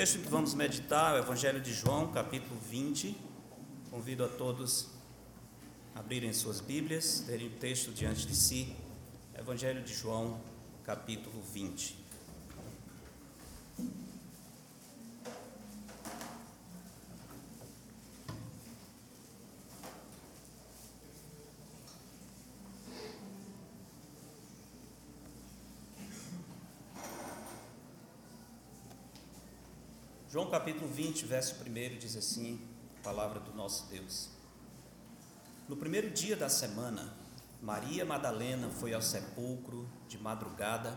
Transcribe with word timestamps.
texto 0.00 0.18
que 0.20 0.30
vamos 0.30 0.54
meditar 0.54 1.14
é 1.14 1.20
o 1.20 1.22
Evangelho 1.22 1.60
de 1.60 1.74
João, 1.74 2.10
capítulo 2.10 2.58
20. 2.70 3.14
Convido 3.90 4.24
a 4.24 4.28
todos 4.28 4.88
a 5.94 5.98
abrirem 5.98 6.32
suas 6.32 6.58
Bíblias, 6.58 7.22
terem 7.26 7.48
o 7.48 7.50
texto 7.50 7.92
diante 7.92 8.26
de 8.26 8.34
si. 8.34 8.74
Evangelho 9.38 9.82
de 9.82 9.92
João, 9.92 10.40
capítulo 10.84 11.42
20. 11.52 11.99
João 30.32 30.48
capítulo 30.48 30.86
20, 30.86 31.26
verso 31.26 31.56
1 31.56 31.98
diz 31.98 32.14
assim: 32.14 32.60
Palavra 33.02 33.40
do 33.40 33.52
nosso 33.52 33.88
Deus. 33.88 34.28
No 35.68 35.76
primeiro 35.76 36.08
dia 36.08 36.36
da 36.36 36.48
semana, 36.48 37.12
Maria 37.60 38.04
Madalena 38.04 38.70
foi 38.70 38.94
ao 38.94 39.02
sepulcro 39.02 39.90
de 40.06 40.16
madrugada, 40.18 40.96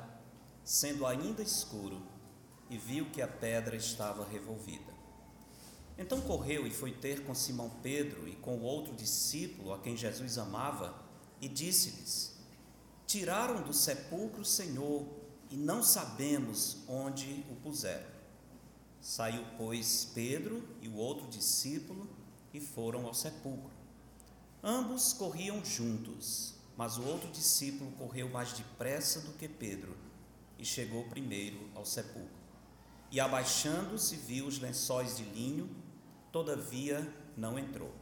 sendo 0.64 1.04
ainda 1.04 1.42
escuro, 1.42 2.00
e 2.70 2.78
viu 2.78 3.10
que 3.10 3.24
a 3.24 3.28
pedra 3.28 3.76
estava 3.76 4.24
revolvida. 4.24 4.94
Então 5.98 6.22
correu 6.22 6.68
e 6.68 6.70
foi 6.70 6.92
ter 6.92 7.26
com 7.26 7.34
Simão 7.34 7.72
Pedro 7.82 8.28
e 8.28 8.36
com 8.36 8.58
o 8.58 8.62
outro 8.62 8.94
discípulo 8.94 9.74
a 9.74 9.80
quem 9.80 9.98
Jesus 9.98 10.38
amava, 10.38 10.94
e 11.42 11.48
disse-lhes: 11.48 12.38
Tiraram 13.08 13.64
do 13.64 13.74
sepulcro 13.74 14.42
o 14.42 14.46
Senhor, 14.46 15.08
e 15.50 15.58
não 15.58 15.82
sabemos 15.82 16.84
onde 16.88 17.44
o 17.50 17.56
puseram. 17.56 18.13
Saiu, 19.04 19.44
pois, 19.58 20.10
Pedro 20.16 20.64
e 20.82 20.88
o 20.88 20.96
outro 20.96 21.28
discípulo 21.28 22.10
e 22.54 22.62
foram 22.62 23.06
ao 23.06 23.14
sepulcro. 23.14 23.70
Ambos 24.64 25.12
corriam 25.12 25.64
juntos, 25.64 26.54
mas 26.78 26.98
o 26.98 27.04
outro 27.04 27.30
discípulo 27.30 27.92
correu 27.98 28.30
mais 28.30 28.54
depressa 28.54 29.20
do 29.20 29.34
que 29.34 29.50
Pedro 29.50 29.94
e 30.58 30.64
chegou 30.64 31.04
primeiro 31.10 31.70
ao 31.76 31.86
sepulcro. 31.86 32.32
E 33.12 33.20
abaixando-se, 33.20 34.16
viu 34.16 34.48
os 34.48 34.58
lençóis 34.58 35.18
de 35.18 35.26
linho, 35.26 35.70
todavia 36.32 37.06
não 37.36 37.60
entrou. 37.60 37.94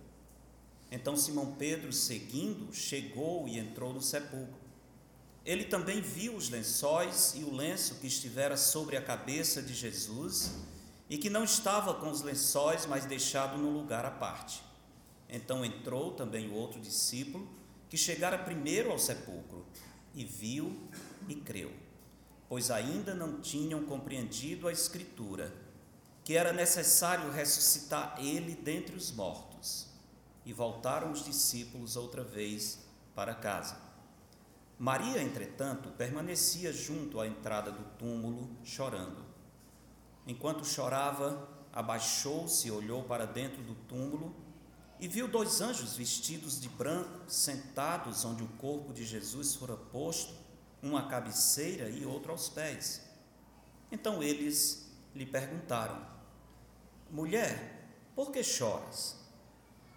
Então 0.92 1.18
Simão 1.18 1.56
Pedro, 1.56 1.92
seguindo, 1.92 2.72
chegou 2.72 3.48
e 3.48 3.58
entrou 3.58 3.92
no 3.92 4.04
sepulcro. 4.04 4.62
Ele 5.44 5.64
também 5.64 6.00
viu 6.00 6.36
os 6.36 6.48
lençóis 6.52 7.34
e 7.36 7.44
o 7.44 7.52
lenço 7.52 7.96
que 7.96 8.06
estivera 8.06 8.56
sobre 8.56 8.96
a 8.96 9.02
cabeça 9.02 9.64
de 9.64 9.74
Jesus 9.74 10.70
e 11.12 11.18
que 11.18 11.30
não 11.30 11.44
estava 11.44 11.94
com 11.96 12.10
os 12.10 12.22
lençóis, 12.22 12.86
mas 12.86 13.04
deixado 13.04 13.58
no 13.58 13.70
lugar 13.70 14.06
à 14.06 14.12
parte. 14.12 14.64
Então 15.28 15.66
entrou 15.66 16.14
também 16.14 16.48
o 16.48 16.54
outro 16.54 16.80
discípulo, 16.80 17.46
que 17.90 17.98
chegara 17.98 18.38
primeiro 18.38 18.90
ao 18.90 18.98
sepulcro, 18.98 19.66
e 20.16 20.24
viu 20.24 20.90
e 21.28 21.36
creu, 21.36 21.70
pois 22.48 22.72
ainda 22.72 23.14
não 23.14 23.42
tinham 23.42 23.84
compreendido 23.84 24.70
a 24.70 24.72
Escritura, 24.72 25.54
que 26.24 26.38
era 26.38 26.54
necessário 26.54 27.30
ressuscitar 27.30 28.16
ele 28.18 28.56
dentre 28.56 28.96
os 28.96 29.12
mortos. 29.12 29.88
E 30.46 30.54
voltaram 30.54 31.12
os 31.12 31.26
discípulos 31.26 31.98
outra 31.98 32.24
vez 32.24 32.86
para 33.14 33.36
casa. 33.36 33.78
Maria, 34.80 35.22
entretanto, 35.22 35.90
permanecia 35.90 36.72
junto 36.72 37.20
à 37.20 37.28
entrada 37.28 37.70
do 37.70 37.84
túmulo, 37.98 38.50
chorando. 38.64 39.31
Enquanto 40.32 40.64
chorava, 40.64 41.46
abaixou-se 41.74 42.72
olhou 42.72 43.04
para 43.04 43.28
dentro 43.28 43.62
do 43.64 43.76
túmulo 43.76 44.34
e 44.98 45.06
viu 45.06 45.28
dois 45.28 45.60
anjos 45.60 45.98
vestidos 45.98 46.62
de 46.62 46.70
branco 46.70 47.30
sentados 47.30 48.24
onde 48.24 48.42
o 48.42 48.48
corpo 48.48 48.94
de 48.94 49.04
Jesus 49.04 49.56
fora 49.56 49.76
posto, 49.76 50.34
um 50.82 50.96
à 50.96 51.06
cabeceira 51.06 51.90
e 51.90 52.06
outro 52.06 52.32
aos 52.32 52.48
pés. 52.48 53.02
Então 53.92 54.24
eles 54.24 54.90
lhe 55.14 55.26
perguntaram: 55.26 56.02
Mulher, 57.10 57.92
por 58.16 58.32
que 58.32 58.42
choras? 58.42 59.18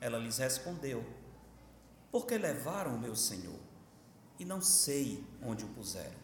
Ela 0.01 0.19
lhes 0.19 0.39
respondeu: 0.39 1.07
Porque 2.11 2.37
levaram 2.37 2.97
o 2.97 3.01
meu 3.01 3.15
Senhor 3.15 3.61
e 4.37 4.45
não 4.45 4.61
sei 4.61 5.25
onde 5.41 5.65
o 5.65 5.69
puseram. 5.69 6.19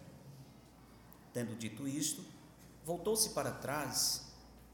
Tendo 1.32 1.54
dito 1.54 1.86
isto, 1.86 2.24
Voltou-se 2.84 3.30
para 3.30 3.52
trás 3.52 4.22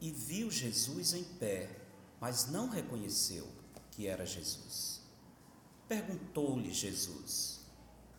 e 0.00 0.11
viu 0.11 0.50
Jesus 0.50 1.12
em 1.12 1.25
pé, 1.25 1.69
mas 2.21 2.47
não 2.47 2.69
reconheceu 2.69 3.47
que 3.91 4.06
era 4.06 4.25
Jesus. 4.25 5.00
Perguntou-lhe 5.89 6.72
Jesus: 6.72 7.61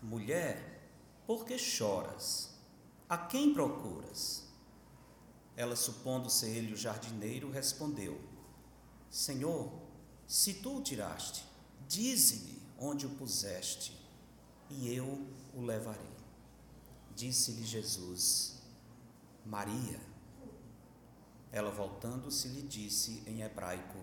Mulher, 0.02 0.90
por 1.26 1.46
que 1.46 1.58
choras? 1.58 2.50
A 3.10 3.18
quem 3.18 3.54
procuras? 3.54 4.44
Ela, 5.56 5.76
supondo 5.76 6.30
ser 6.30 6.50
ele 6.50 6.74
o 6.74 6.78
jardineiro, 6.78 7.50
respondeu: 7.50 8.20
Senhor, 9.10 9.72
se 10.28 10.56
tu 10.56 10.78
o 10.78 10.82
tiraste, 10.82 11.46
dize-me 11.88 12.62
onde 12.78 13.06
o 13.06 13.10
puseste, 13.12 13.98
e 14.70 14.94
eu 14.94 15.26
o 15.54 15.62
levarei. 15.62 16.18
Disse-lhe 17.16 17.66
Jesus: 17.66 18.57
Maria. 19.48 20.00
Ela 21.52 21.72
voltando-se 21.72 22.50
lhe 22.50 22.62
disse 22.62 23.24
em 23.26 23.42
hebraico: 23.42 23.98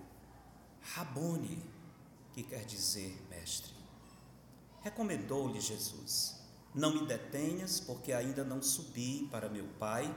Rabone, 0.81 1.63
que 2.33 2.43
quer 2.43 2.65
dizer 2.65 3.23
mestre. 3.29 3.75
Recomendou-lhe 4.81 5.61
Jesus: 5.61 6.41
Não 6.75 6.95
me 6.95 7.07
detenhas, 7.07 7.79
porque 7.79 8.13
ainda 8.13 8.43
não 8.43 8.63
subi 8.63 9.29
para 9.31 9.49
meu 9.49 9.67
Pai, 9.79 10.15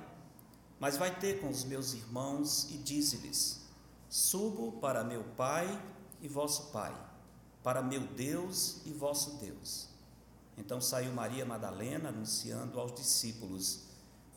mas 0.80 0.98
vai 0.98 1.14
ter 1.20 1.42
com 1.42 1.50
os 1.50 1.64
meus 1.64 1.94
irmãos 1.94 2.70
e 2.72 2.78
dize-lhes: 2.78 3.62
Subo 4.10 4.74
para 4.80 5.04
meu 5.04 5.24
Pai 5.36 5.68
e 6.22 6.28
vosso 6.28 6.72
Pai, 6.72 6.96
para 7.62 7.82
meu 7.82 8.02
Deus 8.02 8.82
e 8.86 8.94
vosso 8.94 9.38
Deus. 9.38 9.90
Então 10.58 10.82
saiu 10.82 11.14
Maria 11.14 11.46
Madalena 11.46 12.10
anunciando 12.10 12.80
aos 12.80 12.94
discípulos: 12.94 13.87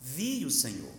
vi 0.00 0.44
o 0.44 0.50
Senhor 0.50 0.94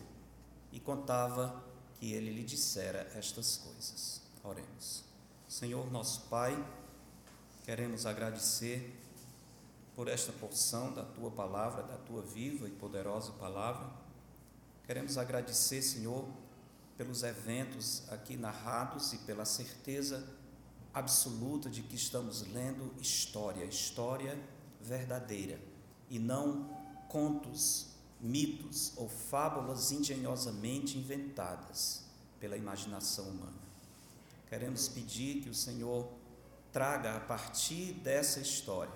e 0.72 0.80
contava 0.80 1.64
que 2.00 2.14
ele 2.14 2.32
lhe 2.32 2.44
dissera 2.44 3.12
estas 3.16 3.58
coisas. 3.58 4.22
Oremos. 4.44 5.04
Senhor 5.48 5.92
nosso 5.92 6.22
Pai, 6.30 6.56
queremos 7.64 8.06
agradecer 8.06 8.98
por 9.96 10.08
esta 10.08 10.32
porção 10.32 10.94
da 10.94 11.04
tua 11.04 11.30
palavra, 11.32 11.84
da 11.84 11.98
tua 11.98 12.22
viva 12.22 12.68
e 12.68 12.72
poderosa 12.72 13.32
palavra. 13.34 13.90
Queremos 14.86 15.18
agradecer, 15.18 15.82
Senhor, 15.82 16.28
pelos 16.98 17.24
eventos 17.24 18.04
aqui 18.10 18.38
narrados 18.38 19.14
e 19.14 19.18
pela 19.20 19.46
certeza 19.46 20.26
absoluta 20.94 21.70
de 21.70 21.82
que 21.82 21.96
estamos 21.96 22.42
lendo 22.48 22.94
história, 23.00 23.64
história 23.66 24.38
verdadeira 24.80 25.60
e 26.10 26.20
não 26.20 26.70
contos 27.08 27.91
mitos 28.22 28.94
ou 28.96 29.10
fábulas 29.10 29.92
engenhosamente 29.92 30.98
inventadas 30.98 32.06
pela 32.40 32.56
imaginação 32.56 33.26
humana. 33.26 33.60
Queremos 34.48 34.88
pedir 34.88 35.42
que 35.42 35.50
o 35.50 35.56
Senhor 35.56 36.08
traga 36.72 37.18
a 37.18 37.20
partir 37.20 37.94
dessa 37.94 38.40
história 38.40 38.94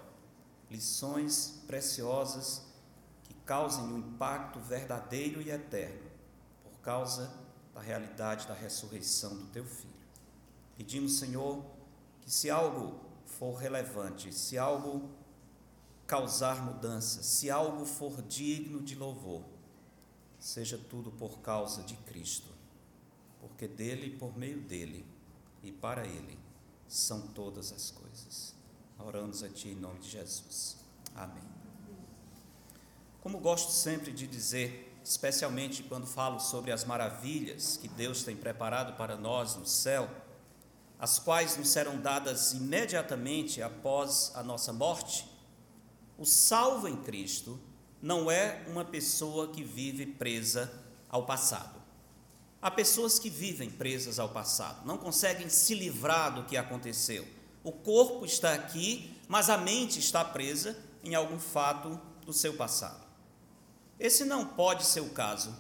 lições 0.70 1.62
preciosas 1.68 2.62
que 3.24 3.34
causem 3.46 3.84
um 3.84 4.00
impacto 4.00 4.60
verdadeiro 4.60 5.42
e 5.42 5.50
eterno 5.50 6.10
por 6.64 6.80
causa 6.80 7.32
da 7.74 7.82
realidade 7.82 8.48
da 8.48 8.54
ressurreição 8.54 9.36
do 9.36 9.48
teu 9.48 9.66
filho. 9.66 9.94
Pedimos, 10.78 11.20
Senhor, 11.20 11.64
que 12.22 12.32
se 12.32 12.50
algo 12.50 13.00
for 13.26 13.56
relevante, 13.56 14.34
se 14.34 14.58
algo 14.58 15.10
causar 16.08 16.64
mudança, 16.64 17.24
se 17.24 17.50
algo 17.50 17.86
for 17.86 18.22
digno 18.22 18.82
de 18.82 18.96
louvor, 18.96 19.44
seja 20.40 20.78
tudo 20.78 21.12
por 21.12 21.40
causa 21.40 21.82
de 21.84 21.96
Cristo, 21.98 22.50
porque 23.40 23.68
dele, 23.68 24.12
por 24.18 24.38
meio 24.38 24.62
dele 24.62 25.06
e 25.64 25.72
para 25.72 26.06
ele 26.06 26.38
são 26.88 27.22
todas 27.28 27.72
as 27.72 27.92
coisas. 27.92 28.54
Oramos 29.00 29.44
a 29.44 29.50
Ti 29.50 29.70
em 29.70 29.76
nome 29.76 30.00
de 30.00 30.10
Jesus. 30.10 30.78
Amém. 31.16 31.44
Como 33.22 33.40
gosto 33.40 33.72
sempre 33.72 34.12
de 34.12 34.28
dizer, 34.28 34.96
especialmente 35.04 35.84
quando 35.84 36.06
falo 36.06 36.40
sobre 36.40 36.72
as 36.72 36.86
maravilhas 36.86 37.78
que 37.78 37.88
Deus 37.88 38.24
tem 38.24 38.36
preparado 38.36 38.96
para 38.96 39.18
nós 39.18 39.56
no 39.56 39.66
céu, 39.66 40.10
as 41.00 41.20
quais 41.20 41.58
nos 41.58 41.70
serão 41.70 42.00
dadas 42.00 42.54
imediatamente 42.54 43.62
após 43.62 44.32
a 44.36 44.44
nossa 44.44 44.72
morte, 44.72 45.28
o 46.18 46.26
salvo 46.26 46.88
em 46.88 46.96
Cristo 46.98 47.60
não 48.02 48.30
é 48.30 48.64
uma 48.68 48.86
pessoa 48.86 49.48
que 49.48 49.64
vive 49.64 50.06
presa 50.06 50.72
ao 51.10 51.26
passado. 51.26 51.82
Há 52.62 52.72
pessoas 52.72 53.20
que 53.20 53.30
vivem 53.30 53.70
presas 53.70 54.18
ao 54.18 54.30
passado, 54.30 54.86
não 54.86 54.98
conseguem 54.98 55.50
se 55.50 55.76
livrar 55.76 56.34
do 56.34 56.46
que 56.46 56.58
aconteceu. 56.58 57.28
O 57.64 57.72
corpo 57.72 58.26
está 58.26 58.54
aqui, 58.54 59.16
mas 59.28 59.50
a 59.50 59.58
mente 59.58 60.00
está 60.00 60.24
presa 60.26 60.78
em 61.04 61.16
algum 61.16 61.40
fato 61.40 62.00
do 62.26 62.34
seu 62.34 62.56
passado. 62.56 63.06
Esse 64.00 64.26
não 64.26 64.46
pode 64.46 64.86
ser 64.86 65.02
o 65.02 65.10
caso 65.10 65.56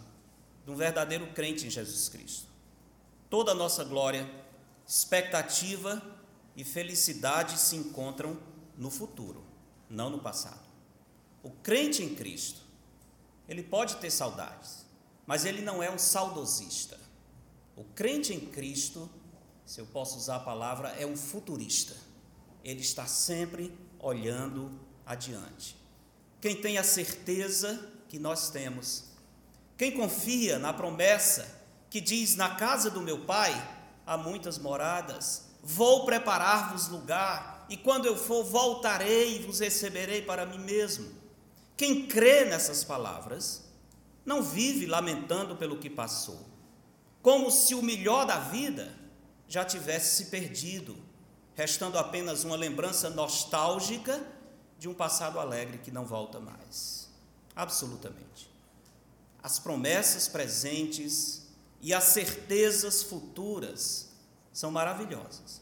de 0.65 0.71
um 0.71 0.75
verdadeiro 0.75 1.27
crente 1.33 1.67
em 1.67 1.69
Jesus 1.69 2.09
Cristo. 2.09 2.47
Toda 3.29 3.51
a 3.51 3.55
nossa 3.55 3.83
glória, 3.83 4.29
expectativa 4.87 6.01
e 6.55 6.63
felicidade 6.63 7.59
se 7.59 7.75
encontram 7.75 8.37
no 8.77 8.89
futuro, 8.89 9.44
não 9.89 10.09
no 10.09 10.19
passado. 10.19 10.65
O 11.43 11.51
crente 11.51 12.03
em 12.03 12.15
Cristo, 12.15 12.61
ele 13.47 13.63
pode 13.63 13.97
ter 13.97 14.09
saudades, 14.09 14.85
mas 15.25 15.45
ele 15.45 15.61
não 15.61 15.81
é 15.81 15.89
um 15.89 15.97
saudosista. 15.97 16.99
O 17.75 17.83
crente 17.83 18.33
em 18.33 18.39
Cristo, 18.39 19.09
se 19.65 19.79
eu 19.79 19.85
posso 19.85 20.17
usar 20.17 20.37
a 20.37 20.39
palavra, 20.39 20.89
é 20.89 21.05
um 21.05 21.17
futurista. 21.17 21.95
Ele 22.63 22.81
está 22.81 23.05
sempre 23.05 23.77
olhando 23.99 24.71
adiante. 25.05 25.75
Quem 26.41 26.55
tem 26.55 26.77
a 26.77 26.83
certeza 26.83 27.91
que 28.07 28.17
nós 28.17 28.49
temos, 28.49 29.05
quem 29.77 29.91
confia 29.91 30.57
na 30.57 30.71
promessa 30.73 31.63
que 31.89 31.99
diz: 31.99 32.35
Na 32.35 32.55
casa 32.55 32.89
do 32.89 33.01
meu 33.01 33.25
pai 33.25 33.53
há 34.05 34.17
muitas 34.17 34.57
moradas, 34.57 35.45
vou 35.63 36.05
preparar-vos 36.05 36.88
lugar, 36.88 37.54
e 37.69 37.77
quando 37.77 38.06
eu 38.06 38.15
for, 38.15 38.44
voltarei 38.44 39.38
e 39.38 39.39
vos 39.39 39.59
receberei 39.59 40.21
para 40.21 40.45
mim 40.45 40.59
mesmo. 40.59 41.12
Quem 41.75 42.07
crê 42.07 42.45
nessas 42.45 42.83
palavras, 42.83 43.63
não 44.25 44.41
vive 44.41 44.85
lamentando 44.85 45.56
pelo 45.56 45.77
que 45.77 45.89
passou, 45.89 46.45
como 47.21 47.51
se 47.51 47.75
o 47.75 47.81
melhor 47.81 48.25
da 48.25 48.39
vida 48.39 48.95
já 49.47 49.63
tivesse 49.63 50.15
se 50.15 50.31
perdido, 50.31 50.97
restando 51.53 51.97
apenas 51.97 52.44
uma 52.44 52.56
lembrança 52.56 53.09
nostálgica 53.09 54.25
de 54.77 54.89
um 54.89 54.94
passado 54.94 55.39
alegre 55.39 55.77
que 55.77 55.91
não 55.91 56.06
volta 56.06 56.39
mais. 56.39 57.09
Absolutamente. 57.56 58.50
As 59.41 59.59
promessas 59.59 60.27
presentes 60.27 61.47
e 61.81 61.94
as 61.94 62.06
certezas 62.06 63.03
futuras 63.03 64.09
são 64.51 64.71
maravilhosas. 64.71 65.62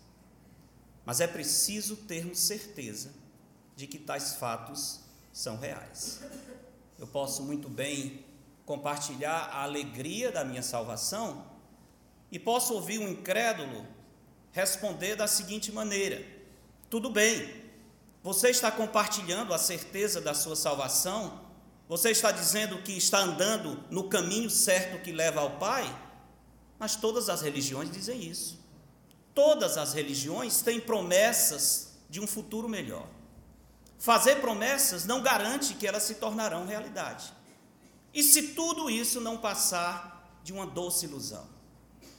Mas 1.05 1.19
é 1.19 1.27
preciso 1.27 1.95
termos 1.97 2.39
certeza 2.39 3.13
de 3.75 3.87
que 3.87 3.97
tais 3.97 4.35
fatos 4.35 5.01
são 5.31 5.57
reais. 5.57 6.21
Eu 6.97 7.07
posso 7.07 7.43
muito 7.43 7.69
bem 7.69 8.23
compartilhar 8.65 9.49
a 9.51 9.63
alegria 9.63 10.31
da 10.31 10.45
minha 10.45 10.63
salvação 10.63 11.45
e 12.31 12.39
posso 12.39 12.73
ouvir 12.73 12.99
um 12.99 13.07
incrédulo 13.07 13.85
responder 14.51 15.15
da 15.15 15.27
seguinte 15.27 15.71
maneira: 15.71 16.25
tudo 16.89 17.09
bem, 17.09 17.63
você 18.23 18.49
está 18.49 18.71
compartilhando 18.71 19.53
a 19.53 19.57
certeza 19.57 20.21
da 20.21 20.33
sua 20.33 20.55
salvação? 20.55 21.41
Você 21.89 22.11
está 22.11 22.31
dizendo 22.31 22.81
que 22.81 22.93
está 22.93 23.19
andando 23.19 23.83
no 23.91 24.07
caminho 24.07 24.49
certo 24.49 25.03
que 25.03 25.11
leva 25.11 25.41
ao 25.41 25.57
Pai? 25.57 25.83
Mas 26.79 26.95
todas 26.95 27.27
as 27.27 27.41
religiões 27.41 27.91
dizem 27.91 28.23
isso. 28.23 28.62
Todas 29.33 29.77
as 29.77 29.93
religiões 29.93 30.61
têm 30.61 30.79
promessas 30.79 31.93
de 32.09 32.19
um 32.19 32.27
futuro 32.27 32.69
melhor. 32.69 33.07
Fazer 33.97 34.41
promessas 34.41 35.05
não 35.05 35.21
garante 35.21 35.73
que 35.73 35.87
elas 35.87 36.03
se 36.03 36.15
tornarão 36.15 36.65
realidade. 36.65 37.33
E 38.13 38.21
se 38.21 38.49
tudo 38.49 38.89
isso 38.89 39.19
não 39.19 39.37
passar 39.37 40.39
de 40.43 40.53
uma 40.53 40.67
doce 40.67 41.05
ilusão? 41.05 41.47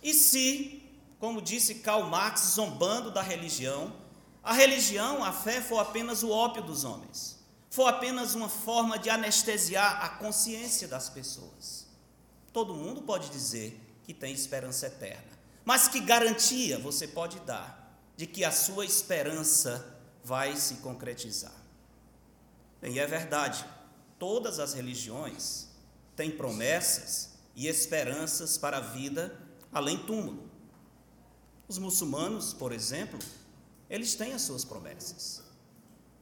E 0.03 0.13
se, 0.13 0.83
como 1.21 1.41
disse 1.41 1.77
Karl 1.77 2.05
Marx, 2.05 2.55
zombando 2.55 3.11
da 3.11 3.23
religião, 3.23 3.95
a 4.43 4.53
religião, 4.53 5.23
a 5.23 5.33
fé, 5.33 5.61
for 5.61 5.79
apenas 5.79 6.23
o 6.23 6.31
ópio 6.31 6.63
dos 6.63 6.85
homens, 6.85 7.39
for 7.71 7.87
apenas 7.87 8.35
uma 8.35 8.49
forma 8.49 8.99
de 8.99 9.09
anestesiar 9.09 10.05
a 10.05 10.09
consciência 10.09 10.89
das 10.89 11.09
pessoas? 11.09 11.87
Todo 12.53 12.75
mundo 12.75 13.03
pode 13.03 13.31
dizer 13.31 13.81
que 14.05 14.13
tem 14.13 14.33
esperança 14.33 14.87
eterna, 14.87 15.34
mas 15.65 15.89
que 15.89 16.01
garantia 16.01 16.79
você 16.79 17.09
pode 17.09 17.41
dar 17.41 17.99
de 18.17 18.27
que 18.27 18.45
a 18.45 18.53
sua 18.53 18.85
esperança 18.85 19.99
vai 20.23 20.57
se 20.57 20.77
concretizar? 20.77 21.55
Bem, 22.81 22.99
é 22.99 23.07
verdade, 23.07 23.65
todas 24.19 24.59
as 24.59 24.75
religiões 24.75 25.69
têm 26.15 26.31
promessas 26.31 27.31
e 27.57 27.67
esperanças 27.67 28.59
para 28.59 28.79
a 28.79 28.81
vida 28.81 29.39
além 29.73 29.99
túmulo. 29.99 30.51
Os 31.67 31.79
muçulmanos, 31.79 32.53
por 32.53 32.73
exemplo, 32.73 33.19
eles 33.89 34.15
têm 34.15 34.33
as 34.33 34.43
suas 34.43 34.65
promessas. 34.65 35.43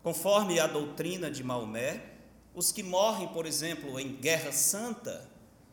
Conforme 0.03 0.61
a 0.61 0.67
doutrina 0.67 1.31
de 1.31 1.43
Maomé, 1.43 2.13
os 2.55 2.71
que 2.71 2.83
morrem, 2.83 3.29
por 3.29 3.47
exemplo, 3.47 3.99
em 3.99 4.17
guerra 4.17 4.53
santa, 4.53 5.29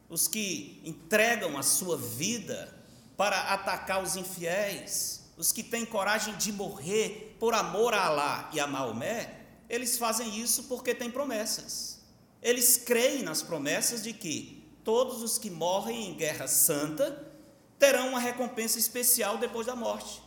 os 0.07 0.27
que 0.27 0.81
entregam 0.83 1.57
a 1.57 1.63
sua 1.63 1.98
vida 1.98 2.78
para 3.19 3.38
atacar 3.54 4.01
os 4.01 4.16
infiéis, 4.16 5.25
os 5.36 5.51
que 5.51 5.62
têm 5.62 5.86
coragem 5.86 6.38
de 6.38 6.54
morrer 6.54 7.36
por 7.38 7.54
amor 7.54 7.94
a 7.94 8.06
Alá 8.06 8.50
e 8.54 8.62
a 8.62 8.66
Maomé, 8.66 9.42
eles 9.69 9.98
fazem 9.98 10.39
isso 10.39 10.63
porque 10.69 10.95
têm 10.95 11.12
promessas. 11.12 12.00
Eles 12.42 12.77
creem 12.77 13.21
nas 13.21 13.42
promessas 13.42 14.04
de 14.04 14.13
que 14.13 14.74
todos 14.86 15.21
os 15.21 15.38
que 15.38 15.50
morrem 15.50 16.07
em 16.07 16.13
guerra 16.13 16.48
santa 16.48 17.30
terão 17.77 18.07
uma 18.07 18.21
recompensa 18.21 18.80
especial 18.80 19.38
depois 19.38 19.68
da 19.68 19.75
morte. 19.75 20.22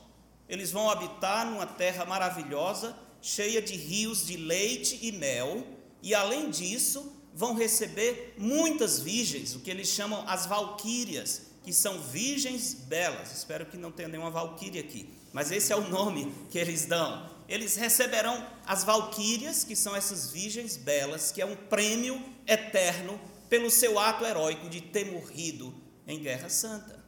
Eles 0.47 0.71
vão 0.71 0.91
habitar 0.91 1.47
numa 1.47 1.65
terra 1.65 2.05
maravilhosa, 2.05 2.95
cheia 3.23 3.62
de 3.62 3.75
rios 3.75 4.27
de 4.27 4.37
leite 4.37 4.99
e 5.00 5.12
mel, 5.12 5.67
e 6.03 6.15
além 6.15 6.50
disso, 6.50 7.11
vão 7.33 7.55
receber 7.55 8.35
muitas 8.37 9.00
virgens, 9.00 9.55
o 9.55 9.61
que 9.61 9.71
eles 9.71 9.88
chamam 9.88 10.29
as 10.29 10.45
valquírias, 10.45 11.51
que 11.62 11.73
são 11.73 12.00
virgens 12.00 12.75
belas. 12.75 13.32
Espero 13.32 13.67
que 13.67 13.76
não 13.76 13.93
tenha 13.93 14.09
nenhuma 14.09 14.31
valquíria 14.31 14.81
aqui, 14.81 15.09
mas 15.32 15.50
esse 15.50 15.73
é 15.73 15.76
o 15.76 15.88
nome 15.88 16.33
que 16.50 16.59
eles 16.59 16.87
dão 16.87 17.33
eles 17.52 17.76
receberão 17.76 18.47
as 18.64 18.83
valquírias, 18.83 19.62
que 19.62 19.76
são 19.76 19.95
essas 19.95 20.31
virgens 20.31 20.78
belas, 20.78 21.31
que 21.31 21.42
é 21.42 21.45
um 21.45 21.54
prêmio 21.54 22.19
eterno 22.47 23.21
pelo 23.49 23.71
seu 23.71 23.99
ato 23.99 24.25
heróico 24.25 24.71
de 24.71 24.81
ter 24.81 25.12
morrido 25.12 25.75
em 26.07 26.19
guerra 26.19 26.49
santa. 26.49 27.04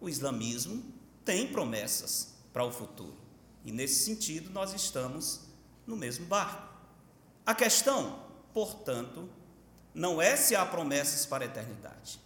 O 0.00 0.08
islamismo 0.08 0.82
tem 1.26 1.46
promessas 1.48 2.38
para 2.54 2.64
o 2.64 2.72
futuro. 2.72 3.18
E 3.66 3.70
nesse 3.70 4.02
sentido 4.02 4.48
nós 4.48 4.72
estamos 4.72 5.42
no 5.86 5.94
mesmo 5.94 6.24
barco. 6.24 6.74
A 7.44 7.54
questão, 7.54 8.18
portanto, 8.54 9.28
não 9.92 10.22
é 10.22 10.36
se 10.36 10.56
há 10.56 10.64
promessas 10.64 11.26
para 11.26 11.44
a 11.44 11.48
eternidade, 11.48 12.18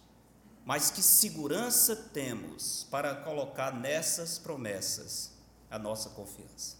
mas 0.65 0.91
que 0.91 1.01
segurança 1.01 1.95
temos 1.95 2.85
para 2.89 3.15
colocar 3.15 3.73
nessas 3.73 4.37
promessas 4.37 5.31
a 5.69 5.79
nossa 5.79 6.09
confiança. 6.09 6.77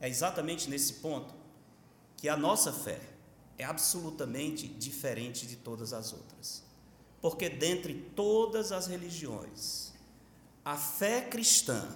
É 0.00 0.08
exatamente 0.08 0.68
nesse 0.68 0.94
ponto 0.94 1.34
que 2.16 2.28
a 2.28 2.36
nossa 2.36 2.72
fé 2.72 3.00
é 3.58 3.64
absolutamente 3.64 4.66
diferente 4.66 5.46
de 5.46 5.56
todas 5.56 5.92
as 5.92 6.12
outras. 6.12 6.62
Porque 7.20 7.48
dentre 7.48 7.94
todas 8.14 8.70
as 8.72 8.86
religiões, 8.86 9.92
a 10.64 10.76
fé 10.76 11.22
cristã 11.22 11.88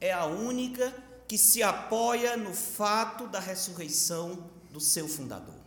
é 0.00 0.12
a 0.12 0.26
única 0.26 0.92
que 1.26 1.38
se 1.38 1.62
apoia 1.62 2.36
no 2.36 2.52
fato 2.52 3.26
da 3.26 3.40
ressurreição 3.40 4.50
do 4.70 4.80
seu 4.80 5.08
fundador. 5.08 5.62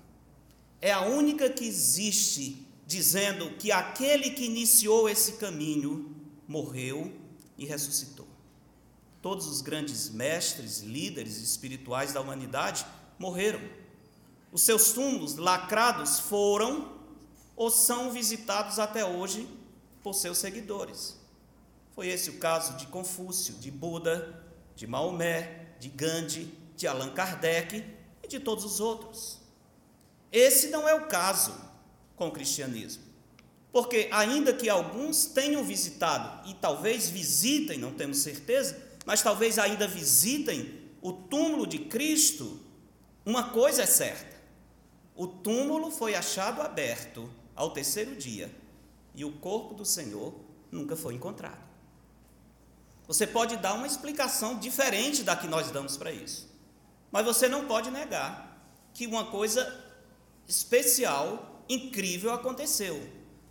É 0.82 0.92
a 0.92 1.02
única 1.02 1.50
que 1.50 1.66
existe 1.66 2.65
dizendo 2.86 3.52
que 3.58 3.72
aquele 3.72 4.32
que 4.32 4.46
iniciou 4.46 5.10
esse 5.10 5.34
caminho 5.34 6.16
morreu 6.48 7.12
e 7.58 7.66
ressuscitou. 7.66 8.28
Todos 9.22 9.48
os 9.48 9.62
grandes 9.62 10.10
mestres, 10.10 10.82
líderes 10.82 11.38
espirituais 11.38 12.14
da 12.14 12.22
humanidade 12.22 12.86
morreram. 13.18 13.62
Os 14.52 14.62
seus 14.62 14.94
túmulos 14.94 15.36
lacrados 15.36 16.20
foram 16.20 16.94
ou 17.56 17.72
são 17.72 18.12
visitados 18.12 18.78
até 18.78 19.04
hoje 19.04 19.50
por 20.04 20.14
seus 20.14 20.38
seguidores. 20.38 21.20
Foi 21.96 22.08
esse 22.08 22.30
o 22.30 22.38
caso 22.38 22.78
de 22.78 22.86
Confúcio, 22.88 23.56
de 23.56 23.72
Buda, 23.72 24.44
de 24.76 24.86
Maomé, 24.86 25.76
de 25.80 25.90
Gandhi, 25.90 26.54
de 26.76 26.86
Allan 26.86 27.12
Kardec 27.14 27.84
e 28.22 28.28
de 28.28 28.40
todos 28.40 28.64
os 28.64 28.80
outros. 28.80 29.40
Esse 30.32 30.68
não 30.68 30.88
é 30.88 30.94
o 30.94 31.08
caso 31.08 31.56
com 32.16 32.28
o 32.28 32.32
cristianismo. 32.32 33.04
Porque, 33.72 34.08
ainda 34.12 34.54
que 34.54 34.70
alguns 34.70 35.26
tenham 35.26 35.64
visitado 35.64 36.50
e 36.50 36.54
talvez 36.54 37.10
visitem, 37.10 37.78
não 37.78 37.92
temos 37.92 38.20
certeza, 38.20 38.82
mas 39.06 39.22
talvez 39.22 39.60
ainda 39.60 39.88
visitem 39.88 40.86
o 41.02 41.12
túmulo 41.12 41.68
de 41.68 41.80
Cristo, 41.80 42.60
uma 43.26 43.50
coisa 43.50 43.84
é 43.84 43.86
certa: 43.86 44.36
o 45.16 45.28
túmulo 45.28 45.92
foi 45.92 46.16
achado 46.16 46.62
aberto 46.62 47.30
ao 47.56 47.72
terceiro 47.72 48.16
dia 48.16 48.54
e 49.14 49.24
o 49.24 49.32
corpo 49.32 49.74
do 49.74 49.86
Senhor 49.86 50.34
nunca 50.72 50.96
foi 50.96 51.14
encontrado. 51.14 51.64
Você 53.08 53.28
pode 53.28 53.58
dar 53.58 53.74
uma 53.74 53.86
explicação 53.86 54.58
diferente 54.58 55.24
da 55.24 55.36
que 55.36 55.48
nós 55.48 55.70
damos 55.70 55.96
para 55.96 56.12
isso, 56.12 56.50
mas 57.12 57.26
você 57.26 57.48
não 57.48 57.66
pode 57.66 57.92
negar 57.92 58.58
que 58.94 59.06
uma 59.06 59.26
coisa 59.26 59.84
especial, 60.48 61.55
incrível 61.70 62.34
aconteceu. 62.34 63.02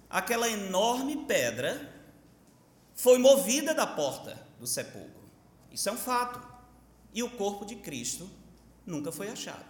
Aquela 0.08 0.48
enorme 0.48 1.24
pedra 1.26 1.92
foi 2.94 3.18
movida 3.18 3.74
da 3.74 3.86
porta 3.86 4.40
do 4.58 4.66
sepulcro. 4.66 5.24
Isso 5.72 5.88
é 5.88 5.92
um 5.92 5.96
fato. 5.96 6.40
E 7.12 7.22
o 7.22 7.30
corpo 7.30 7.64
de 7.64 7.76
Cristo 7.76 8.30
nunca 8.86 9.10
foi 9.10 9.28
achado. 9.28 9.64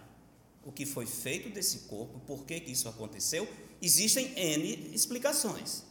O 0.65 0.73
que 0.73 0.87
foi 0.87 1.07
feito 1.07 1.51
desse 1.51 1.81
corpo, 1.81 2.21
por 2.21 2.45
que, 2.45 2.55
isso 2.55 2.89
aconteceu, 2.89 3.49
existem 3.81 4.33
N 4.37 4.95
explicações. 4.95 5.85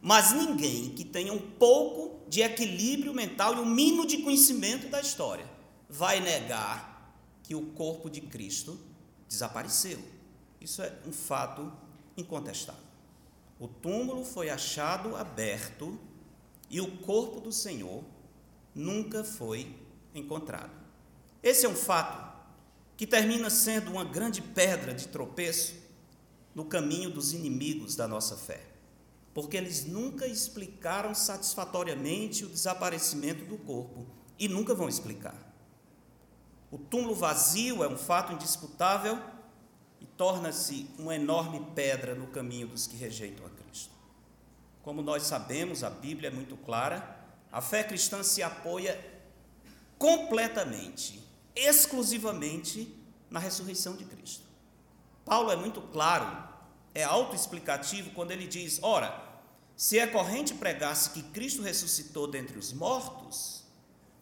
Mas 0.00 0.32
ninguém 0.32 0.90
que 0.90 1.04
tenha 1.04 1.32
um 1.32 1.50
pouco 1.52 2.28
de 2.28 2.42
equilíbrio 2.42 3.12
mental 3.14 3.54
e 3.54 3.58
um 3.58 3.66
mínimo 3.66 4.06
de 4.06 4.18
conhecimento 4.18 4.88
da 4.88 5.00
história 5.00 5.48
vai 5.88 6.20
negar 6.20 7.16
que 7.42 7.54
o 7.54 7.72
corpo 7.72 8.10
de 8.10 8.20
Cristo 8.20 8.78
desapareceu. 9.26 9.98
Isso 10.60 10.82
é 10.82 10.92
um 11.06 11.12
fato 11.12 11.72
incontestável. 12.20 12.82
O 13.58 13.66
túmulo 13.66 14.24
foi 14.24 14.50
achado 14.50 15.16
aberto 15.16 15.98
e 16.68 16.80
o 16.80 16.98
corpo 16.98 17.40
do 17.40 17.50
Senhor 17.50 18.04
nunca 18.74 19.24
foi 19.24 19.74
encontrado. 20.14 20.70
Esse 21.42 21.66
é 21.66 21.68
um 21.68 21.74
fato 21.74 22.28
que 22.96 23.06
termina 23.06 23.48
sendo 23.48 23.92
uma 23.92 24.04
grande 24.04 24.42
pedra 24.42 24.92
de 24.92 25.08
tropeço 25.08 25.74
no 26.54 26.64
caminho 26.64 27.10
dos 27.10 27.32
inimigos 27.32 27.94
da 27.94 28.08
nossa 28.08 28.36
fé, 28.36 28.60
porque 29.32 29.56
eles 29.56 29.84
nunca 29.84 30.26
explicaram 30.26 31.14
satisfatoriamente 31.14 32.44
o 32.44 32.48
desaparecimento 32.48 33.44
do 33.44 33.56
corpo 33.56 34.06
e 34.38 34.48
nunca 34.48 34.74
vão 34.74 34.88
explicar. 34.88 35.36
O 36.70 36.78
túmulo 36.78 37.14
vazio 37.14 37.82
é 37.82 37.88
um 37.88 37.96
fato 37.96 38.32
indisputável 38.32 39.18
e 40.00 40.06
torna-se 40.06 40.88
uma 40.98 41.14
enorme 41.14 41.60
pedra 41.74 42.14
no 42.14 42.26
caminho 42.28 42.68
dos 42.68 42.86
que 42.86 42.96
rejeitam 42.96 43.46
a 43.46 43.50
Cristo. 43.50 43.92
Como 44.82 45.02
nós 45.02 45.24
sabemos, 45.24 45.84
a 45.84 45.90
Bíblia 45.90 46.28
é 46.28 46.32
muito 46.32 46.56
clara, 46.56 47.16
a 47.50 47.60
fé 47.60 47.82
cristã 47.82 48.22
se 48.22 48.42
apoia 48.42 48.98
completamente, 49.98 51.22
exclusivamente 51.54 52.94
na 53.30 53.38
ressurreição 53.40 53.96
de 53.96 54.04
Cristo. 54.04 54.44
Paulo 55.24 55.50
é 55.50 55.56
muito 55.56 55.80
claro, 55.80 56.48
é 56.94 57.04
autoexplicativo 57.04 58.10
quando 58.10 58.30
ele 58.30 58.46
diz: 58.46 58.78
ora, 58.82 59.28
se 59.76 59.98
é 59.98 60.06
corrente 60.06 60.54
pregasse 60.54 61.10
que 61.10 61.22
Cristo 61.22 61.62
ressuscitou 61.62 62.26
dentre 62.26 62.58
os 62.58 62.72
mortos, 62.72 63.64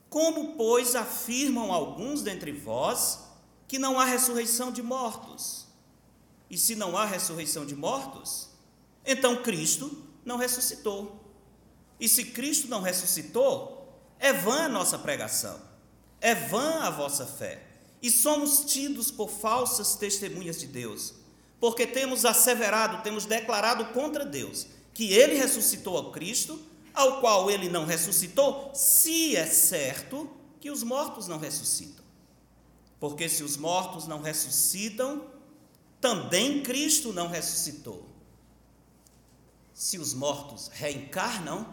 como, 0.09 0.55
pois, 0.57 0.95
afirmam 0.95 1.73
alguns 1.73 2.23
dentre 2.23 2.53
vós 2.53 3.21
que 3.69 3.79
não 3.79 3.99
há 3.99 4.05
ressurreição 4.05 4.73
de 4.73 4.83
mortos? 4.83 5.66
E 6.49 6.57
se 6.57 6.75
não 6.75 6.97
há 6.97 7.05
ressurreição 7.05 7.67
de 7.67 7.75
mortos, 7.75 8.49
então 9.05 9.43
Cristo 9.43 10.05
não 10.25 10.37
ressuscitou. 10.37 11.25
E 11.99 12.09
se 12.09 12.25
Cristo 12.27 12.69
não 12.69 12.83
ressuscitou, 12.83 13.77
é 14.19 14.33
vã 14.33 14.65
a 14.65 14.69
nossa 14.69 14.99
pregação, 14.99 15.61
é 16.21 16.35
vã 16.35 16.81
a 16.81 16.91
vossa 16.91 17.27
fé, 17.27 17.63
e 18.03 18.11
somos 18.11 18.65
tidos 18.67 19.11
por 19.11 19.31
falsas 19.31 19.95
testemunhas 19.95 20.59
de 20.59 20.67
Deus, 20.67 21.15
porque 21.59 21.87
temos 21.87 22.25
asseverado, 22.25 23.03
temos 23.03 23.25
declarado 23.25 23.87
contra 23.87 24.25
Deus 24.25 24.67
que 24.93 25.13
ele 25.13 25.35
ressuscitou 25.35 25.99
a 25.99 26.13
Cristo, 26.13 26.59
ao 26.95 27.21
qual 27.21 27.51
ele 27.51 27.69
não 27.69 27.85
ressuscitou, 27.85 28.71
se 28.75 29.37
é 29.37 29.45
certo 29.47 30.31
que 30.61 30.71
os 30.71 30.83
mortos 30.83 31.29
não 31.29 31.39
ressuscitam. 31.39 32.05
Porque 32.99 33.29
se 33.29 33.43
os 33.43 33.59
mortos 33.59 34.07
não 34.07 34.23
ressuscitam, 34.23 35.27
também 36.01 36.63
Cristo 36.63 37.13
não 37.13 37.29
ressuscitou. 37.29 38.07
Se 39.73 39.99
os 39.99 40.15
mortos 40.15 40.69
reencarnam, 40.69 41.67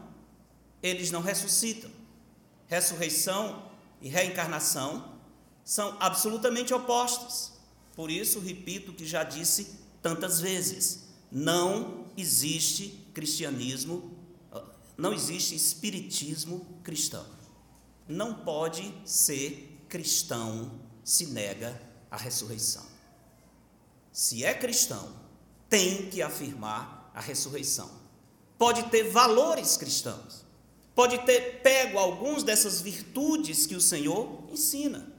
eles 0.81 1.11
não 1.11 1.21
ressuscitam. 1.21 1.89
Ressurreição 2.67 3.71
e 4.01 4.09
reencarnação 4.09 5.17
são 5.63 5.95
absolutamente 5.99 6.73
opostos. 6.73 7.53
Por 7.95 8.11
isso, 8.11 8.39
repito 8.39 8.91
o 8.91 8.93
que 8.93 9.05
já 9.05 9.23
disse 9.23 9.79
tantas 10.01 10.39
vezes: 10.41 11.03
não 11.31 12.05
existe 12.17 13.07
cristianismo, 13.13 14.11
não 14.97 15.13
existe 15.13 15.55
espiritismo 15.55 16.65
cristão. 16.83 17.25
Não 18.07 18.33
pode 18.33 18.93
ser 19.05 19.85
cristão 19.87 20.79
se 21.03 21.27
nega 21.27 21.81
a 22.11 22.17
ressurreição. 22.17 22.92
Se 24.13 24.45
é 24.45 24.53
cristão, 24.53 25.09
tem 25.67 26.05
que 26.05 26.21
afirmar 26.21 27.11
a 27.15 27.19
ressurreição. 27.19 27.89
Pode 28.59 28.83
ter 28.83 29.09
valores 29.09 29.75
cristãos, 29.75 30.45
pode 30.93 31.17
ter 31.25 31.61
pego 31.63 31.97
alguns 31.97 32.43
dessas 32.43 32.79
virtudes 32.79 33.65
que 33.65 33.73
o 33.73 33.81
Senhor 33.81 34.43
ensina, 34.51 35.11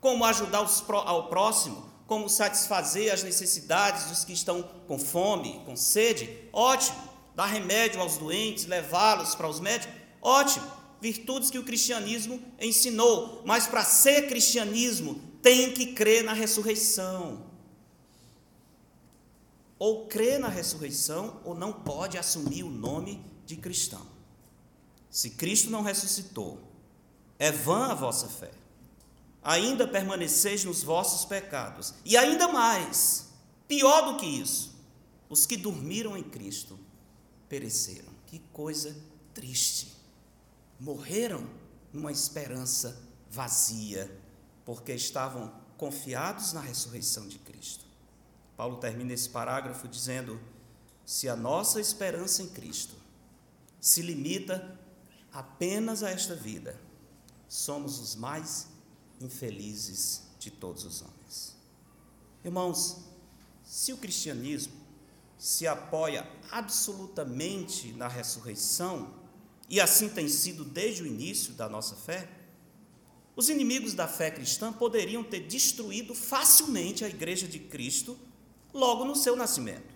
como 0.00 0.24
ajudar 0.24 0.64
ao 1.04 1.28
próximo, 1.28 1.90
como 2.06 2.28
satisfazer 2.28 3.12
as 3.12 3.24
necessidades 3.24 4.04
dos 4.04 4.24
que 4.24 4.32
estão 4.32 4.62
com 4.86 4.96
fome, 4.96 5.60
com 5.66 5.74
sede, 5.74 6.48
ótimo. 6.52 7.16
Dar 7.34 7.46
remédio 7.46 8.00
aos 8.00 8.16
doentes, 8.16 8.64
levá-los 8.64 9.34
para 9.34 9.48
os 9.48 9.58
médicos, 9.58 9.94
ótimo. 10.22 10.70
Virtudes 11.00 11.50
que 11.50 11.58
o 11.58 11.64
cristianismo 11.64 12.40
ensinou, 12.60 13.42
mas 13.44 13.66
para 13.66 13.84
ser 13.84 14.28
cristianismo 14.28 15.20
tem 15.42 15.72
que 15.72 15.92
crer 15.92 16.22
na 16.22 16.32
ressurreição. 16.32 17.55
Ou 19.78 20.06
crê 20.06 20.38
na 20.38 20.48
ressurreição, 20.48 21.40
ou 21.44 21.54
não 21.54 21.72
pode 21.72 22.16
assumir 22.16 22.62
o 22.62 22.70
nome 22.70 23.24
de 23.44 23.56
cristão. 23.56 24.06
Se 25.10 25.30
Cristo 25.30 25.70
não 25.70 25.82
ressuscitou, 25.82 26.60
é 27.38 27.50
vã 27.50 27.86
a 27.86 27.94
vossa 27.94 28.28
fé. 28.28 28.52
Ainda 29.42 29.86
permaneceis 29.86 30.64
nos 30.64 30.82
vossos 30.82 31.24
pecados. 31.24 31.94
E 32.04 32.16
ainda 32.16 32.48
mais, 32.48 33.28
pior 33.68 34.12
do 34.12 34.18
que 34.18 34.26
isso, 34.26 34.74
os 35.28 35.46
que 35.46 35.56
dormiram 35.56 36.16
em 36.16 36.22
Cristo 36.22 36.78
pereceram. 37.48 38.12
Que 38.26 38.40
coisa 38.52 38.96
triste. 39.32 39.94
Morreram 40.80 41.48
numa 41.92 42.12
esperança 42.12 43.00
vazia, 43.30 44.10
porque 44.64 44.92
estavam 44.92 45.52
confiados 45.78 46.52
na 46.52 46.60
ressurreição 46.60 47.26
de 47.28 47.38
Cristo. 47.38 47.85
Paulo 48.56 48.78
termina 48.78 49.12
esse 49.12 49.28
parágrafo 49.28 49.86
dizendo: 49.86 50.40
se 51.04 51.28
a 51.28 51.36
nossa 51.36 51.80
esperança 51.80 52.42
em 52.42 52.48
Cristo 52.48 52.94
se 53.80 54.02
limita 54.02 54.78
apenas 55.32 56.02
a 56.02 56.10
esta 56.10 56.34
vida, 56.34 56.80
somos 57.48 58.00
os 58.00 58.16
mais 58.16 58.68
infelizes 59.20 60.22
de 60.38 60.50
todos 60.50 60.84
os 60.84 61.02
homens. 61.02 61.56
Irmãos, 62.44 63.04
se 63.62 63.92
o 63.92 63.96
cristianismo 63.96 64.74
se 65.38 65.66
apoia 65.66 66.26
absolutamente 66.50 67.92
na 67.92 68.08
ressurreição, 68.08 69.14
e 69.68 69.80
assim 69.80 70.08
tem 70.08 70.28
sido 70.28 70.64
desde 70.64 71.02
o 71.02 71.06
início 71.06 71.52
da 71.54 71.68
nossa 71.68 71.94
fé, 71.94 72.28
os 73.34 73.50
inimigos 73.50 73.92
da 73.92 74.08
fé 74.08 74.30
cristã 74.30 74.72
poderiam 74.72 75.22
ter 75.22 75.40
destruído 75.40 76.14
facilmente 76.14 77.04
a 77.04 77.08
igreja 77.08 77.46
de 77.46 77.58
Cristo 77.58 78.16
logo 78.76 79.04
no 79.04 79.16
seu 79.16 79.34
nascimento. 79.34 79.94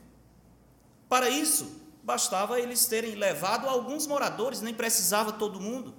Para 1.09 1.29
isso, 1.29 1.81
Bastava 2.03 2.59
eles 2.59 2.87
terem 2.87 3.15
levado 3.15 3.69
alguns 3.69 4.07
moradores, 4.07 4.61
nem 4.61 4.73
precisava 4.73 5.33
todo 5.33 5.61
mundo. 5.61 5.95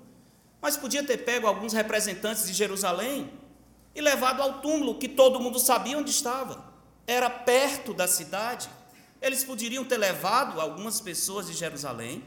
Mas 0.59 0.75
podia 0.75 1.03
ter 1.03 1.17
pego 1.19 1.47
alguns 1.47 1.73
representantes 1.73 2.45
de 2.45 2.53
Jerusalém 2.53 3.31
e 3.93 4.01
levado 4.01 4.41
ao 4.41 4.61
túmulo, 4.61 4.97
que 4.97 5.07
todo 5.07 5.39
mundo 5.39 5.59
sabia 5.59 5.97
onde 5.97 6.11
estava. 6.11 6.65
Era 7.05 7.29
perto 7.29 7.93
da 7.93 8.07
cidade. 8.07 8.69
Eles 9.21 9.43
poderiam 9.43 9.85
ter 9.85 9.97
levado 9.97 10.59
algumas 10.59 10.99
pessoas 10.99 11.47
de 11.47 11.53
Jerusalém, 11.53 12.23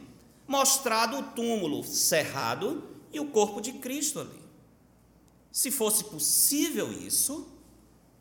mostrado 0.46 1.18
o 1.18 1.22
túmulo 1.22 1.82
cerrado 1.82 2.84
e 3.12 3.18
o 3.18 3.26
corpo 3.26 3.60
de 3.60 3.72
Cristo 3.74 4.20
ali. 4.20 4.44
Se 5.50 5.70
fosse 5.70 6.04
possível 6.04 6.92
isso, 6.92 7.48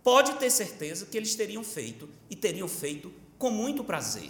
pode 0.03 0.33
ter 0.33 0.49
certeza 0.49 1.05
que 1.05 1.17
eles 1.17 1.35
teriam 1.35 1.63
feito 1.63 2.09
e 2.29 2.35
teriam 2.35 2.67
feito 2.67 3.11
com 3.37 3.49
muito 3.49 3.83
prazer 3.83 4.29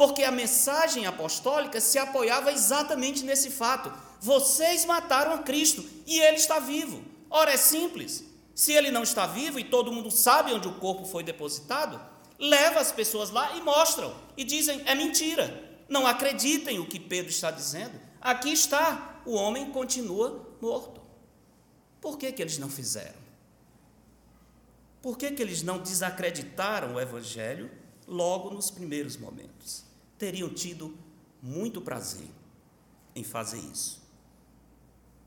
porque 0.00 0.22
a 0.24 0.30
mensagem 0.30 1.04
apostólica 1.04 1.78
se 1.78 1.98
apoiava 1.98 2.50
exatamente 2.50 3.22
nesse 3.22 3.50
fato. 3.50 3.92
Vocês 4.18 4.86
mataram 4.86 5.34
a 5.34 5.38
Cristo 5.40 5.84
e 6.06 6.18
ele 6.18 6.38
está 6.38 6.58
vivo. 6.58 7.04
Ora, 7.28 7.52
é 7.52 7.58
simples. 7.58 8.24
Se 8.54 8.72
ele 8.72 8.90
não 8.90 9.02
está 9.02 9.26
vivo 9.26 9.60
e 9.60 9.64
todo 9.64 9.92
mundo 9.92 10.10
sabe 10.10 10.54
onde 10.54 10.66
o 10.66 10.76
corpo 10.76 11.04
foi 11.04 11.22
depositado, 11.22 12.00
leva 12.38 12.80
as 12.80 12.90
pessoas 12.90 13.28
lá 13.28 13.54
e 13.58 13.60
mostram. 13.60 14.16
E 14.38 14.42
dizem: 14.42 14.80
é 14.86 14.94
mentira. 14.94 15.70
Não 15.86 16.06
acreditem 16.06 16.78
o 16.78 16.86
que 16.86 16.98
Pedro 16.98 17.30
está 17.30 17.50
dizendo. 17.50 18.00
Aqui 18.22 18.50
está, 18.50 19.20
o 19.26 19.34
homem 19.34 19.70
continua 19.70 20.48
morto. 20.62 20.98
Por 22.00 22.16
que, 22.16 22.32
que 22.32 22.40
eles 22.40 22.56
não 22.56 22.70
fizeram? 22.70 23.19
Por 25.02 25.16
que, 25.16 25.30
que 25.30 25.42
eles 25.42 25.62
não 25.62 25.78
desacreditaram 25.78 26.94
o 26.94 27.00
Evangelho 27.00 27.70
logo 28.06 28.50
nos 28.50 28.70
primeiros 28.70 29.16
momentos? 29.16 29.84
Teriam 30.18 30.52
tido 30.52 30.96
muito 31.42 31.80
prazer 31.80 32.28
em 33.14 33.24
fazer 33.24 33.58
isso. 33.58 34.00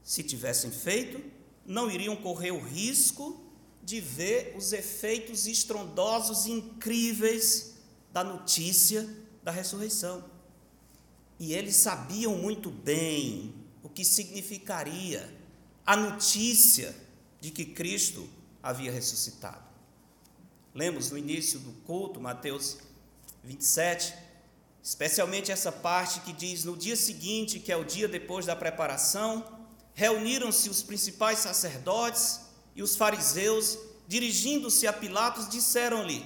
Se 0.03 0.21
tivessem 0.21 0.69
feito, 0.69 1.23
não 1.65 1.89
iriam 1.89 2.15
correr 2.15 2.51
o 2.51 2.59
risco 2.59 3.41
de 3.81 3.99
ver 3.99 4.53
os 4.55 4.71
efeitos 4.73 5.47
estrondosos 5.47 6.45
e 6.45 6.51
incríveis 6.51 7.73
da 8.11 8.23
notícia 8.23 9.09
da 9.43 9.51
ressurreição. 9.51 10.23
E 11.39 11.53
eles 11.53 11.75
sabiam 11.77 12.37
muito 12.37 12.69
bem 12.69 13.53
o 13.81 13.89
que 13.89 14.05
significaria 14.05 15.33
a 15.85 15.95
notícia 15.95 16.95
de 17.41 17.51
que 17.51 17.65
Cristo 17.65 18.29
havia 18.63 18.91
ressuscitado. 18.91 19.61
Lemos 20.73 21.11
no 21.11 21.17
início 21.17 21.59
do 21.59 21.73
culto, 21.83 22.19
Mateus 22.19 22.77
27, 23.43 24.15
especialmente 24.81 25.51
essa 25.51 25.71
parte 25.71 26.21
que 26.21 26.31
diz: 26.31 26.63
No 26.63 26.77
dia 26.77 26.95
seguinte, 26.95 27.59
que 27.59 27.71
é 27.71 27.77
o 27.77 27.83
dia 27.83 28.07
depois 28.07 28.45
da 28.45 28.55
preparação, 28.55 29.45
reuniram-se 29.93 30.69
os 30.69 30.81
principais 30.81 31.39
sacerdotes 31.39 32.39
e 32.75 32.81
os 32.81 32.95
fariseus, 32.95 33.77
dirigindo-se 34.07 34.87
a 34.87 34.93
Pilatos, 34.93 35.49
disseram-lhe: 35.49 36.25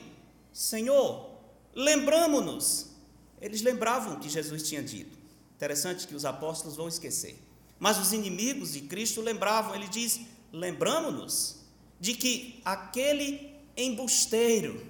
Senhor, 0.54 1.32
lembramo-nos. 1.74 2.96
Eles 3.42 3.62
lembravam 3.62 4.20
que 4.20 4.30
Jesus 4.30 4.64
tinha 4.64 4.82
dito. 4.82 5.18
Interessante 5.56 6.08
que 6.08 6.16
os 6.16 6.26
apóstolos 6.26 6.78
vão 6.78 6.88
esquecer. 6.88 7.44
Mas 7.78 8.00
os 8.00 8.14
inimigos 8.14 8.74
de 8.74 8.82
Cristo 8.82 9.22
lembravam, 9.22 9.76
ele 9.76 9.88
diz: 9.88 10.22
lembramos-nos 10.52 11.57
de 12.00 12.14
que 12.14 12.62
aquele 12.64 13.56
embusteiro, 13.76 14.86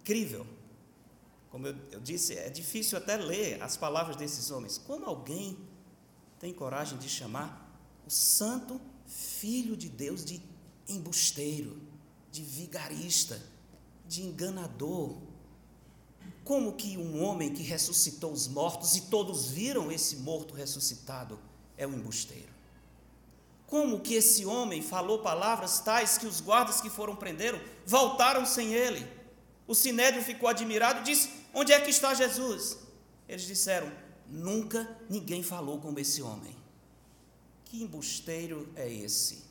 incrível, 0.00 0.46
como 1.50 1.66
eu, 1.66 1.76
eu, 1.90 2.00
disse, 2.00 2.34
é 2.36 2.48
difícil 2.48 2.96
até 2.96 3.16
ler 3.16 3.60
as 3.62 3.76
palavras 3.76 4.16
desses 4.16 4.50
homens. 4.50 4.78
Como 4.78 5.04
alguém 5.04 5.58
tem 6.38 6.52
coragem 6.52 6.96
de 6.98 7.08
chamar 7.08 7.68
o 8.06 8.10
santo 8.10 8.80
filho 9.06 9.76
de 9.76 9.88
Deus 9.88 10.24
de 10.24 10.40
embusteiro, 10.88 11.80
de 12.30 12.42
vigarista, 12.42 13.42
de 14.06 14.22
enganador? 14.22 15.16
Como 16.44 16.74
que 16.74 16.96
um 16.96 17.22
homem 17.22 17.52
que 17.52 17.62
ressuscitou 17.62 18.32
os 18.32 18.46
mortos 18.46 18.96
e 18.96 19.02
todos 19.02 19.48
viram 19.48 19.90
esse 19.90 20.16
morto 20.16 20.54
ressuscitado 20.54 21.38
é 21.76 21.86
um 21.86 21.94
embusteiro? 21.94 22.49
Como 23.70 24.00
que 24.00 24.14
esse 24.14 24.44
homem 24.44 24.82
falou 24.82 25.20
palavras 25.20 25.78
tais 25.78 26.18
que 26.18 26.26
os 26.26 26.40
guardas 26.40 26.80
que 26.80 26.90
foram 26.90 27.14
prenderam 27.14 27.60
voltaram 27.86 28.44
sem 28.44 28.74
ele? 28.74 29.06
O 29.64 29.76
sinédrio 29.76 30.24
ficou 30.24 30.48
admirado 30.48 31.00
e 31.00 31.04
disse: 31.04 31.30
Onde 31.54 31.72
é 31.72 31.80
que 31.80 31.88
está 31.88 32.12
Jesus? 32.12 32.78
Eles 33.28 33.46
disseram: 33.46 33.90
Nunca 34.26 34.98
ninguém 35.08 35.44
falou 35.44 35.78
como 35.78 36.00
esse 36.00 36.20
homem. 36.20 36.56
Que 37.64 37.80
embusteiro 37.80 38.68
é 38.74 38.92
esse? 38.92 39.44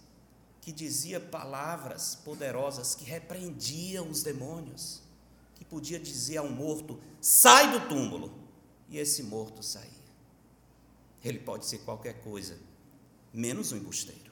Que 0.60 0.74
dizia 0.74 1.22
palavras 1.22 2.16
poderosas 2.16 2.94
que 2.94 3.06
repreendiam 3.06 4.10
os 4.10 4.22
demônios 4.22 5.02
que 5.56 5.64
podia 5.64 5.98
dizer 5.98 6.38
a 6.38 6.42
um 6.42 6.52
morto: 6.52 7.00
sai 7.22 7.72
do 7.72 7.88
túmulo, 7.88 8.34
e 8.90 8.98
esse 8.98 9.24
morto 9.24 9.64
saía. 9.64 9.88
Ele 11.24 11.40
pode 11.40 11.66
ser 11.66 11.80
qualquer 11.80 12.22
coisa, 12.22 12.58
menos 13.34 13.72
um 13.72 13.78
embusteiro. 13.78 14.32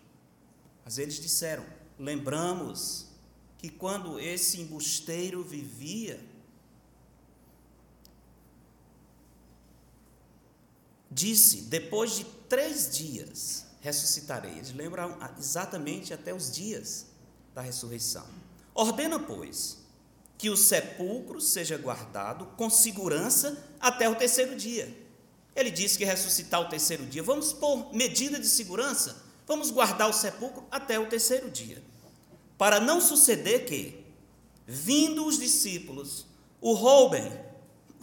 Mas 0.84 0.98
eles 0.98 1.16
disseram: 1.16 1.66
lembramos 1.98 3.08
que 3.58 3.70
quando 3.70 4.20
esse 4.20 4.62
embusteiro 4.62 5.44
vivia, 5.44 6.24
disse: 11.10 11.62
depois 11.64 12.16
de 12.16 12.26
três 12.48 12.96
dias 12.96 13.66
ressuscitarei. 13.82 14.52
Eles 14.52 14.74
lembram 14.74 15.18
exatamente 15.38 16.14
até 16.14 16.34
os 16.34 16.52
dias 16.52 17.08
da 17.54 17.62
ressurreição. 17.62 18.26
Ordena, 18.74 19.20
pois, 19.20 19.78
que 20.38 20.50
o 20.50 20.58
sepulcro 20.58 21.42
seja 21.42 21.78
guardado 21.78 22.46
com 22.58 22.70
segurança 22.70 23.76
até 23.80 24.08
o 24.10 24.16
terceiro 24.16 24.56
dia. 24.56 25.07
Ele 25.58 25.72
disse 25.72 25.98
que 25.98 26.06
ressuscitar 26.06 26.62
o 26.62 26.70
terceiro 26.70 27.04
dia. 27.08 27.24
Vamos 27.24 27.52
pôr 27.52 27.92
medida 27.92 28.40
de 28.40 28.48
segurança, 28.48 29.26
vamos 29.48 29.72
guardar 29.72 30.08
o 30.08 30.14
sepulcro 30.14 30.64
até 30.70 31.00
o 31.00 31.08
terceiro 31.08 31.50
dia. 31.50 31.84
Para 32.60 32.80
não 32.80 33.02
suceder 33.02 33.66
que, 33.66 34.06
vindo 34.68 35.26
os 35.26 35.40
discípulos, 35.40 36.28
o 36.62 36.74
roubem, 36.74 37.32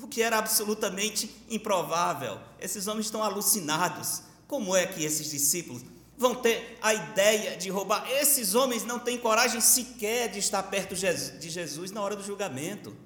o 0.02 0.08
que 0.08 0.20
era 0.20 0.36
absolutamente 0.36 1.30
improvável. 1.48 2.40
Esses 2.58 2.88
homens 2.88 3.06
estão 3.06 3.22
alucinados. 3.22 4.22
Como 4.48 4.74
é 4.74 4.84
que 4.84 5.04
esses 5.04 5.30
discípulos 5.30 5.82
vão 6.18 6.34
ter 6.34 6.76
a 6.82 6.92
ideia 6.92 7.56
de 7.56 7.70
roubar. 7.70 8.04
Esses 8.10 8.56
homens 8.56 8.84
não 8.84 8.98
têm 8.98 9.16
coragem 9.16 9.60
sequer 9.60 10.28
de 10.28 10.40
estar 10.40 10.62
perto 10.64 10.94
de 10.94 11.50
Jesus 11.50 11.92
na 11.92 12.02
hora 12.02 12.16
do 12.16 12.22
julgamento. 12.24 12.96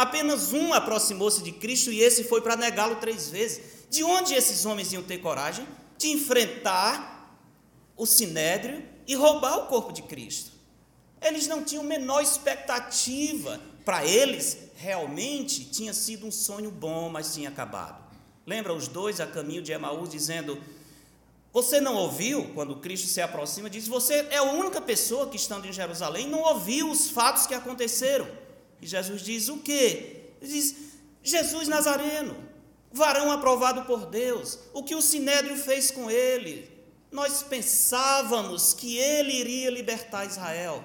Apenas 0.00 0.54
um 0.54 0.72
aproximou-se 0.72 1.42
de 1.42 1.52
Cristo 1.52 1.92
e 1.92 2.00
esse 2.00 2.24
foi 2.24 2.40
para 2.40 2.56
negá-lo 2.56 2.96
três 2.96 3.28
vezes. 3.28 3.60
De 3.90 4.02
onde 4.02 4.32
esses 4.32 4.64
homens 4.64 4.90
iam 4.94 5.02
ter 5.02 5.18
coragem 5.18 5.68
de 5.98 6.08
enfrentar 6.08 7.38
o 7.94 8.06
sinédrio 8.06 8.82
e 9.06 9.14
roubar 9.14 9.58
o 9.58 9.66
corpo 9.66 9.92
de 9.92 10.00
Cristo? 10.00 10.52
Eles 11.20 11.46
não 11.46 11.62
tinham 11.62 11.84
menor 11.84 12.22
expectativa. 12.22 13.60
Para 13.84 14.02
eles, 14.06 14.70
realmente 14.74 15.66
tinha 15.66 15.92
sido 15.92 16.26
um 16.26 16.32
sonho 16.32 16.70
bom, 16.70 17.10
mas 17.10 17.34
tinha 17.34 17.50
acabado. 17.50 18.02
Lembra 18.46 18.72
os 18.72 18.88
dois 18.88 19.20
a 19.20 19.26
caminho 19.26 19.60
de 19.60 19.70
Emaús 19.70 20.08
dizendo: 20.08 20.58
você 21.52 21.78
não 21.78 21.96
ouviu, 21.96 22.50
quando 22.54 22.76
Cristo 22.76 23.06
se 23.06 23.20
aproxima, 23.20 23.68
diz: 23.68 23.86
Você 23.86 24.14
é 24.30 24.38
a 24.38 24.44
única 24.44 24.80
pessoa 24.80 25.28
que, 25.28 25.36
estando 25.36 25.66
em 25.66 25.72
Jerusalém, 25.74 26.26
não 26.26 26.40
ouviu 26.40 26.90
os 26.90 27.10
fatos 27.10 27.46
que 27.46 27.52
aconteceram. 27.52 28.26
E 28.80 28.86
Jesus 28.86 29.22
diz: 29.22 29.48
O 29.48 29.58
quê? 29.58 30.32
Ele 30.40 30.52
diz: 30.52 30.76
Jesus 31.22 31.68
Nazareno, 31.68 32.36
varão 32.92 33.30
aprovado 33.30 33.82
por 33.82 34.06
Deus, 34.06 34.58
o 34.72 34.82
que 34.82 34.94
o 34.94 35.02
sinédrio 35.02 35.56
fez 35.56 35.90
com 35.90 36.10
ele. 36.10 36.70
Nós 37.10 37.42
pensávamos 37.42 38.72
que 38.72 38.96
ele 38.96 39.32
iria 39.32 39.70
libertar 39.70 40.24
Israel. 40.24 40.84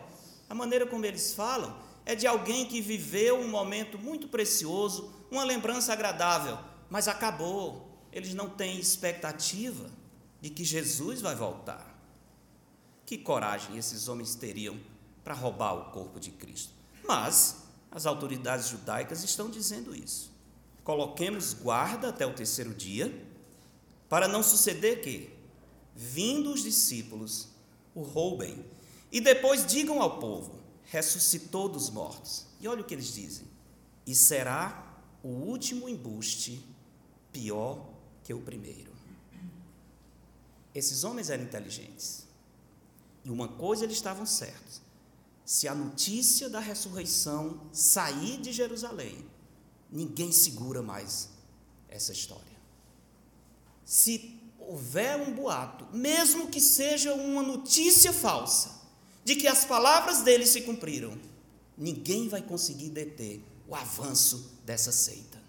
A 0.49 0.55
maneira 0.55 0.85
como 0.85 1.05
eles 1.05 1.33
falam 1.33 1.75
é 2.05 2.15
de 2.15 2.27
alguém 2.27 2.65
que 2.65 2.81
viveu 2.81 3.39
um 3.39 3.47
momento 3.47 3.97
muito 3.97 4.27
precioso, 4.27 5.13
uma 5.31 5.43
lembrança 5.43 5.93
agradável, 5.93 6.57
mas 6.89 7.07
acabou. 7.07 7.91
Eles 8.11 8.33
não 8.33 8.49
têm 8.49 8.79
expectativa 8.79 9.89
de 10.39 10.49
que 10.49 10.63
Jesus 10.63 11.21
vai 11.21 11.35
voltar. 11.35 11.93
Que 13.05 13.17
coragem 13.17 13.77
esses 13.77 14.07
homens 14.07 14.35
teriam 14.35 14.79
para 15.23 15.33
roubar 15.33 15.73
o 15.73 15.91
corpo 15.91 16.19
de 16.19 16.31
Cristo? 16.31 16.73
Mas 17.03 17.64
as 17.95 18.05
autoridades 18.05 18.67
judaicas 18.67 19.23
estão 19.23 19.49
dizendo 19.49 19.95
isso. 19.95 20.29
Coloquemos 20.83 21.53
guarda 21.53 22.09
até 22.09 22.25
o 22.27 22.33
terceiro 22.33 22.73
dia, 22.73 23.25
para 24.09 24.27
não 24.27 24.43
suceder 24.43 25.01
que, 25.01 25.33
vindo 25.95 26.51
os 26.51 26.61
discípulos, 26.61 27.47
o 27.95 28.01
roubem 28.01 28.65
e 29.09 29.21
depois 29.21 29.65
digam 29.65 30.01
ao 30.01 30.19
povo: 30.19 30.59
ressuscitou 30.83 31.69
dos 31.69 31.89
mortos. 31.89 32.45
E 32.59 32.67
olha 32.67 32.81
o 32.81 32.83
que 32.83 32.93
eles 32.93 33.13
dizem: 33.13 33.47
e 34.05 34.13
será 34.13 34.99
o 35.23 35.29
último 35.29 35.87
embuste 35.87 36.61
pior 37.31 37.89
que 38.25 38.33
o 38.33 38.41
primeiro. 38.41 38.91
Esses 40.73 41.05
homens 41.05 41.29
eram 41.29 41.45
inteligentes. 41.45 42.27
E 43.23 43.31
uma 43.31 43.47
coisa 43.47 43.85
eles 43.85 43.95
estavam 43.95 44.25
certos: 44.25 44.81
se 45.45 45.67
a 45.67 45.75
notícia 45.75 46.49
da 46.49 46.59
ressurreição 46.59 47.61
sair 47.71 48.37
de 48.41 48.51
Jerusalém, 48.51 49.23
ninguém 49.91 50.31
segura 50.31 50.81
mais 50.81 51.29
essa 51.87 52.11
história. 52.11 52.43
Se 53.85 54.39
houver 54.59 55.21
um 55.21 55.33
boato, 55.33 55.85
mesmo 55.95 56.47
que 56.47 56.59
seja 56.59 57.13
uma 57.13 57.43
notícia 57.43 58.11
falsa, 58.11 58.73
de 59.23 59.35
que 59.35 59.47
as 59.47 59.63
palavras 59.63 60.23
dele 60.23 60.45
se 60.47 60.61
cumpriram, 60.61 61.15
ninguém 61.77 62.27
vai 62.27 62.41
conseguir 62.41 62.89
deter 62.89 63.43
o 63.67 63.75
avanço 63.75 64.51
dessa 64.65 64.91
seita. 64.91 65.41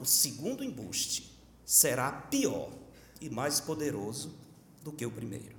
O 0.00 0.04
segundo 0.04 0.64
embuste 0.64 1.32
será 1.64 2.10
pior 2.10 2.72
e 3.20 3.30
mais 3.30 3.60
poderoso 3.60 4.34
do 4.82 4.92
que 4.92 5.06
o 5.06 5.10
primeiro. 5.10 5.57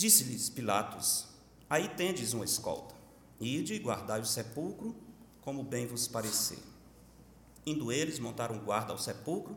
Disse-lhes 0.00 0.48
Pilatos: 0.48 1.26
Aí 1.68 1.86
tendes 1.86 2.32
uma 2.32 2.46
escolta. 2.46 2.94
Ide 3.38 3.74
e 3.74 3.78
guardai 3.78 4.18
o 4.18 4.24
sepulcro, 4.24 4.96
como 5.42 5.62
bem 5.62 5.86
vos 5.86 6.08
parecer. 6.08 6.58
Indo 7.66 7.92
eles, 7.92 8.18
montaram 8.18 8.58
guarda 8.60 8.94
ao 8.94 8.98
sepulcro, 8.98 9.54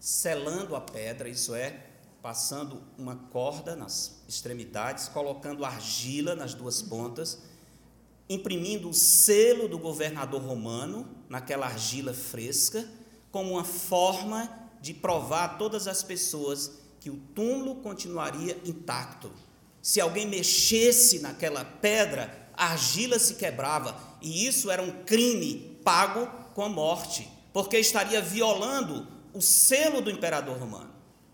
selando 0.00 0.74
a 0.74 0.80
pedra, 0.80 1.28
isso 1.28 1.54
é, 1.54 1.86
passando 2.20 2.82
uma 2.98 3.14
corda 3.14 3.76
nas 3.76 4.20
extremidades, 4.26 5.06
colocando 5.06 5.64
argila 5.64 6.34
nas 6.34 6.52
duas 6.52 6.82
pontas, 6.82 7.38
imprimindo 8.28 8.90
o 8.90 8.92
selo 8.92 9.68
do 9.68 9.78
governador 9.78 10.42
romano 10.42 11.08
naquela 11.28 11.66
argila 11.66 12.12
fresca, 12.12 12.84
como 13.30 13.52
uma 13.52 13.64
forma 13.64 14.50
de 14.80 14.92
provar 14.92 15.44
a 15.44 15.48
todas 15.50 15.86
as 15.86 16.02
pessoas 16.02 16.72
que 16.98 17.08
o 17.08 17.18
túmulo 17.36 17.76
continuaria 17.76 18.60
intacto. 18.64 19.30
Se 19.82 20.00
alguém 20.00 20.26
mexesse 20.26 21.20
naquela 21.20 21.64
pedra, 21.64 22.50
a 22.54 22.72
argila 22.72 23.18
se 23.18 23.34
quebrava, 23.34 23.98
e 24.20 24.46
isso 24.46 24.70
era 24.70 24.82
um 24.82 25.04
crime 25.04 25.78
pago 25.82 26.26
com 26.54 26.62
a 26.62 26.68
morte, 26.68 27.26
porque 27.52 27.78
estaria 27.78 28.20
violando 28.20 29.08
o 29.32 29.40
selo 29.40 30.00
do 30.00 30.10
imperador 30.10 30.58
romano. 30.58 30.90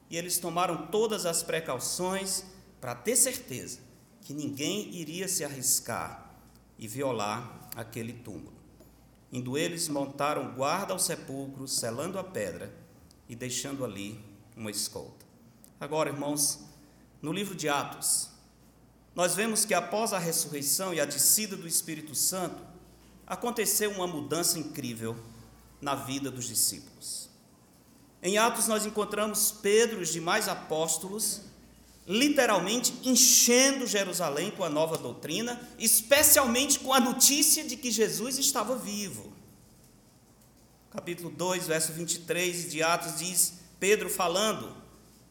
E 0.09 0.17
eles 0.17 0.39
tomaram 0.39 0.87
todas 0.87 1.27
as 1.27 1.43
precauções 1.43 2.45
para 2.81 2.95
ter 2.95 3.17
certeza 3.17 3.81
que 4.21 4.33
ninguém 4.33 4.95
iria 4.95 5.27
se 5.27 5.45
arriscar 5.45 6.31
e 6.79 6.87
violar 6.87 7.69
aquele 7.75 8.13
túmulo. 8.13 8.55
Indo 9.33 9.59
eles, 9.59 9.89
montaram 9.89 10.55
guarda 10.55 10.93
ao 10.93 10.99
sepulcro, 10.99 11.67
selando 11.67 12.19
a 12.19 12.25
pedra 12.25 12.73
e 13.29 13.35
deixando 13.35 13.85
ali 13.85 14.21
uma 14.57 14.71
escolta. 14.71 15.27
Agora, 15.81 16.11
irmãos, 16.11 16.61
no 17.21 17.33
livro 17.33 17.55
de 17.55 17.69
Atos, 17.69 18.31
nós 19.17 19.35
vemos 19.35 19.65
que 19.65 19.73
após 19.73 20.13
a 20.13 20.19
ressurreição 20.19 20.93
e 20.93 21.01
a 21.01 21.07
descida 21.07 21.57
do 21.57 21.67
Espírito 21.67 22.15
Santo, 22.15 22.63
aconteceu 23.27 23.91
uma 23.91 24.07
mudança 24.07 24.59
incrível 24.59 25.17
na 25.81 25.95
vida 25.95 26.31
dos 26.31 26.47
discípulos. 26.47 27.31
Em 28.23 28.37
Atos, 28.37 28.69
nós 28.69 28.85
encontramos 28.85 29.51
Pedro 29.51 30.01
e 30.01 30.03
os 30.03 30.13
demais 30.13 30.49
apóstolos 30.49 31.41
literalmente 32.07 32.95
enchendo 33.03 33.87
Jerusalém 33.87 34.53
com 34.53 34.63
a 34.63 34.71
nova 34.71 34.97
doutrina, 34.97 35.61
especialmente 35.79 36.79
com 36.79 36.93
a 36.93 37.01
notícia 37.01 37.65
de 37.65 37.77
que 37.77 37.91
Jesus 37.91 38.39
estava 38.39 38.77
vivo. 38.77 39.33
Capítulo 40.93 41.31
2, 41.31 41.67
verso 41.67 41.93
23 41.93 42.71
de 42.71 42.83
Atos 42.83 43.19
diz: 43.19 43.55
Pedro 43.81 44.09
falando 44.09 44.77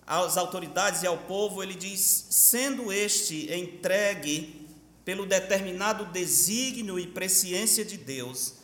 às 0.06 0.38
autoridades 0.38 1.04
e 1.04 1.08
ao 1.08 1.18
povo, 1.18 1.64
ele 1.64 1.74
diz: 1.74 2.28
sendo 2.30 2.92
este 2.92 3.52
entregue 3.54 4.68
pelo 5.04 5.26
determinado 5.26 6.06
desígnio 6.06 7.00
e 7.00 7.08
presciência 7.08 7.86
de 7.86 7.98
Deus, 7.98 8.56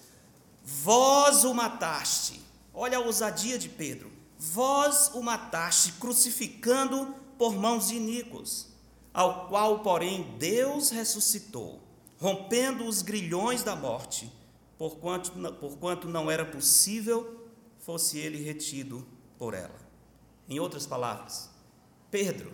vós 0.63 1.43
o 1.43 1.54
mataste. 1.54 2.41
Olha 2.73 2.97
a 2.97 3.01
ousadia 3.01 3.58
de 3.58 3.69
Pedro. 3.69 4.12
Vós 4.38 5.12
o 5.13 5.21
mataste, 5.21 5.93
crucificando 5.93 7.13
por 7.38 7.56
mãos 7.56 7.89
de 7.89 7.95
iníquos, 7.95 8.67
ao 9.13 9.47
qual, 9.47 9.80
porém, 9.80 10.36
Deus 10.39 10.89
ressuscitou, 10.89 11.82
rompendo 12.17 12.86
os 12.86 13.01
grilhões 13.01 13.62
da 13.62 13.75
morte, 13.75 14.32
porquanto, 14.77 15.32
porquanto 15.60 16.08
não 16.08 16.30
era 16.30 16.45
possível 16.45 17.41
fosse 17.82 18.17
ele 18.19 18.41
retido 18.43 19.06
por 19.38 19.54
ela. 19.54 19.81
Em 20.51 20.59
outras 20.59 20.85
palavras, 20.85 21.49
Pedro, 22.11 22.51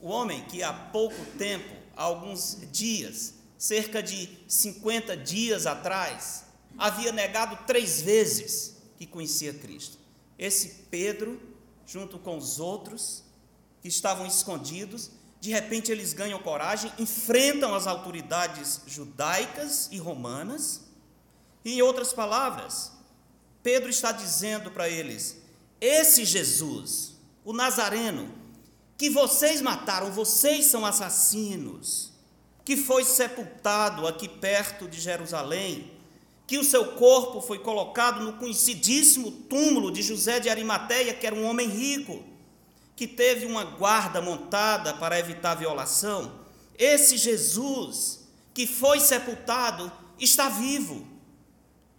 o 0.00 0.06
homem 0.06 0.44
que 0.44 0.62
há 0.62 0.72
pouco 0.72 1.16
tempo, 1.36 1.74
há 1.96 2.04
alguns 2.04 2.58
dias, 2.70 3.34
cerca 3.58 4.00
de 4.00 4.28
50 4.46 5.16
dias 5.16 5.66
atrás, 5.66 6.44
havia 6.78 7.10
negado 7.10 7.58
três 7.66 8.00
vezes 8.00 8.76
que 8.96 9.04
conhecia 9.04 9.52
Cristo. 9.52 9.98
Esse 10.38 10.84
Pedro, 10.88 11.40
junto 11.84 12.20
com 12.20 12.38
os 12.38 12.60
outros, 12.60 13.24
que 13.82 13.88
estavam 13.88 14.24
escondidos, 14.24 15.10
de 15.40 15.50
repente 15.50 15.90
eles 15.90 16.12
ganham 16.12 16.38
coragem, 16.38 16.92
enfrentam 17.00 17.74
as 17.74 17.88
autoridades 17.88 18.82
judaicas 18.86 19.88
e 19.90 19.98
romanas, 19.98 20.82
e 21.64 21.72
em 21.72 21.82
outras 21.82 22.12
palavras, 22.12 22.92
Pedro 23.60 23.90
está 23.90 24.12
dizendo 24.12 24.70
para 24.70 24.88
eles: 24.88 25.44
esse 25.80 26.24
Jesus, 26.24 27.14
o 27.44 27.52
Nazareno, 27.52 28.28
que 28.96 29.10
vocês 29.10 29.60
mataram, 29.60 30.10
vocês 30.10 30.66
são 30.66 30.84
assassinos, 30.86 32.12
que 32.64 32.76
foi 32.76 33.04
sepultado 33.04 34.06
aqui 34.06 34.28
perto 34.28 34.88
de 34.88 35.00
Jerusalém, 35.00 35.92
que 36.46 36.58
o 36.58 36.64
seu 36.64 36.92
corpo 36.92 37.40
foi 37.40 37.58
colocado 37.58 38.22
no 38.22 38.34
conhecidíssimo 38.34 39.30
túmulo 39.30 39.90
de 39.90 40.02
José 40.02 40.40
de 40.40 40.48
Arimateia, 40.48 41.14
que 41.14 41.26
era 41.26 41.34
um 41.34 41.44
homem 41.44 41.68
rico 41.68 42.24
que 42.94 43.06
teve 43.06 43.44
uma 43.44 43.62
guarda 43.62 44.22
montada 44.22 44.94
para 44.94 45.18
evitar 45.18 45.54
violação, 45.54 46.40
esse 46.78 47.18
Jesus 47.18 48.26
que 48.54 48.66
foi 48.66 49.00
sepultado 49.00 49.92
está 50.18 50.48
vivo. 50.48 51.06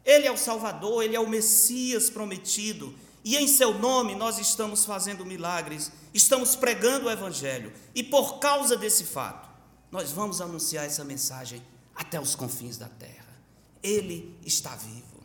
Ele 0.03 0.25
é 0.25 0.31
o 0.31 0.37
Salvador, 0.37 1.03
ele 1.03 1.15
é 1.15 1.19
o 1.19 1.29
Messias 1.29 2.09
prometido, 2.09 2.95
e 3.27 3.35
em 3.35 3.45
seu 3.45 3.77
nome 3.77 4.15
nós 4.15 4.39
estamos 4.39 4.85
fazendo 4.85 5.25
milagres, 5.25 5.91
estamos 6.13 6.55
pregando 6.55 7.07
o 7.07 7.11
Evangelho, 7.11 7.73
e 7.93 8.01
por 8.01 8.39
causa 8.39 8.77
desse 8.77 9.03
fato, 9.03 9.49
nós 9.91 10.13
vamos 10.13 10.39
anunciar 10.39 10.85
essa 10.85 11.03
mensagem 11.03 11.61
até 11.93 12.21
os 12.21 12.35
confins 12.35 12.77
da 12.77 12.87
terra. 12.87 13.37
Ele 13.83 14.39
está 14.45 14.77
vivo. 14.77 15.21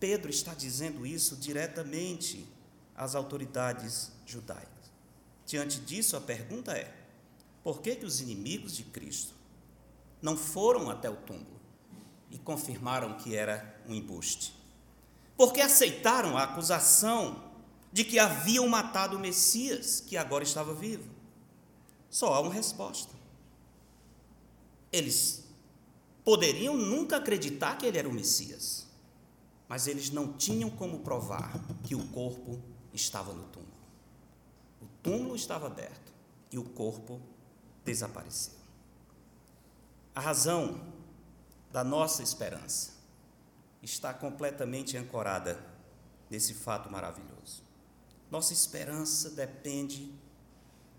Pedro 0.00 0.28
está 0.28 0.54
dizendo 0.54 1.06
isso 1.06 1.36
diretamente 1.36 2.44
às 2.96 3.14
autoridades 3.14 4.10
judaicas. 4.26 4.90
Diante 5.46 5.78
disso, 5.78 6.16
a 6.16 6.20
pergunta 6.20 6.72
é: 6.72 6.92
por 7.62 7.80
que, 7.80 7.94
que 7.94 8.06
os 8.06 8.20
inimigos 8.20 8.76
de 8.76 8.82
Cristo 8.82 9.34
não 10.20 10.36
foram 10.36 10.90
até 10.90 11.08
o 11.08 11.14
túmulo 11.14 11.60
e 12.28 12.38
confirmaram 12.38 13.16
que 13.18 13.36
era 13.36 13.80
um 13.86 13.94
embuste? 13.94 14.59
Porque 15.40 15.62
aceitaram 15.62 16.36
a 16.36 16.42
acusação 16.42 17.42
de 17.90 18.04
que 18.04 18.18
haviam 18.18 18.68
matado 18.68 19.16
o 19.16 19.18
Messias, 19.18 19.98
que 19.98 20.18
agora 20.18 20.44
estava 20.44 20.74
vivo? 20.74 21.08
Só 22.10 22.34
há 22.34 22.40
uma 22.40 22.52
resposta. 22.52 23.14
Eles 24.92 25.44
poderiam 26.22 26.76
nunca 26.76 27.16
acreditar 27.16 27.78
que 27.78 27.86
ele 27.86 27.96
era 27.96 28.06
o 28.06 28.12
Messias, 28.12 28.86
mas 29.66 29.86
eles 29.86 30.10
não 30.10 30.34
tinham 30.34 30.68
como 30.68 30.98
provar 30.98 31.58
que 31.84 31.94
o 31.94 32.06
corpo 32.08 32.60
estava 32.92 33.32
no 33.32 33.44
túmulo 33.44 33.70
túmulo 35.02 35.34
estava 35.34 35.66
aberto 35.66 36.12
e 36.52 36.58
o 36.58 36.64
corpo 36.64 37.18
desapareceu. 37.86 38.52
A 40.14 40.20
razão 40.20 40.78
da 41.72 41.82
nossa 41.82 42.22
esperança 42.22 42.99
está 43.82 44.12
completamente 44.12 44.96
ancorada 44.96 45.58
nesse 46.28 46.54
fato 46.54 46.90
maravilhoso. 46.90 47.62
Nossa 48.30 48.52
esperança 48.52 49.30
depende 49.30 50.12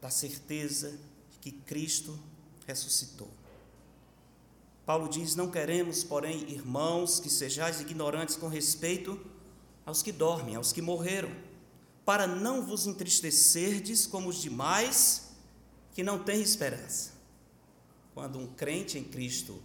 da 0.01 0.09
certeza 0.09 0.99
que 1.39 1.51
Cristo 1.51 2.17
ressuscitou. 2.67 3.29
Paulo 4.85 5.07
diz: 5.07 5.35
Não 5.35 5.49
queremos, 5.49 6.03
porém, 6.03 6.49
irmãos, 6.49 7.19
que 7.19 7.29
sejais 7.29 7.79
ignorantes 7.79 8.35
com 8.35 8.47
respeito 8.47 9.19
aos 9.85 10.01
que 10.01 10.11
dormem, 10.11 10.55
aos 10.55 10.73
que 10.73 10.81
morreram 10.81 11.31
para 12.05 12.27
não 12.27 12.65
vos 12.65 12.87
entristecerdes 12.87 14.05
como 14.05 14.29
os 14.29 14.41
demais 14.41 15.29
que 15.93 16.03
não 16.03 16.23
têm 16.23 16.41
esperança. 16.41 17.11
Quando 18.13 18.39
um 18.39 18.47
crente 18.47 18.97
em 18.97 19.03
Cristo 19.03 19.61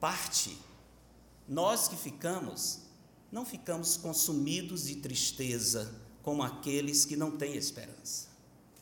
parte, 0.00 0.58
nós 1.48 1.88
que 1.88 1.96
ficamos, 1.96 2.80
não 3.30 3.44
ficamos 3.44 3.96
consumidos 3.96 4.86
de 4.86 4.96
tristeza 4.96 5.94
como 6.22 6.42
aqueles 6.42 7.04
que 7.04 7.16
não 7.16 7.30
têm 7.30 7.56
esperança. 7.56 8.28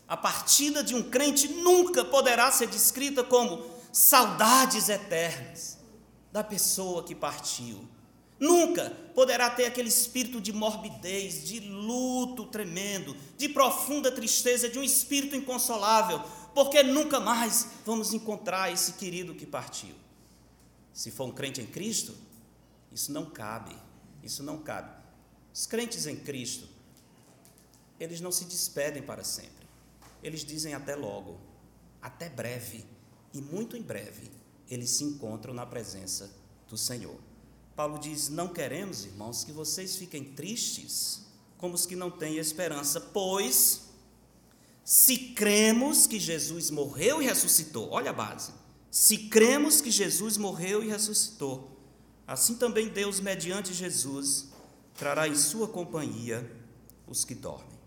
A 0.07 0.16
partida 0.16 0.83
de 0.83 0.94
um 0.94 1.03
crente 1.11 1.48
nunca 1.48 2.05
poderá 2.05 2.50
ser 2.50 2.68
descrita 2.68 3.24
como 3.24 3.64
saudades 3.92 4.88
eternas 4.88 5.79
da 6.33 6.44
pessoa 6.44 7.05
que 7.05 7.14
partiu 7.14 7.88
Nunca 8.38 8.90
poderá 9.14 9.48
ter 9.48 9.64
aquele 9.64 9.88
espírito 9.88 10.40
de 10.40 10.53
morbidez, 10.53 11.46
de 11.46 11.61
luto 11.61 12.46
tremendo, 12.46 13.16
de 13.38 13.48
profunda 13.48 14.11
tristeza, 14.11 14.68
de 14.68 14.79
um 14.79 14.83
espírito 14.83 15.37
inconsolável, 15.37 16.20
porque 16.55 16.83
nunca 16.83 17.20
mais 17.20 17.68
vamos 17.87 18.12
encontrar 18.12 18.72
esse 18.72 18.94
querido 18.94 19.35
que 19.35 19.46
partiu. 19.46 19.94
Se 20.92 21.11
for 21.11 21.24
um 21.24 21.33
crente 21.33 21.61
em 21.61 21.66
Cristo, 21.66 22.14
isso 22.94 23.12
não 23.12 23.26
cabe, 23.28 23.76
isso 24.22 24.42
não 24.42 24.62
cabe. 24.62 24.94
Os 25.52 25.66
crentes 25.66 26.07
em 26.07 26.16
Cristo, 26.16 26.68
eles 27.98 28.20
não 28.20 28.33
se 28.33 28.44
despedem 28.44 29.02
para 29.02 29.24
sempre, 29.24 29.66
eles 30.22 30.44
dizem 30.44 30.74
até 30.74 30.94
logo, 30.94 31.38
até 32.00 32.28
breve, 32.28 32.87
e 33.33 33.40
muito 33.40 33.76
em 33.76 33.83
breve, 33.83 34.30
eles 34.70 34.90
se 34.90 35.04
encontram 35.04 35.52
na 35.52 35.66
presença 35.66 36.30
do 36.68 36.76
Senhor. 36.76 37.18
Paulo 37.74 37.98
diz: 37.98 38.28
Não 38.28 38.48
queremos, 38.48 39.04
irmãos, 39.04 39.42
que 39.42 39.52
vocês 39.52 39.96
fiquem 39.96 40.33
tristes 40.33 41.24
como 41.59 41.74
os 41.74 41.87
que 41.87 41.96
não 41.96 42.11
têm 42.11 42.37
esperança, 42.37 43.00
pois 43.00 43.88
se 44.85 45.16
cremos 45.16 46.07
que 46.07 46.20
Jesus 46.20 46.70
morreu 46.70 47.22
e 47.22 47.24
ressuscitou, 47.24 47.90
olha 47.90 48.11
a 48.11 48.14
base. 48.14 48.52
Se 48.90 49.16
cremos 49.16 49.80
que 49.80 49.90
Jesus 49.90 50.37
morreu 50.37 50.85
e 50.85 50.88
ressuscitou, 50.88 51.73
assim 52.26 52.56
também 52.56 52.88
Deus, 52.88 53.20
mediante 53.20 53.72
Jesus, 53.72 54.48
trará 54.94 55.28
em 55.28 55.34
sua 55.34 55.68
companhia 55.68 56.50
os 57.06 57.24
que 57.24 57.34
dormem. 57.34 57.78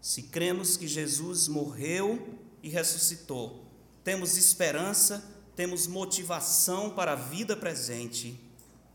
Se 0.00 0.22
cremos 0.22 0.76
que 0.76 0.86
Jesus 0.86 1.48
morreu 1.48 2.38
e 2.62 2.68
ressuscitou, 2.68 3.64
temos 4.02 4.36
esperança, 4.36 5.24
temos 5.54 5.86
motivação 5.86 6.90
para 6.90 7.12
a 7.12 7.16
vida 7.16 7.56
presente 7.56 8.38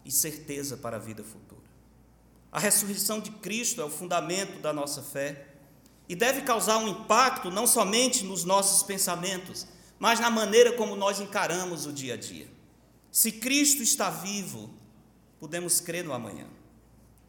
e 0.06 0.12
certeza 0.12 0.78
para 0.78 0.98
a 0.98 1.00
vida 1.00 1.24
futura. 1.24 1.62
A 2.52 2.60
ressurreição 2.60 3.20
de 3.20 3.32
Cristo 3.32 3.82
é 3.82 3.86
o 3.86 3.90
fundamento 3.90 4.62
da 4.62 4.72
nossa 4.72 5.02
fé 5.02 5.48
e 6.08 6.16
deve 6.16 6.42
causar 6.42 6.78
um 6.78 6.88
impacto 6.88 7.50
não 7.50 7.66
somente 7.66 8.24
nos 8.24 8.44
nossos 8.44 8.84
pensamentos, 8.84 9.66
mas 9.98 10.20
na 10.20 10.30
maneira 10.30 10.74
como 10.74 10.96
nós 10.96 11.20
encaramos 11.20 11.86
o 11.86 11.94
dia 11.94 12.14
a 12.14 12.18
dia. 12.18 12.48
Se 13.14 13.32
Cristo 13.32 13.84
está 13.84 14.10
vivo, 14.10 14.72
podemos 15.40 15.80
crer 15.80 16.04
no 16.04 16.14
amanhã. 16.14 16.48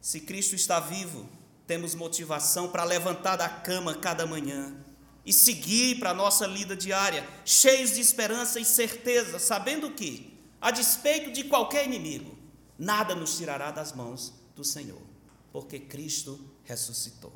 Se 0.01 0.19
Cristo 0.19 0.55
está 0.55 0.79
vivo, 0.79 1.29
temos 1.67 1.93
motivação 1.93 2.69
para 2.69 2.83
levantar 2.83 3.35
da 3.35 3.47
cama 3.47 3.93
cada 3.93 4.25
manhã 4.25 4.75
e 5.23 5.31
seguir 5.31 5.99
para 5.99 6.09
a 6.09 6.13
nossa 6.15 6.47
lida 6.47 6.75
diária, 6.75 7.29
cheios 7.45 7.91
de 7.91 8.01
esperança 8.01 8.59
e 8.59 8.65
certeza, 8.65 9.37
sabendo 9.37 9.91
que, 9.91 10.35
a 10.59 10.71
despeito 10.71 11.31
de 11.31 11.43
qualquer 11.43 11.85
inimigo, 11.85 12.35
nada 12.79 13.13
nos 13.13 13.37
tirará 13.37 13.69
das 13.69 13.93
mãos 13.93 14.33
do 14.55 14.63
Senhor, 14.63 15.03
porque 15.51 15.79
Cristo 15.79 16.39
ressuscitou. 16.63 17.33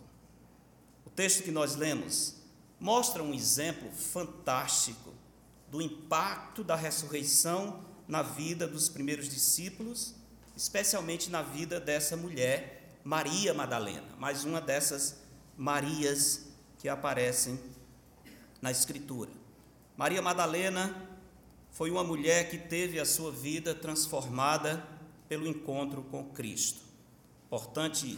O 1.05 1.11
texto 1.11 1.43
que 1.43 1.51
nós 1.51 1.75
lemos 1.75 2.33
mostra 2.79 3.21
um 3.21 3.31
exemplo 3.31 3.91
fantástico 3.91 5.13
do 5.69 5.83
impacto 5.83 6.63
da 6.63 6.75
ressurreição 6.75 7.87
na 8.09 8.23
vida 8.23 8.67
dos 8.67 8.89
primeiros 8.89 9.29
discípulos, 9.29 10.15
especialmente 10.57 11.29
na 11.29 11.43
vida 11.43 11.79
dessa 11.79 12.17
mulher 12.17 12.97
Maria 13.03 13.53
Madalena, 13.53 14.07
mais 14.17 14.43
uma 14.43 14.59
dessas 14.59 15.21
Marias 15.55 16.47
que 16.79 16.89
aparecem 16.89 17.59
na 18.59 18.71
Escritura. 18.71 19.29
Maria 19.95 20.23
Madalena 20.23 21.07
foi 21.69 21.91
uma 21.91 22.03
mulher 22.03 22.49
que 22.49 22.57
teve 22.57 22.99
a 22.99 23.05
sua 23.05 23.31
vida 23.31 23.75
transformada 23.75 24.83
pelo 25.27 25.47
encontro 25.47 26.01
com 26.01 26.31
Cristo. 26.31 26.81
Importante 27.45 28.17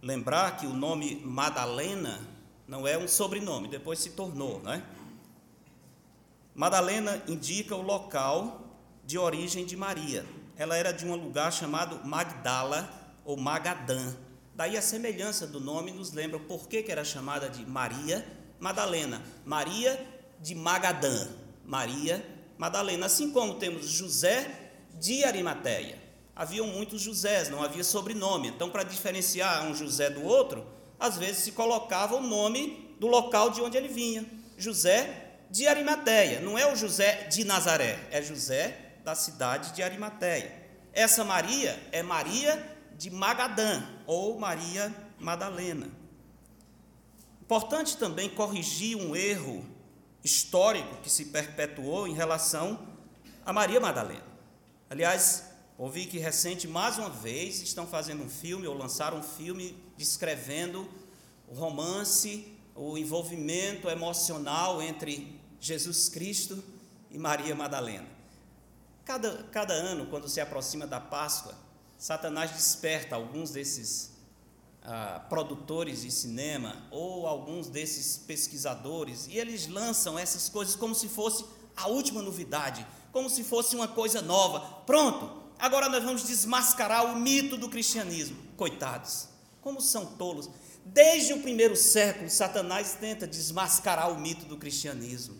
lembrar 0.00 0.56
que 0.56 0.66
o 0.66 0.72
nome 0.72 1.16
Madalena 1.16 2.26
não 2.66 2.86
é 2.86 2.96
um 2.96 3.06
sobrenome, 3.06 3.68
depois 3.68 3.98
se 3.98 4.10
tornou, 4.10 4.62
né? 4.62 4.82
Madalena 6.54 7.22
indica 7.28 7.76
o 7.76 7.82
local 7.82 8.65
de 9.06 9.16
origem 9.16 9.64
de 9.64 9.76
Maria. 9.76 10.26
Ela 10.56 10.76
era 10.76 10.92
de 10.92 11.06
um 11.06 11.14
lugar 11.14 11.52
chamado 11.52 12.04
Magdala 12.04 12.90
ou 13.24 13.36
Magadã, 13.36 14.14
Daí 14.56 14.74
a 14.74 14.80
semelhança 14.80 15.46
do 15.46 15.60
nome 15.60 15.92
nos 15.92 16.12
lembra 16.12 16.38
por 16.38 16.66
que, 16.66 16.82
era 16.88 17.04
chamada 17.04 17.46
de 17.46 17.66
Maria 17.66 18.26
Madalena. 18.58 19.22
Maria 19.44 20.02
de 20.40 20.54
Magadã. 20.54 21.28
Maria 21.62 22.24
Madalena. 22.56 23.04
Assim 23.04 23.30
como 23.30 23.56
temos 23.56 23.86
José 23.86 24.70
de 24.94 25.24
Arimateia. 25.24 25.98
Haviam 26.34 26.66
muitos 26.66 27.02
Josés, 27.02 27.50
não 27.50 27.62
havia 27.62 27.84
sobrenome. 27.84 28.48
Então, 28.48 28.70
para 28.70 28.82
diferenciar 28.82 29.66
um 29.66 29.74
José 29.74 30.08
do 30.08 30.24
outro, 30.24 30.66
às 30.98 31.18
vezes 31.18 31.42
se 31.42 31.52
colocava 31.52 32.16
o 32.16 32.26
nome 32.26 32.96
do 32.98 33.08
local 33.08 33.50
de 33.50 33.60
onde 33.60 33.76
ele 33.76 33.88
vinha. 33.88 34.24
José 34.56 35.34
de 35.50 35.66
Arimateia. 35.66 36.40
Não 36.40 36.58
é 36.58 36.70
o 36.72 36.74
José 36.74 37.24
de 37.24 37.44
Nazaré, 37.44 38.08
é 38.10 38.22
José 38.22 38.85
da 39.06 39.14
cidade 39.14 39.72
de 39.72 39.84
Arimateia. 39.84 40.52
Essa 40.92 41.24
Maria 41.24 41.80
é 41.92 42.02
Maria 42.02 42.76
de 42.98 43.08
Magadã 43.08 43.80
ou 44.04 44.36
Maria 44.36 44.92
Madalena. 45.20 45.88
Importante 47.40 47.96
também 47.98 48.28
corrigir 48.28 48.96
um 48.96 49.14
erro 49.14 49.64
histórico 50.24 50.96
que 51.02 51.08
se 51.08 51.26
perpetuou 51.26 52.08
em 52.08 52.14
relação 52.14 52.84
a 53.44 53.52
Maria 53.52 53.78
Madalena. 53.78 54.26
Aliás, 54.90 55.52
ouvi 55.78 56.06
que 56.06 56.18
recente, 56.18 56.66
mais 56.66 56.98
uma 56.98 57.08
vez, 57.10 57.62
estão 57.62 57.86
fazendo 57.86 58.24
um 58.24 58.28
filme 58.28 58.66
ou 58.66 58.76
lançaram 58.76 59.18
um 59.18 59.22
filme 59.22 59.80
descrevendo 59.96 60.90
o 61.46 61.54
romance, 61.54 62.58
o 62.74 62.98
envolvimento 62.98 63.88
emocional 63.88 64.82
entre 64.82 65.40
Jesus 65.60 66.08
Cristo 66.08 66.60
e 67.08 67.16
Maria 67.16 67.54
Madalena. 67.54 68.15
Cada, 69.06 69.44
cada 69.52 69.72
ano, 69.72 70.06
quando 70.06 70.28
se 70.28 70.40
aproxima 70.40 70.84
da 70.84 71.00
Páscoa, 71.00 71.54
Satanás 71.96 72.50
desperta 72.50 73.14
alguns 73.14 73.52
desses 73.52 74.10
ah, 74.82 75.24
produtores 75.28 76.02
de 76.02 76.10
cinema 76.10 76.84
ou 76.90 77.24
alguns 77.28 77.68
desses 77.68 78.18
pesquisadores 78.18 79.28
e 79.28 79.38
eles 79.38 79.68
lançam 79.68 80.18
essas 80.18 80.48
coisas 80.48 80.74
como 80.74 80.92
se 80.92 81.08
fosse 81.08 81.44
a 81.76 81.86
última 81.86 82.20
novidade, 82.20 82.84
como 83.12 83.30
se 83.30 83.44
fosse 83.44 83.76
uma 83.76 83.86
coisa 83.86 84.20
nova. 84.20 84.58
Pronto, 84.84 85.40
agora 85.56 85.88
nós 85.88 86.02
vamos 86.02 86.24
desmascarar 86.24 87.06
o 87.06 87.14
mito 87.14 87.56
do 87.56 87.68
cristianismo. 87.68 88.36
Coitados, 88.56 89.28
como 89.62 89.80
são 89.80 90.04
tolos. 90.04 90.50
Desde 90.84 91.32
o 91.32 91.42
primeiro 91.42 91.76
século, 91.76 92.28
Satanás 92.28 92.96
tenta 92.98 93.24
desmascarar 93.24 94.10
o 94.10 94.18
mito 94.18 94.46
do 94.46 94.56
cristianismo. 94.56 95.36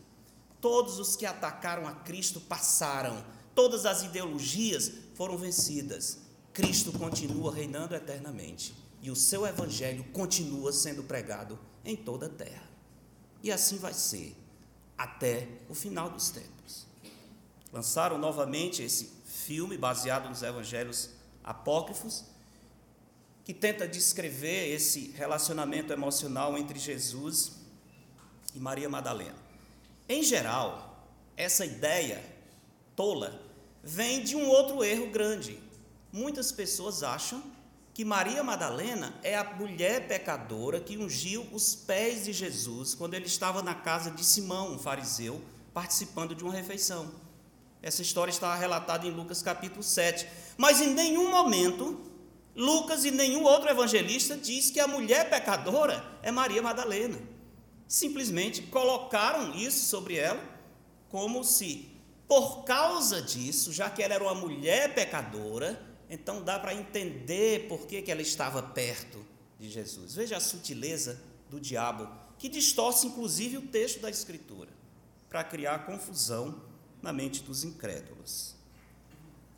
Todos 0.61 1.01
os 1.01 1.17
que 1.17 1.27
atacaram 1.27 1.87
a 1.89 1.93
Cristo 1.93 2.41
passaram, 2.41 3.25
todas 3.57 3.87
as 3.87 4.03
ideologias 4.03 4.93
foram 5.15 5.37
vencidas. 5.37 6.19
Cristo 6.53 6.93
continua 6.93 7.53
reinando 7.53 7.95
eternamente 7.95 8.75
e 9.03 9.11
o 9.11 9.17
seu 9.17 9.47
evangelho 9.47 10.05
continua 10.13 10.73
sendo 10.73 11.03
pregado 11.03 11.59
em 11.85 11.97
toda 11.97 12.27
a 12.27 12.29
terra. 12.29 12.69
E 13.43 13.51
assim 13.51 13.79
vai 13.79 13.95
ser 13.95 14.37
até 14.97 15.49
o 15.69 15.75
final 15.75 16.11
dos 16.11 16.29
tempos. 16.31 16.87
Lançaram 17.73 18.19
novamente 18.19 18.83
esse 18.83 19.11
filme 19.25 19.77
baseado 19.79 20.29
nos 20.29 20.43
evangelhos 20.43 21.11
apócrifos 21.43 22.25
que 23.43 23.55
tenta 23.55 23.89
descrever 23.89 24.75
esse 24.75 25.13
relacionamento 25.13 25.93
emocional 25.93 26.59
entre 26.59 26.79
Jesus 26.79 27.53
e 28.55 28.59
Maria 28.59 28.89
Madalena. 28.89 29.37
Em 30.09 30.23
geral, 30.23 31.09
essa 31.37 31.65
ideia 31.65 32.23
tola 32.95 33.46
vem 33.87 34.23
de 34.23 34.37
um 34.37 34.49
outro 34.49 34.85
erro 34.85 35.07
grande, 35.07 35.59
Muitas 36.17 36.51
pessoas 36.51 37.03
acham 37.03 37.43
que 37.93 38.03
Maria 38.03 38.43
Madalena 38.43 39.13
é 39.23 39.37
a 39.37 39.45
mulher 39.45 40.09
pecadora 40.09 40.81
que 40.81 40.97
ungiu 40.97 41.47
os 41.53 41.75
pés 41.75 42.25
de 42.25 42.33
Jesus 42.33 42.95
quando 42.95 43.13
ele 43.13 43.27
estava 43.27 43.63
na 43.63 43.75
casa 43.75 44.11
de 44.11 44.25
Simão, 44.25 44.73
um 44.73 44.79
fariseu, 44.79 45.43
participando 45.75 46.35
de 46.35 46.43
uma 46.43 46.55
refeição. 46.55 47.13
Essa 47.83 48.01
história 48.01 48.31
está 48.31 48.55
relatada 48.55 49.07
em 49.07 49.11
Lucas 49.11 49.43
capítulo 49.43 49.83
7. 49.83 50.27
Mas 50.57 50.81
em 50.81 50.95
nenhum 50.95 51.31
momento 51.31 52.01
Lucas 52.55 53.05
e 53.05 53.11
nenhum 53.11 53.43
outro 53.43 53.69
evangelista 53.69 54.39
diz 54.39 54.71
que 54.71 54.81
a 54.81 54.89
mulher 54.89 55.29
pecadora 55.29 56.03
é 56.23 56.31
Maria 56.31 56.63
Madalena. 56.63 57.19
Simplesmente 57.87 58.63
colocaram 58.63 59.55
isso 59.55 59.87
sobre 59.87 60.17
ela 60.17 60.43
como 61.11 61.45
se, 61.45 61.91
por 62.29 62.65
causa 62.65 63.23
disso, 63.23 63.73
já 63.73 63.89
que 63.89 64.03
ela 64.03 64.15
era 64.15 64.25
uma 64.25 64.35
mulher 64.35 64.95
pecadora, 64.95 65.81
então 66.09 66.43
dá 66.43 66.59
para 66.59 66.75
entender 66.75 67.69
por 67.69 67.87
que, 67.87 68.03
que 68.03 68.11
ela 68.11 68.23
estava 68.23 68.63
perto 68.63 69.25
de 69.59 69.71
Jesus. 69.71 70.15
Veja 70.15 70.37
a 70.37 70.41
sutileza 70.41 71.21
do 71.51 71.61
diabo, 71.61 72.09
que 72.39 72.49
distorce 72.49 73.07
inclusive 73.07 73.59
o 73.59 73.63
texto 73.63 74.01
da 74.01 74.11
Escritura, 74.11 74.71
para 75.29 75.45
criar 75.45 75.87
confusão 75.87 76.63
na 77.03 77.13
mente 77.13 77.43
dos 77.43 77.65
incrédulos. 77.65 78.55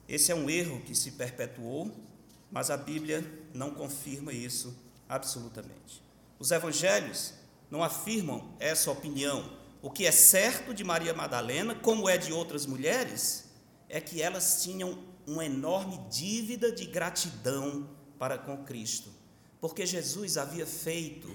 Esse 0.09 0.33
é 0.33 0.35
um 0.35 0.49
erro 0.49 0.81
que 0.83 0.95
se 0.95 1.13
perpetuou, 1.13 1.95
mas 2.51 2.71
a 2.71 2.77
Bíblia 2.77 3.25
não 3.53 3.73
confirma 3.73 4.33
isso 4.33 4.75
absolutamente. 5.09 6.03
Os 6.39 6.51
evangelhos 6.51 7.35
não 7.71 7.83
afirmam 7.83 8.55
essa 8.59 8.91
opinião. 8.91 9.58
O 9.81 9.91
que 9.91 10.07
é 10.07 10.13
certo 10.13 10.75
de 10.75 10.83
Maria 10.83 11.15
Madalena, 11.15 11.75
como 11.75 12.09
é 12.09 12.19
de 12.19 12.33
outras 12.33 12.67
mulheres, 12.67 13.45
é 13.89 14.01
que 14.01 14.21
elas 14.21 14.63
tinham 14.63 14.99
uma 15.27 15.45
enorme 15.45 15.99
dívida 16.11 16.73
de 16.73 16.87
gratidão 16.87 17.89
para 18.19 18.37
com 18.37 18.65
Cristo, 18.65 19.11
porque 19.61 19.87
Jesus 19.87 20.37
havia 20.37 20.67
feito 20.67 21.35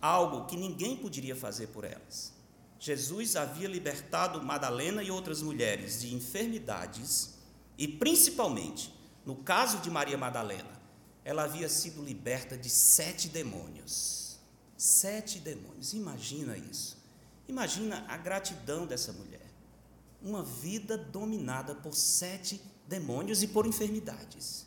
algo 0.00 0.46
que 0.46 0.56
ninguém 0.56 0.96
poderia 0.96 1.34
fazer 1.34 1.68
por 1.68 1.84
elas. 1.84 2.32
Jesus 2.78 3.34
havia 3.36 3.68
libertado 3.68 4.42
Madalena 4.42 5.02
e 5.02 5.10
outras 5.10 5.42
mulheres 5.42 6.00
de 6.00 6.14
enfermidades 6.14 7.34
e, 7.76 7.88
principalmente, 7.88 8.94
no 9.26 9.36
caso 9.36 9.78
de 9.78 9.90
Maria 9.90 10.16
Madalena, 10.16 10.80
ela 11.24 11.44
havia 11.44 11.68
sido 11.68 12.02
liberta 12.02 12.56
de 12.56 12.70
sete 12.70 13.28
demônios. 13.28 14.38
Sete 14.76 15.38
demônios, 15.38 15.92
imagina 15.92 16.56
isso. 16.56 16.99
Imagina 17.50 18.04
a 18.06 18.16
gratidão 18.16 18.86
dessa 18.86 19.12
mulher. 19.12 19.44
Uma 20.22 20.40
vida 20.40 20.96
dominada 20.96 21.74
por 21.74 21.96
sete 21.96 22.60
demônios 22.86 23.42
e 23.42 23.48
por 23.48 23.66
enfermidades. 23.66 24.66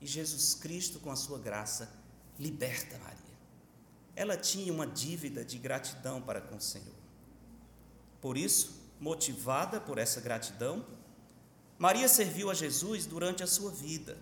E 0.00 0.06
Jesus 0.06 0.52
Cristo, 0.52 0.98
com 0.98 1.12
a 1.12 1.16
sua 1.16 1.38
graça, 1.38 1.88
liberta 2.36 2.98
Maria. 2.98 3.38
Ela 4.16 4.36
tinha 4.36 4.72
uma 4.72 4.84
dívida 4.84 5.44
de 5.44 5.58
gratidão 5.58 6.20
para 6.20 6.40
com 6.40 6.56
o 6.56 6.60
Senhor. 6.60 6.96
Por 8.20 8.36
isso, 8.36 8.82
motivada 8.98 9.80
por 9.80 9.96
essa 9.96 10.20
gratidão, 10.20 10.84
Maria 11.78 12.08
serviu 12.08 12.50
a 12.50 12.54
Jesus 12.54 13.06
durante 13.06 13.44
a 13.44 13.46
sua 13.46 13.70
vida. 13.70 14.18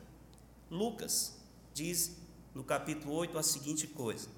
Lucas 0.70 1.38
diz 1.72 2.18
no 2.55 2.62
capítulo 2.62 3.14
8 3.14 3.38
a 3.38 3.42
seguinte 3.42 3.87
coisa: 3.87 4.29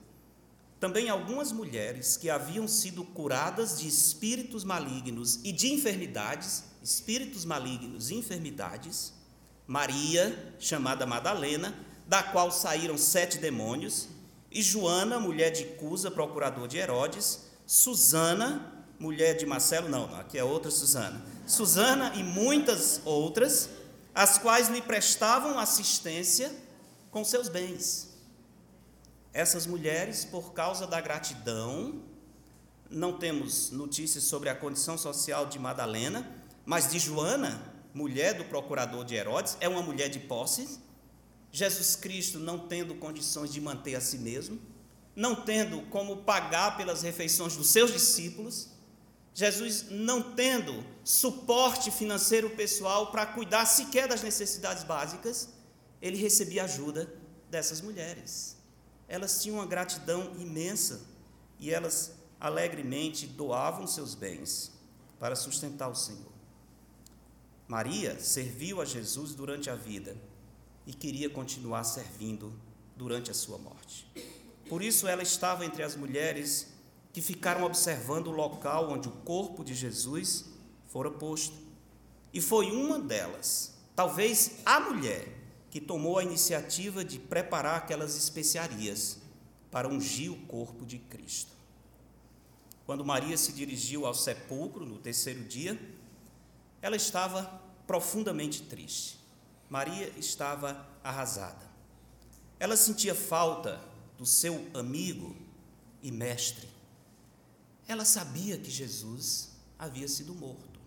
Também 0.80 1.08
algumas 1.08 1.52
mulheres 1.52 2.16
que 2.16 2.28
haviam 2.28 2.68
sido 2.68 3.04
curadas 3.04 3.78
de 3.78 3.88
espíritos 3.88 4.64
malignos 4.64 5.40
e 5.42 5.52
de 5.52 5.72
enfermidades, 5.72 6.64
espíritos 6.82 7.44
malignos 7.44 8.10
e 8.10 8.14
enfermidades, 8.14 9.12
Maria, 9.66 10.54
chamada 10.58 11.06
Madalena, 11.06 11.74
da 12.06 12.22
qual 12.22 12.50
saíram 12.50 12.98
sete 12.98 13.38
demônios, 13.38 14.08
e 14.50 14.62
Joana, 14.62 15.18
mulher 15.18 15.50
de 15.50 15.64
Cusa, 15.64 16.10
procurador 16.10 16.68
de 16.68 16.76
Herodes, 16.76 17.40
Susana, 17.66 18.86
mulher 18.98 19.34
de 19.34 19.46
Marcelo, 19.46 19.88
não, 19.88 20.14
aqui 20.16 20.38
é 20.38 20.44
outra 20.44 20.70
Susana, 20.70 21.20
Susana 21.46 22.12
e 22.14 22.22
muitas 22.22 23.00
outras, 23.04 23.68
as 24.14 24.38
quais 24.38 24.68
lhe 24.68 24.80
prestavam 24.80 25.58
assistência 25.58 26.52
com 27.10 27.24
seus 27.24 27.48
bens. 27.48 28.13
Essas 29.34 29.66
mulheres, 29.66 30.24
por 30.24 30.52
causa 30.52 30.86
da 30.86 31.00
gratidão, 31.00 32.04
não 32.88 33.18
temos 33.18 33.72
notícias 33.72 34.22
sobre 34.22 34.48
a 34.48 34.54
condição 34.54 34.96
social 34.96 35.46
de 35.46 35.58
Madalena, 35.58 36.24
mas 36.64 36.88
de 36.88 37.00
Joana, 37.00 37.60
mulher 37.92 38.34
do 38.34 38.44
procurador 38.44 39.04
de 39.04 39.16
Herodes, 39.16 39.56
é 39.60 39.68
uma 39.68 39.82
mulher 39.82 40.08
de 40.08 40.20
posses. 40.20 40.78
Jesus 41.50 41.96
Cristo 41.96 42.38
não 42.38 42.60
tendo 42.60 42.94
condições 42.94 43.52
de 43.52 43.60
manter 43.60 43.96
a 43.96 44.00
si 44.00 44.18
mesmo, 44.18 44.60
não 45.16 45.34
tendo 45.34 45.82
como 45.90 46.18
pagar 46.18 46.76
pelas 46.76 47.02
refeições 47.02 47.56
dos 47.56 47.66
seus 47.66 47.92
discípulos, 47.92 48.68
Jesus 49.34 49.86
não 49.90 50.34
tendo 50.34 50.84
suporte 51.02 51.90
financeiro 51.90 52.50
pessoal 52.50 53.10
para 53.10 53.26
cuidar 53.26 53.66
sequer 53.66 54.06
das 54.06 54.22
necessidades 54.22 54.84
básicas, 54.84 55.48
ele 56.00 56.16
recebia 56.16 56.62
ajuda 56.62 57.12
dessas 57.50 57.80
mulheres. 57.80 58.53
Elas 59.08 59.42
tinham 59.42 59.58
uma 59.58 59.66
gratidão 59.66 60.32
imensa 60.38 61.02
e 61.58 61.70
elas 61.70 62.12
alegremente 62.40 63.26
doavam 63.26 63.86
seus 63.86 64.14
bens 64.14 64.72
para 65.18 65.36
sustentar 65.36 65.88
o 65.88 65.94
Senhor. 65.94 66.32
Maria 67.66 68.18
serviu 68.20 68.80
a 68.80 68.84
Jesus 68.84 69.34
durante 69.34 69.70
a 69.70 69.74
vida 69.74 70.16
e 70.86 70.92
queria 70.92 71.30
continuar 71.30 71.84
servindo 71.84 72.52
durante 72.94 73.30
a 73.30 73.34
sua 73.34 73.56
morte. 73.56 74.06
Por 74.68 74.82
isso 74.82 75.06
ela 75.06 75.22
estava 75.22 75.64
entre 75.64 75.82
as 75.82 75.96
mulheres 75.96 76.68
que 77.12 77.22
ficaram 77.22 77.64
observando 77.64 78.26
o 78.26 78.32
local 78.32 78.90
onde 78.90 79.08
o 79.08 79.12
corpo 79.12 79.64
de 79.64 79.74
Jesus 79.74 80.46
fora 80.88 81.10
posto. 81.10 81.56
E 82.32 82.40
foi 82.40 82.70
uma 82.70 82.98
delas, 82.98 83.74
talvez 83.94 84.56
a 84.66 84.80
mulher, 84.80 85.33
que 85.74 85.80
tomou 85.80 86.20
a 86.20 86.22
iniciativa 86.22 87.04
de 87.04 87.18
preparar 87.18 87.78
aquelas 87.78 88.14
especiarias 88.16 89.18
para 89.72 89.88
ungir 89.88 90.30
o 90.30 90.36
corpo 90.46 90.86
de 90.86 91.00
Cristo. 91.00 91.50
Quando 92.86 93.04
Maria 93.04 93.36
se 93.36 93.52
dirigiu 93.52 94.06
ao 94.06 94.14
sepulcro 94.14 94.86
no 94.86 94.98
terceiro 94.98 95.42
dia, 95.42 95.76
ela 96.80 96.94
estava 96.94 97.60
profundamente 97.88 98.62
triste. 98.62 99.18
Maria 99.68 100.12
estava 100.16 100.88
arrasada. 101.02 101.68
Ela 102.60 102.76
sentia 102.76 103.12
falta 103.12 103.82
do 104.16 104.24
seu 104.24 104.64
amigo 104.74 105.34
e 106.00 106.12
mestre. 106.12 106.68
Ela 107.88 108.04
sabia 108.04 108.56
que 108.58 108.70
Jesus 108.70 109.56
havia 109.76 110.06
sido 110.06 110.36
morto. 110.36 110.78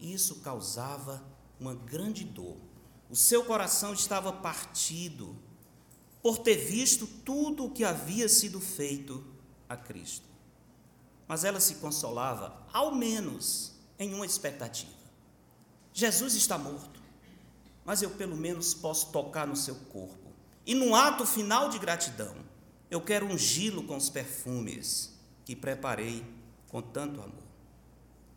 Isso 0.00 0.40
causava 0.40 1.24
uma 1.60 1.76
grande 1.76 2.24
dor 2.24 2.65
o 3.10 3.16
seu 3.16 3.44
coração 3.44 3.92
estava 3.92 4.32
partido 4.32 5.36
por 6.22 6.38
ter 6.38 6.56
visto 6.56 7.06
tudo 7.06 7.66
o 7.66 7.70
que 7.70 7.84
havia 7.84 8.28
sido 8.28 8.60
feito 8.60 9.24
a 9.68 9.76
Cristo. 9.76 10.26
Mas 11.28 11.44
ela 11.44 11.60
se 11.60 11.76
consolava, 11.76 12.66
ao 12.72 12.94
menos, 12.94 13.72
em 13.98 14.12
uma 14.12 14.26
expectativa. 14.26 14.92
Jesus 15.92 16.34
está 16.34 16.58
morto, 16.58 17.00
mas 17.84 18.02
eu 18.02 18.10
pelo 18.10 18.36
menos 18.36 18.74
posso 18.74 19.10
tocar 19.10 19.46
no 19.46 19.56
seu 19.56 19.74
corpo. 19.74 20.32
E 20.66 20.74
no 20.74 20.94
ato 20.94 21.24
final 21.24 21.68
de 21.68 21.78
gratidão, 21.78 22.34
eu 22.90 23.00
quero 23.00 23.26
ungí-lo 23.26 23.84
com 23.84 23.96
os 23.96 24.10
perfumes 24.10 25.16
que 25.44 25.54
preparei 25.54 26.24
com 26.68 26.82
tanto 26.82 27.20
amor. 27.20 27.46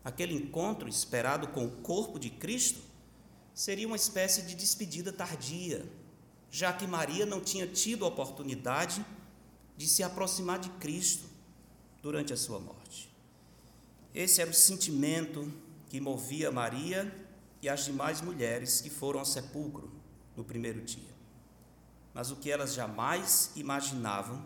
Aquele 0.04 0.34
encontro 0.34 0.88
esperado 0.88 1.48
com 1.48 1.66
o 1.66 1.70
corpo 1.82 2.18
de 2.18 2.30
Cristo 2.30 2.80
seria 3.54 3.86
uma 3.86 3.96
espécie 3.96 4.42
de 4.42 4.54
despedida 4.54 5.12
tardia, 5.12 5.84
já 6.50 6.72
que 6.72 6.86
Maria 6.86 7.24
não 7.26 7.40
tinha 7.40 7.66
tido 7.66 8.04
a 8.04 8.08
oportunidade 8.08 9.04
de 9.76 9.86
se 9.86 10.02
aproximar 10.02 10.58
de 10.58 10.68
Cristo 10.70 11.26
durante 12.02 12.32
a 12.32 12.36
sua 12.36 12.58
morte. 12.58 13.10
Esse 14.14 14.40
era 14.40 14.50
o 14.50 14.54
sentimento 14.54 15.52
que 15.88 16.00
movia 16.00 16.50
Maria 16.50 17.12
e 17.62 17.68
as 17.68 17.84
demais 17.84 18.20
mulheres 18.20 18.80
que 18.80 18.90
foram 18.90 19.20
ao 19.20 19.26
sepulcro 19.26 19.90
no 20.36 20.44
primeiro 20.44 20.80
dia. 20.82 21.10
Mas 22.12 22.30
o 22.30 22.36
que 22.36 22.50
elas 22.50 22.74
jamais 22.74 23.52
imaginavam 23.54 24.44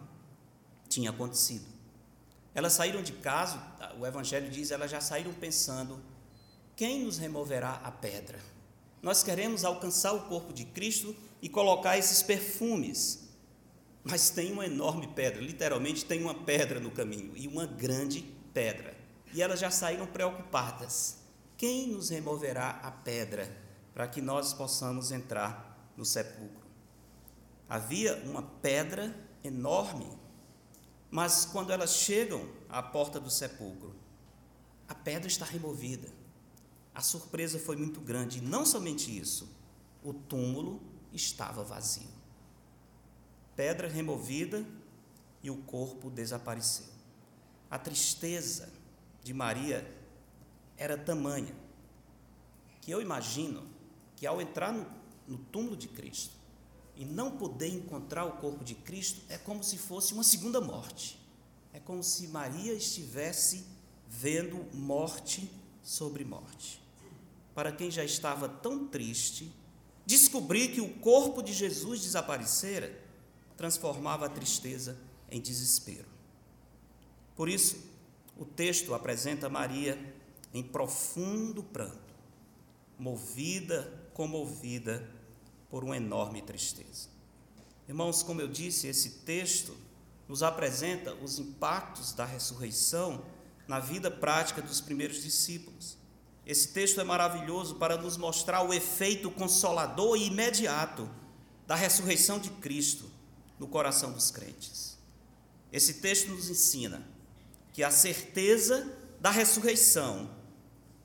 tinha 0.89 1.11
acontecido. 1.11 1.67
Elas 2.55 2.75
saíram 2.75 3.03
de 3.03 3.13
casa, 3.13 3.61
o 3.99 4.07
Evangelho 4.07 4.51
diz, 4.51 4.71
elas 4.71 4.91
já 4.91 5.01
saíram 5.01 5.33
pensando: 5.33 6.01
quem 6.77 7.05
nos 7.05 7.19
removerá 7.19 7.81
a 7.83 7.91
pedra? 7.91 8.39
Nós 9.05 9.23
queremos 9.23 9.67
alcançar 9.67 10.15
o 10.15 10.23
corpo 10.23 10.51
de 10.51 10.65
Cristo 10.65 11.15
e 11.43 11.47
colocar 11.47 11.99
esses 11.99 12.23
perfumes. 12.23 13.29
Mas 14.03 14.31
tem 14.31 14.51
uma 14.51 14.65
enorme 14.65 15.09
pedra, 15.09 15.43
literalmente 15.43 16.07
tem 16.07 16.23
uma 16.23 16.33
pedra 16.33 16.81
no 16.81 16.91
caminho, 16.91 17.37
e 17.37 17.47
uma 17.47 17.67
grande 17.67 18.23
pedra. 18.55 18.97
E 19.35 19.43
elas 19.43 19.61
já 19.61 19.71
saíram 19.71 20.07
preocupadas. 20.07 21.19
Quem 21.55 21.89
nos 21.89 22.09
removerá 22.09 22.81
a 22.83 22.91
pedra 22.91 23.55
para 23.93 24.09
que 24.09 24.23
nós 24.23 24.55
possamos 24.55 25.13
entrar 25.13 25.93
no 25.99 26.05
sepulcro? 26.07 26.67
Havia 27.69 28.17
uma 28.25 28.43
pedra 28.43 29.15
enorme, 29.45 30.11
mas 31.11 31.45
quando 31.45 31.75
elas 31.75 31.95
chegam 31.95 32.49
à 32.71 32.83
porta 32.83 33.21
do 33.21 33.31
sepulcro, 33.31 33.95
a 34.89 34.95
pedra 34.95 35.29
está 35.29 35.45
removida 35.45 36.24
a 36.95 37.03
surpresa 37.03 37.59
foi 37.59 37.77
muito 37.77 38.01
grande. 38.01 38.39
E 38.39 38.43
não 38.43 38.65
somente 38.65 39.17
isso, 39.17 39.49
o 40.03 40.15
túmulo 40.15 40.81
estava 41.13 41.65
vazio. 41.65 42.09
Pedra 43.57 43.89
removida 43.89 44.65
e 45.43 45.51
o 45.51 45.57
corpo 45.57 46.09
desapareceu. 46.09 46.87
A 47.71 47.79
tristeza 47.79 48.73
de 49.23 49.35
Maria 49.35 49.85
era 50.77 50.97
tamanha 50.97 51.55
que 52.81 52.91
eu 52.91 53.01
imagino 53.01 53.67
que 54.15 54.27
ao 54.27 54.41
entrar 54.41 54.73
no, 54.73 54.87
no 55.27 55.39
túmulo 55.39 55.77
de 55.77 55.89
Cristo 55.89 56.35
e 56.97 57.05
não 57.05 57.39
poder 57.39 57.69
encontrar 57.69 58.25
o 58.25 58.33
corpo 58.33 58.63
de 58.63 58.75
Cristo 58.75 59.23
é 59.29 59.39
como 59.39 59.65
se 59.65 59.79
fosse 59.79 60.13
uma 60.13 60.23
segunda 60.23 60.61
morte. 60.61 61.19
É 61.73 61.81
como 61.81 62.05
se 62.05 62.29
Maria 62.29 62.73
estivesse 62.73 63.67
vendo 64.07 64.65
morte 64.77 65.51
sobre 65.83 66.25
morte 66.25 66.84
para 67.55 67.73
quem 67.73 67.91
já 67.91 68.05
estava 68.05 68.49
tão 68.49 68.87
triste, 68.87 69.53
descobrir 70.05 70.69
que 70.69 70.81
o 70.81 70.95
corpo 70.95 71.43
de 71.43 71.53
Jesus 71.53 72.03
desaparecera 72.03 73.01
transformava 73.57 74.27
a 74.27 74.29
tristeza 74.29 74.99
em 75.31 75.41
desespero. 75.41 76.09
Por 77.37 77.49
isso, 77.49 77.77
o 78.37 78.45
texto 78.45 78.95
apresenta 78.95 79.49
Maria 79.49 79.99
em 80.53 80.63
profundo 80.63 81.63
pranto, 81.63 82.15
movida, 82.99 84.09
comovida 84.13 85.09
por 85.71 85.83
uma 85.83 85.97
enorme 85.97 86.43
tristeza. 86.43 87.09
Irmãos, 87.89 88.23
como 88.23 88.41
eu 88.41 88.49
disse, 88.49 88.87
esse 88.87 89.11
texto 89.21 89.77
nos 90.29 90.43
apresenta 90.43 91.15
os 91.15 91.39
impactos 91.39 92.13
da 92.13 92.25
ressurreição 92.25 93.25
na 93.69 93.79
vida 93.79 94.11
prática 94.11 94.63
dos 94.63 94.81
primeiros 94.81 95.23
discípulos. 95.23 95.99
Esse 96.47 96.69
texto 96.69 97.01
é 97.01 97.05
maravilhoso 97.05 97.77
para 97.77 97.97
nos 97.97 98.17
mostrar 98.17 98.63
o 98.63 98.73
efeito 98.73 99.31
consolador 99.31 100.17
e 100.17 100.27
imediato 100.27 101.09
da 101.67 101.75
ressurreição 101.75 102.39
de 102.39 102.51
Cristo 102.51 103.11
no 103.59 103.67
coração 103.67 104.13
dos 104.13 104.31
crentes. 104.31 104.99
Esse 105.73 105.95
texto 105.95 106.29
nos 106.29 106.51
ensina 106.51 107.07
que 107.73 107.83
a 107.83 107.91
certeza 107.91 108.93
da 109.21 109.31
ressurreição 109.31 110.31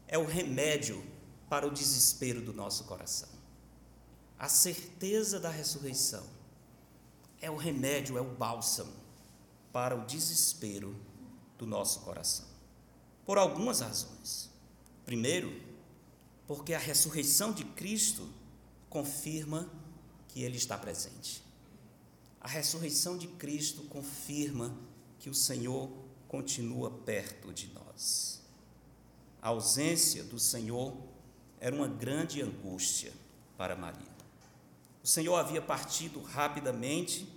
é 0.07 0.17
o 0.17 0.25
remédio 0.25 1.03
para 1.49 1.65
o 1.65 1.71
desespero 1.71 2.41
do 2.41 2.53
nosso 2.53 2.83
coração. 2.83 3.29
A 4.37 4.49
certeza 4.49 5.39
da 5.39 5.49
ressurreição 5.49 6.25
é 7.41 7.49
o 7.49 7.55
remédio, 7.55 8.17
é 8.17 8.21
o 8.21 8.35
bálsamo 8.35 8.93
para 9.71 9.95
o 9.95 10.05
desespero 10.05 10.95
do 11.57 11.65
nosso 11.65 12.01
coração. 12.01 12.45
Por 13.25 13.37
algumas 13.37 13.79
razões. 13.79 14.48
Primeiro, 15.09 15.51
porque 16.45 16.71
a 16.71 16.77
ressurreição 16.77 17.51
de 17.51 17.63
Cristo 17.63 18.29
confirma 18.91 19.67
que 20.27 20.43
Ele 20.43 20.55
está 20.55 20.77
presente. 20.77 21.43
A 22.39 22.47
ressurreição 22.47 23.17
de 23.17 23.27
Cristo 23.27 23.81
confirma 23.85 24.77
que 25.17 25.27
o 25.27 25.33
Senhor 25.33 25.89
continua 26.27 26.91
perto 26.91 27.51
de 27.51 27.71
nós. 27.73 28.43
A 29.41 29.47
ausência 29.47 30.23
do 30.23 30.37
Senhor 30.37 30.95
era 31.59 31.75
uma 31.75 31.87
grande 31.87 32.43
angústia 32.43 33.11
para 33.57 33.75
Maria. 33.75 34.13
O 35.03 35.07
Senhor 35.07 35.37
havia 35.37 35.59
partido 35.59 36.21
rapidamente 36.21 37.27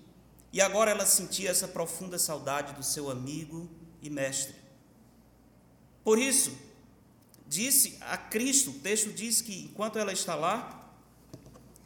e 0.52 0.60
agora 0.60 0.90
ela 0.90 1.06
sentia 1.06 1.48
essa 1.48 1.66
profunda 1.66 2.18
saudade 2.18 2.74
do 2.74 2.82
seu 2.82 3.10
amigo 3.10 3.66
e 4.02 4.10
mestre. 4.10 4.56
Por 6.04 6.18
isso, 6.18 6.54
disse 7.53 7.98
a 8.00 8.16
Cristo, 8.16 8.70
o 8.70 8.78
texto 8.78 9.12
diz 9.12 9.42
que 9.42 9.64
enquanto 9.64 9.98
ela 9.98 10.11
está 10.11 10.34
lá, 10.34 10.90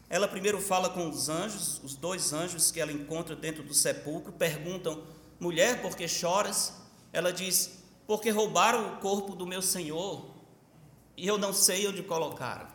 ela 0.08 0.28
primeiro 0.28 0.60
fala 0.60 0.88
com 0.88 1.08
os 1.08 1.28
anjos, 1.28 1.82
os 1.82 1.96
dois 1.96 2.32
anjos 2.32 2.70
que 2.70 2.80
ela 2.80 2.92
encontra 2.92 3.34
dentro 3.34 3.64
do 3.64 3.74
sepulcro, 3.74 4.32
perguntam: 4.32 5.02
mulher, 5.40 5.82
por 5.82 5.96
que 5.96 6.06
choras? 6.06 6.72
Ela 7.12 7.32
diz: 7.32 7.80
porque 8.06 8.30
roubaram 8.30 8.94
o 8.94 8.96
corpo 8.98 9.34
do 9.34 9.44
meu 9.44 9.60
Senhor 9.60 10.30
e 11.16 11.26
eu 11.26 11.36
não 11.36 11.52
sei 11.52 11.88
onde 11.88 12.00
colocaram. 12.04 12.68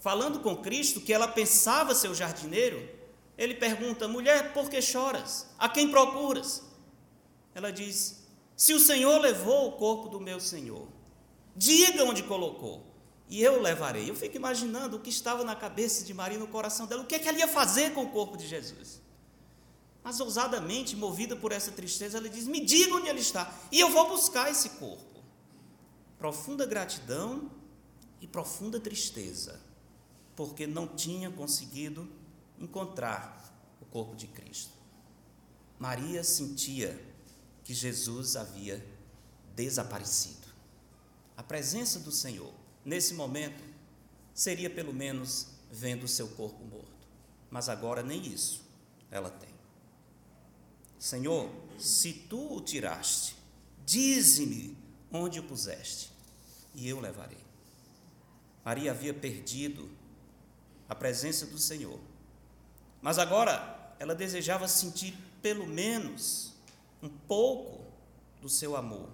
Falando 0.00 0.40
com 0.40 0.56
Cristo, 0.56 1.00
que 1.00 1.12
ela 1.12 1.28
pensava 1.28 1.94
ser 1.94 2.08
o 2.08 2.14
jardineiro, 2.16 2.90
ele 3.38 3.54
pergunta: 3.54 4.08
mulher, 4.08 4.52
por 4.52 4.68
que 4.68 4.82
choras? 4.82 5.46
A 5.56 5.68
quem 5.68 5.88
procuras? 5.88 6.64
Ela 7.54 7.70
diz: 7.70 8.23
se 8.56 8.72
o 8.72 8.80
Senhor 8.80 9.20
levou 9.20 9.68
o 9.68 9.72
corpo 9.72 10.08
do 10.08 10.20
meu 10.20 10.40
Senhor, 10.40 10.88
diga 11.56 12.04
onde 12.04 12.22
colocou, 12.22 12.84
e 13.28 13.42
eu 13.42 13.60
levarei. 13.60 14.08
Eu 14.08 14.14
fico 14.14 14.36
imaginando 14.36 14.96
o 14.96 15.00
que 15.00 15.10
estava 15.10 15.44
na 15.44 15.56
cabeça 15.56 16.04
de 16.04 16.12
Maria, 16.12 16.38
no 16.38 16.46
coração 16.46 16.86
dela, 16.86 17.02
o 17.02 17.06
que, 17.06 17.14
é 17.14 17.18
que 17.18 17.28
ela 17.28 17.38
ia 17.38 17.48
fazer 17.48 17.92
com 17.94 18.04
o 18.04 18.10
corpo 18.10 18.36
de 18.36 18.46
Jesus. 18.46 19.00
Mas 20.02 20.20
ousadamente, 20.20 20.94
movida 20.94 21.34
por 21.34 21.50
essa 21.50 21.72
tristeza, 21.72 22.18
ela 22.18 22.28
diz: 22.28 22.46
Me 22.46 22.60
diga 22.60 22.94
onde 22.94 23.08
ele 23.08 23.20
está, 23.20 23.52
e 23.72 23.80
eu 23.80 23.90
vou 23.90 24.08
buscar 24.08 24.50
esse 24.50 24.70
corpo. 24.70 25.22
Profunda 26.18 26.66
gratidão 26.66 27.50
e 28.20 28.26
profunda 28.26 28.78
tristeza 28.78 29.60
porque 30.36 30.66
não 30.66 30.86
tinha 30.86 31.30
conseguido 31.30 32.08
encontrar 32.58 33.52
o 33.80 33.84
corpo 33.84 34.16
de 34.16 34.26
Cristo. 34.26 34.72
Maria 35.78 36.22
sentia 36.24 37.00
que 37.64 37.74
Jesus 37.74 38.36
havia 38.36 38.84
desaparecido. 39.56 40.46
A 41.36 41.42
presença 41.42 41.98
do 41.98 42.12
Senhor, 42.12 42.52
nesse 42.84 43.14
momento, 43.14 43.62
seria 44.32 44.70
pelo 44.70 44.92
menos 44.92 45.48
vendo 45.70 46.04
o 46.04 46.08
seu 46.08 46.28
corpo 46.28 46.62
morto. 46.64 47.08
Mas 47.50 47.68
agora 47.68 48.02
nem 48.02 48.24
isso 48.24 48.62
ela 49.10 49.30
tem. 49.30 49.54
Senhor, 50.98 51.50
se 51.78 52.12
tu 52.12 52.56
o 52.56 52.60
tiraste, 52.60 53.36
dize-me 53.84 54.76
onde 55.12 55.38
o 55.38 55.42
puseste, 55.42 56.10
e 56.74 56.88
eu 56.88 56.98
levarei. 57.00 57.44
Maria 58.64 58.90
havia 58.90 59.12
perdido 59.12 59.90
a 60.88 60.94
presença 60.94 61.46
do 61.46 61.58
Senhor. 61.58 62.00
Mas 63.02 63.18
agora 63.18 63.94
ela 63.98 64.14
desejava 64.14 64.66
sentir 64.66 65.14
pelo 65.42 65.66
menos 65.66 66.53
um 67.04 67.08
pouco 67.08 67.84
do 68.40 68.48
seu 68.48 68.74
amor 68.74 69.10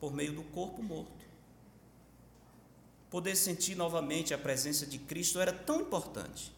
por 0.00 0.12
meio 0.12 0.34
do 0.34 0.42
corpo 0.42 0.82
morto. 0.82 1.24
Poder 3.08 3.36
sentir 3.36 3.76
novamente 3.76 4.34
a 4.34 4.38
presença 4.38 4.84
de 4.84 4.98
Cristo 4.98 5.38
era 5.38 5.52
tão 5.52 5.80
importante 5.80 6.52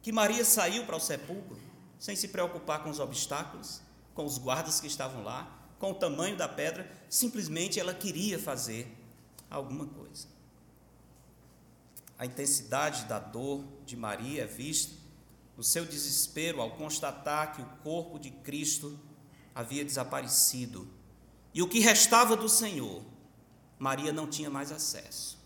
que 0.00 0.10
Maria 0.10 0.44
saiu 0.44 0.86
para 0.86 0.96
o 0.96 1.00
sepulcro 1.00 1.58
sem 1.98 2.16
se 2.16 2.28
preocupar 2.28 2.82
com 2.82 2.88
os 2.88 2.98
obstáculos, 2.98 3.82
com 4.14 4.24
os 4.24 4.38
guardas 4.38 4.80
que 4.80 4.86
estavam 4.86 5.22
lá, 5.22 5.54
com 5.78 5.90
o 5.90 5.94
tamanho 5.94 6.36
da 6.36 6.48
pedra, 6.48 6.90
simplesmente 7.08 7.78
ela 7.78 7.92
queria 7.92 8.38
fazer 8.38 8.90
alguma 9.50 9.86
coisa. 9.86 10.26
A 12.18 12.24
intensidade 12.24 13.04
da 13.04 13.18
dor 13.18 13.64
de 13.84 13.96
Maria 13.96 14.44
é 14.44 14.46
vista 14.46 14.94
no 15.56 15.62
seu 15.62 15.84
desespero 15.84 16.60
ao 16.60 16.70
constatar 16.70 17.54
que 17.54 17.60
o 17.60 17.66
corpo 17.82 18.18
de 18.18 18.30
Cristo 18.30 18.98
havia 19.54 19.84
desaparecido 19.84 20.88
e 21.52 21.62
o 21.62 21.68
que 21.68 21.80
restava 21.80 22.36
do 22.36 22.48
Senhor, 22.48 23.02
Maria 23.78 24.12
não 24.12 24.28
tinha 24.28 24.48
mais 24.48 24.70
acesso. 24.70 25.38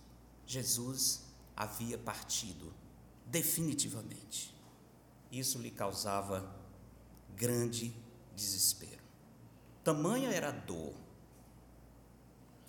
Jesus 0.46 1.22
havia 1.56 1.96
partido 1.96 2.72
definitivamente. 3.26 4.54
Isso 5.32 5.58
lhe 5.58 5.70
causava 5.70 6.54
grande 7.34 7.94
desespero. 8.36 9.02
Tamanha 9.82 10.30
era 10.30 10.48
a 10.48 10.52
dor 10.52 10.94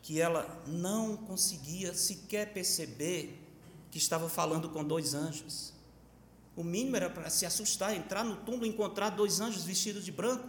que 0.02 0.22
ela 0.22 0.64
não 0.68 1.18
conseguia 1.18 1.94
sequer 1.94 2.54
perceber 2.54 3.42
que 3.90 3.98
estava 3.98 4.30
falando 4.30 4.70
com 4.70 4.84
dois 4.84 5.14
anjos. 5.14 5.74
O 6.56 6.64
mínimo 6.64 6.96
era 6.96 7.10
para 7.10 7.30
se 7.30 7.46
assustar, 7.46 7.96
entrar 7.96 8.24
no 8.24 8.36
túmulo 8.38 8.66
e 8.66 8.70
encontrar 8.70 9.10
dois 9.10 9.42
anjos 9.42 9.64
vestidos 9.64 10.06
de 10.06 10.12
branco. 10.12 10.48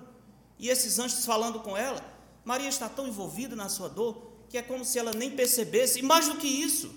E 0.58 0.68
esses 0.68 0.98
anjos 0.98 1.24
falando 1.24 1.60
com 1.60 1.76
ela. 1.76 2.02
Maria 2.44 2.68
está 2.68 2.88
tão 2.88 3.06
envolvida 3.06 3.56
na 3.56 3.68
sua 3.68 3.88
dor 3.88 4.30
que 4.48 4.56
é 4.56 4.62
como 4.62 4.84
se 4.84 4.98
ela 4.98 5.12
nem 5.12 5.30
percebesse. 5.30 5.98
E 5.98 6.02
mais 6.02 6.28
do 6.28 6.36
que 6.36 6.46
isso, 6.46 6.94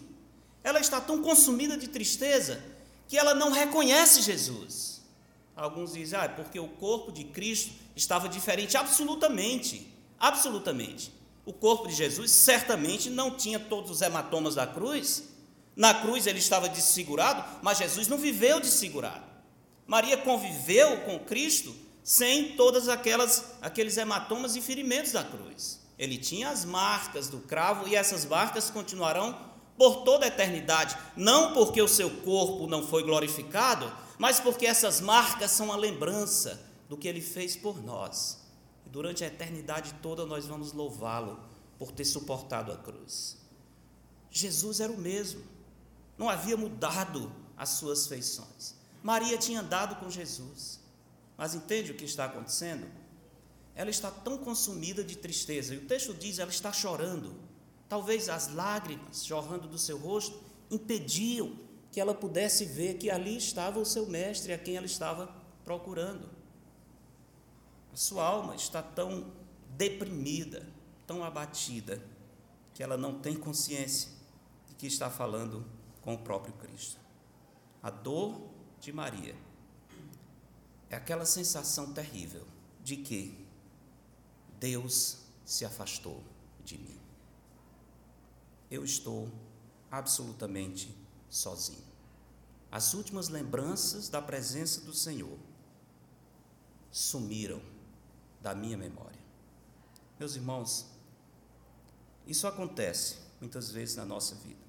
ela 0.63 0.79
está 0.79 1.01
tão 1.01 1.21
consumida 1.21 1.75
de 1.77 1.87
tristeza 1.87 2.63
que 3.07 3.17
ela 3.17 3.33
não 3.33 3.51
reconhece 3.51 4.21
Jesus. 4.21 5.01
Alguns 5.55 5.93
dizem, 5.93 6.17
ah, 6.17 6.25
é 6.25 6.27
porque 6.29 6.59
o 6.59 6.67
corpo 6.67 7.11
de 7.11 7.25
Cristo 7.25 7.71
estava 7.95 8.29
diferente. 8.29 8.77
Absolutamente, 8.77 9.91
absolutamente. 10.19 11.11
O 11.45 11.51
corpo 11.51 11.87
de 11.87 11.95
Jesus 11.95 12.31
certamente 12.31 13.09
não 13.09 13.35
tinha 13.35 13.59
todos 13.59 13.89
os 13.89 14.01
hematomas 14.01 14.55
da 14.55 14.67
cruz, 14.67 15.23
na 15.75 15.93
cruz 15.93 16.27
ele 16.27 16.39
estava 16.39 16.69
desfigurado, 16.69 17.43
mas 17.61 17.77
Jesus 17.77 18.07
não 18.07 18.17
viveu 18.17 18.59
desfigurado. 18.59 19.23
Maria 19.87 20.17
conviveu 20.17 21.01
com 21.01 21.17
Cristo 21.19 21.75
sem 22.09 22.55
todas 22.55 22.89
aquelas 22.89 23.45
aqueles 23.61 23.95
hematomas 23.95 24.55
e 24.55 24.61
ferimentos 24.61 25.11
da 25.11 25.23
cruz. 25.23 25.79
Ele 25.95 26.17
tinha 26.17 26.49
as 26.49 26.65
marcas 26.65 27.27
do 27.27 27.37
cravo 27.37 27.87
e 27.87 27.95
essas 27.95 28.25
marcas 28.25 28.71
continuarão 28.71 29.37
por 29.77 29.97
toda 29.97 30.25
a 30.25 30.27
eternidade, 30.27 30.97
não 31.15 31.53
porque 31.53 31.79
o 31.79 31.87
seu 31.87 32.09
corpo 32.21 32.65
não 32.65 32.87
foi 32.87 33.03
glorificado, 33.03 33.93
mas 34.17 34.39
porque 34.39 34.65
essas 34.65 34.99
marcas 34.99 35.51
são 35.51 35.71
a 35.71 35.75
lembrança 35.75 36.59
do 36.89 36.97
que 36.97 37.07
ele 37.07 37.21
fez 37.21 37.55
por 37.55 37.79
nós. 37.83 38.39
Durante 38.87 39.23
a 39.23 39.27
eternidade 39.27 39.93
toda 40.01 40.25
nós 40.25 40.47
vamos 40.47 40.73
louvá-lo 40.73 41.39
por 41.77 41.91
ter 41.91 42.05
suportado 42.05 42.71
a 42.71 42.77
cruz. 42.77 43.37
Jesus 44.31 44.79
era 44.79 44.91
o 44.91 44.97
mesmo 44.97 45.43
não 46.17 46.27
havia 46.27 46.57
mudado 46.57 47.31
as 47.55 47.69
suas 47.69 48.07
feições. 48.07 48.73
Maria 49.03 49.37
tinha 49.37 49.61
andado 49.61 49.95
com 49.97 50.09
Jesus, 50.09 50.78
mas 51.39 51.55
entende 51.55 51.93
o 51.93 51.95
que 51.95 52.03
está 52.03 52.25
acontecendo? 52.25 52.85
Ela 53.73 53.89
está 53.89 54.11
tão 54.11 54.37
consumida 54.37 55.01
de 55.01 55.15
tristeza, 55.15 55.73
e 55.73 55.77
o 55.77 55.85
texto 55.85 56.13
diz: 56.13 56.37
ela 56.37 56.51
está 56.51 56.69
chorando. 56.73 57.33
Talvez 57.87 58.27
as 58.27 58.53
lágrimas 58.53 59.25
jorrando 59.25 59.65
do 59.65 59.77
seu 59.77 59.97
rosto 59.97 60.37
impediam 60.69 61.57
que 61.93 62.01
ela 62.01 62.13
pudesse 62.13 62.65
ver 62.65 62.95
que 62.95 63.09
ali 63.09 63.37
estava 63.37 63.79
o 63.79 63.85
seu 63.85 64.05
mestre, 64.05 64.51
a 64.51 64.57
quem 64.57 64.75
ela 64.75 64.85
estava 64.85 65.33
procurando. 65.63 66.29
A 67.93 67.95
sua 67.95 68.25
alma 68.25 68.53
está 68.53 68.83
tão 68.83 69.31
deprimida, 69.77 70.67
tão 71.07 71.23
abatida, 71.23 72.03
que 72.73 72.83
ela 72.83 72.97
não 72.97 73.17
tem 73.17 73.33
consciência 73.33 74.09
de 74.67 74.75
que 74.75 74.87
está 74.87 75.09
falando 75.09 75.65
com 76.01 76.15
o 76.15 76.17
próprio 76.17 76.53
Cristo. 76.55 76.99
A 77.81 77.89
dor 77.89 78.41
de 78.81 78.91
Maria 78.91 79.48
é 80.89 80.95
aquela 80.95 81.25
sensação 81.25 81.93
terrível 81.93 82.45
de 82.83 82.97
que 82.97 83.45
Deus 84.59 85.19
se 85.45 85.65
afastou 85.65 86.23
de 86.63 86.77
mim. 86.77 86.99
Eu 88.69 88.83
estou 88.83 89.31
absolutamente 89.91 90.95
sozinho. 91.29 91.89
as 92.71 92.93
últimas 92.93 93.29
lembranças 93.29 94.09
da 94.09 94.21
presença 94.21 94.81
do 94.81 94.93
Senhor 94.93 95.37
sumiram 96.91 97.61
da 98.41 98.53
minha 98.53 98.77
memória. 98.77 99.19
Meus 100.19 100.35
irmãos, 100.35 100.85
isso 102.27 102.45
acontece 102.45 103.17
muitas 103.41 103.71
vezes 103.71 103.95
na 103.95 104.05
nossa 104.05 104.35
vida. 104.35 104.59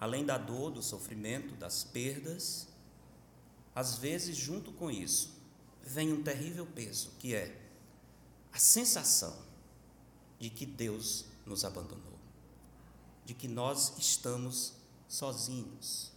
Além 0.00 0.24
da 0.24 0.38
dor, 0.38 0.70
do 0.70 0.82
sofrimento, 0.82 1.54
das 1.56 1.84
perdas, 1.84 2.68
às 3.76 3.98
vezes, 3.98 4.34
junto 4.34 4.72
com 4.72 4.90
isso, 4.90 5.34
vem 5.82 6.10
um 6.10 6.22
terrível 6.22 6.64
peso, 6.64 7.10
que 7.18 7.34
é 7.34 7.60
a 8.50 8.58
sensação 8.58 9.36
de 10.38 10.48
que 10.48 10.64
Deus 10.64 11.26
nos 11.44 11.62
abandonou, 11.62 12.18
de 13.26 13.34
que 13.34 13.46
nós 13.46 13.92
estamos 13.98 14.72
sozinhos. 15.06 16.10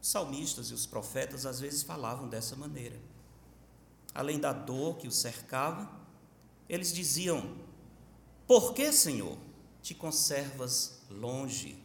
Os 0.00 0.08
salmistas 0.08 0.70
e 0.70 0.74
os 0.74 0.86
profetas 0.86 1.44
às 1.44 1.60
vezes 1.60 1.82
falavam 1.82 2.30
dessa 2.30 2.56
maneira. 2.56 2.98
Além 4.14 4.40
da 4.40 4.54
dor 4.54 4.96
que 4.96 5.06
os 5.06 5.16
cercava, 5.16 5.90
eles 6.66 6.94
diziam: 6.94 7.58
Por 8.46 8.72
que, 8.72 8.90
Senhor, 8.90 9.36
te 9.82 9.94
conservas 9.94 11.02
longe 11.10 11.78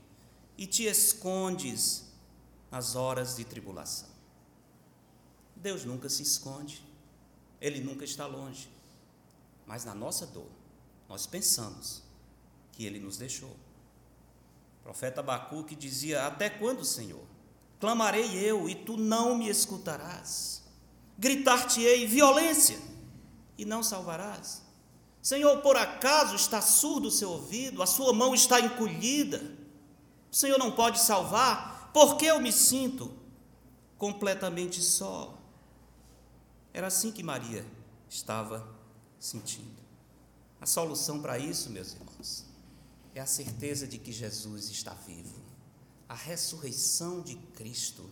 e 0.57 0.65
te 0.65 0.85
escondes 0.85 2.05
nas 2.71 2.95
horas 2.95 3.35
de 3.35 3.43
tribulação? 3.43 4.10
Deus 5.61 5.85
nunca 5.85 6.09
se 6.09 6.23
esconde, 6.23 6.83
Ele 7.59 7.79
nunca 7.81 8.03
está 8.03 8.25
longe. 8.25 8.67
Mas 9.65 9.85
na 9.85 9.93
nossa 9.93 10.25
dor, 10.25 10.49
nós 11.07 11.27
pensamos 11.27 12.01
que 12.71 12.85
Ele 12.85 12.99
nos 12.99 13.17
deixou. 13.17 13.51
O 14.79 14.83
profeta 14.83 15.19
Abacuque 15.19 15.75
dizia: 15.75 16.25
Até 16.25 16.49
quando, 16.49 16.83
Senhor? 16.83 17.23
Clamarei 17.79 18.35
eu 18.37 18.67
e 18.67 18.75
tu 18.75 18.97
não 18.97 19.37
me 19.37 19.49
escutarás. 19.49 20.63
Gritar-te-ei 21.17 22.07
violência 22.07 22.79
e 23.57 23.63
não 23.63 23.83
salvarás. 23.83 24.63
Senhor, 25.21 25.61
por 25.61 25.77
acaso 25.77 26.35
está 26.35 26.61
surdo 26.61 27.09
o 27.09 27.11
seu 27.11 27.29
ouvido, 27.29 27.83
a 27.83 27.85
sua 27.85 28.11
mão 28.11 28.33
está 28.33 28.59
encolhida? 28.59 29.55
O 30.31 30.35
Senhor 30.35 30.57
não 30.57 30.71
pode 30.71 30.99
salvar? 30.99 31.91
Porque 31.93 32.25
eu 32.25 32.39
me 32.39 32.51
sinto 32.51 33.13
completamente 33.97 34.81
só. 34.81 35.40
Era 36.73 36.87
assim 36.87 37.11
que 37.11 37.23
Maria 37.23 37.65
estava 38.09 38.67
sentindo. 39.19 39.81
A 40.59 40.65
solução 40.65 41.21
para 41.21 41.37
isso, 41.37 41.69
meus 41.69 41.93
irmãos, 41.93 42.45
é 43.13 43.19
a 43.19 43.25
certeza 43.25 43.87
de 43.87 43.97
que 43.97 44.11
Jesus 44.11 44.69
está 44.69 44.93
vivo. 44.93 45.41
A 46.07 46.15
ressurreição 46.15 47.21
de 47.21 47.35
Cristo 47.35 48.09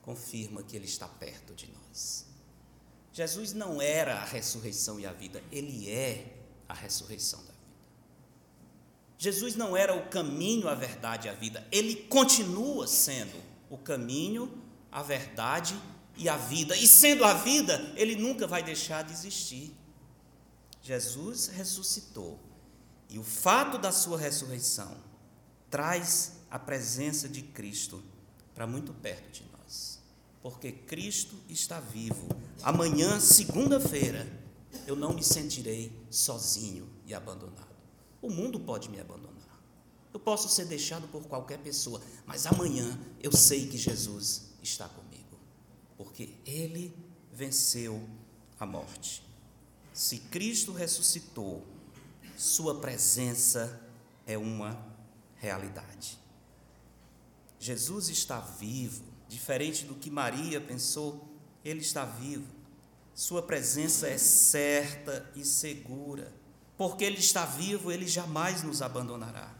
confirma 0.00 0.62
que 0.62 0.76
Ele 0.76 0.86
está 0.86 1.06
perto 1.06 1.54
de 1.54 1.70
nós. 1.70 2.26
Jesus 3.12 3.52
não 3.52 3.80
era 3.80 4.16
a 4.16 4.24
ressurreição 4.24 4.98
e 4.98 5.06
a 5.06 5.12
vida, 5.12 5.42
Ele 5.52 5.90
é 5.90 6.38
a 6.68 6.74
ressurreição 6.74 7.40
da 7.40 7.52
vida. 7.52 7.58
Jesus 9.18 9.54
não 9.54 9.76
era 9.76 9.94
o 9.94 10.08
caminho, 10.08 10.66
a 10.66 10.74
verdade 10.74 11.28
e 11.28 11.30
a 11.30 11.34
vida, 11.34 11.66
Ele 11.70 11.94
continua 11.94 12.86
sendo 12.86 13.38
o 13.68 13.76
caminho, 13.76 14.50
a 14.90 15.02
verdade 15.02 15.74
e 15.74 15.91
a 16.28 16.36
vida. 16.36 16.76
E 16.76 16.86
sendo 16.86 17.24
a 17.24 17.34
vida, 17.34 17.92
Ele 17.96 18.16
nunca 18.16 18.46
vai 18.46 18.62
deixar 18.62 19.02
de 19.02 19.12
existir. 19.12 19.74
Jesus 20.82 21.46
ressuscitou 21.48 22.38
e 23.08 23.18
o 23.18 23.22
fato 23.22 23.78
da 23.78 23.92
sua 23.92 24.18
ressurreição 24.18 24.96
traz 25.70 26.32
a 26.50 26.58
presença 26.58 27.28
de 27.28 27.42
Cristo 27.42 28.02
para 28.54 28.66
muito 28.66 28.92
perto 28.94 29.30
de 29.30 29.44
nós. 29.52 30.00
Porque 30.42 30.72
Cristo 30.72 31.36
está 31.48 31.78
vivo. 31.78 32.28
Amanhã, 32.62 33.20
segunda-feira, 33.20 34.26
eu 34.86 34.96
não 34.96 35.12
me 35.12 35.22
sentirei 35.22 35.92
sozinho 36.10 36.88
e 37.06 37.14
abandonado. 37.14 37.72
O 38.20 38.30
mundo 38.30 38.58
pode 38.58 38.88
me 38.88 39.00
abandonar. 39.00 39.32
Eu 40.12 40.20
posso 40.20 40.48
ser 40.48 40.66
deixado 40.66 41.08
por 41.08 41.22
qualquer 41.24 41.58
pessoa, 41.58 42.00
mas 42.26 42.46
amanhã 42.46 42.98
eu 43.22 43.32
sei 43.32 43.66
que 43.66 43.78
Jesus 43.78 44.52
está 44.62 44.88
comigo, 44.88 45.01
porque 46.02 46.34
ele 46.44 46.92
venceu 47.32 48.02
a 48.58 48.66
morte. 48.66 49.24
Se 49.92 50.18
Cristo 50.18 50.72
ressuscitou, 50.72 51.64
Sua 52.36 52.80
presença 52.80 53.80
é 54.26 54.36
uma 54.36 54.84
realidade. 55.36 56.18
Jesus 57.60 58.08
está 58.08 58.40
vivo, 58.40 59.04
diferente 59.28 59.84
do 59.84 59.94
que 59.94 60.10
Maria 60.10 60.60
pensou, 60.60 61.28
ele 61.64 61.80
está 61.80 62.04
vivo. 62.04 62.52
Sua 63.14 63.40
presença 63.40 64.08
é 64.08 64.18
certa 64.18 65.30
e 65.36 65.44
segura. 65.44 66.32
Porque 66.76 67.04
ele 67.04 67.18
está 67.18 67.46
vivo, 67.46 67.92
ele 67.92 68.08
jamais 68.08 68.64
nos 68.64 68.82
abandonará. 68.82 69.54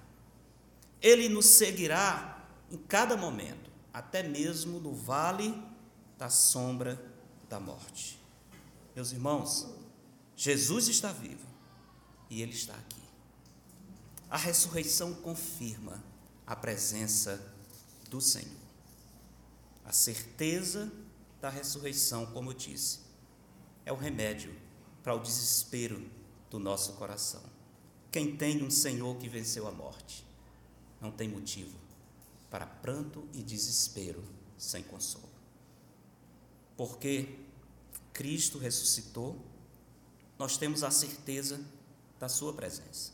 Ele 1.00 1.28
nos 1.28 1.46
seguirá 1.46 2.44
em 2.68 2.78
cada 2.78 3.16
momento, 3.16 3.70
até 3.92 4.24
mesmo 4.24 4.80
no 4.80 4.92
vale 4.92 5.71
da 6.22 6.30
sombra 6.30 7.04
da 7.48 7.58
morte. 7.58 8.16
Meus 8.94 9.10
irmãos, 9.10 9.66
Jesus 10.36 10.86
está 10.86 11.10
vivo 11.10 11.44
e 12.30 12.40
Ele 12.40 12.52
está 12.52 12.74
aqui. 12.74 13.02
A 14.30 14.36
ressurreição 14.36 15.14
confirma 15.14 16.00
a 16.46 16.54
presença 16.54 17.44
do 18.08 18.20
Senhor. 18.20 18.62
A 19.84 19.90
certeza 19.90 20.92
da 21.40 21.50
ressurreição, 21.50 22.26
como 22.26 22.50
eu 22.50 22.54
disse, 22.54 23.00
é 23.84 23.92
o 23.92 23.96
remédio 23.96 24.54
para 25.02 25.16
o 25.16 25.18
desespero 25.18 26.08
do 26.48 26.60
nosso 26.60 26.92
coração. 26.92 27.42
Quem 28.12 28.36
tem 28.36 28.62
um 28.62 28.70
Senhor 28.70 29.16
que 29.16 29.28
venceu 29.28 29.66
a 29.66 29.72
morte, 29.72 30.24
não 31.00 31.10
tem 31.10 31.28
motivo 31.28 31.76
para 32.48 32.64
pranto 32.64 33.26
e 33.32 33.42
desespero 33.42 34.22
sem 34.56 34.84
consolo. 34.84 35.31
Porque 36.76 37.38
Cristo 38.12 38.58
ressuscitou 38.58 39.38
nós 40.42 40.56
temos 40.56 40.82
a 40.82 40.90
certeza 40.90 41.60
da 42.18 42.28
Sua 42.28 42.52
presença. 42.52 43.12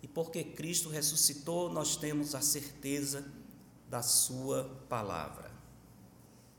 E 0.00 0.06
porque 0.06 0.44
Cristo 0.44 0.88
ressuscitou, 0.88 1.68
nós 1.68 1.96
temos 1.96 2.32
a 2.32 2.40
certeza 2.40 3.24
da 3.90 4.02
Sua 4.02 4.62
palavra. 4.88 5.50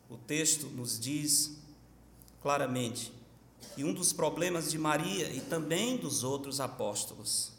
O 0.10 0.18
texto 0.18 0.68
nos 0.68 1.00
diz 1.00 1.58
claramente 2.42 3.14
que 3.74 3.86
um 3.86 3.94
dos 3.94 4.12
problemas 4.12 4.70
de 4.70 4.78
Maria 4.78 5.30
e 5.30 5.40
também 5.40 5.96
dos 5.96 6.26
outros 6.26 6.60
apóstolos 6.60 7.54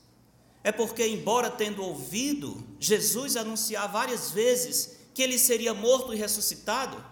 é 0.62 0.70
porque, 0.70 1.06
embora 1.06 1.50
tendo 1.50 1.82
ouvido 1.82 2.62
Jesus 2.78 3.34
anunciar 3.34 3.90
várias 3.90 4.30
vezes 4.30 4.98
que 5.14 5.22
ele 5.22 5.38
seria 5.38 5.72
morto 5.72 6.12
e 6.12 6.18
ressuscitado, 6.18 7.02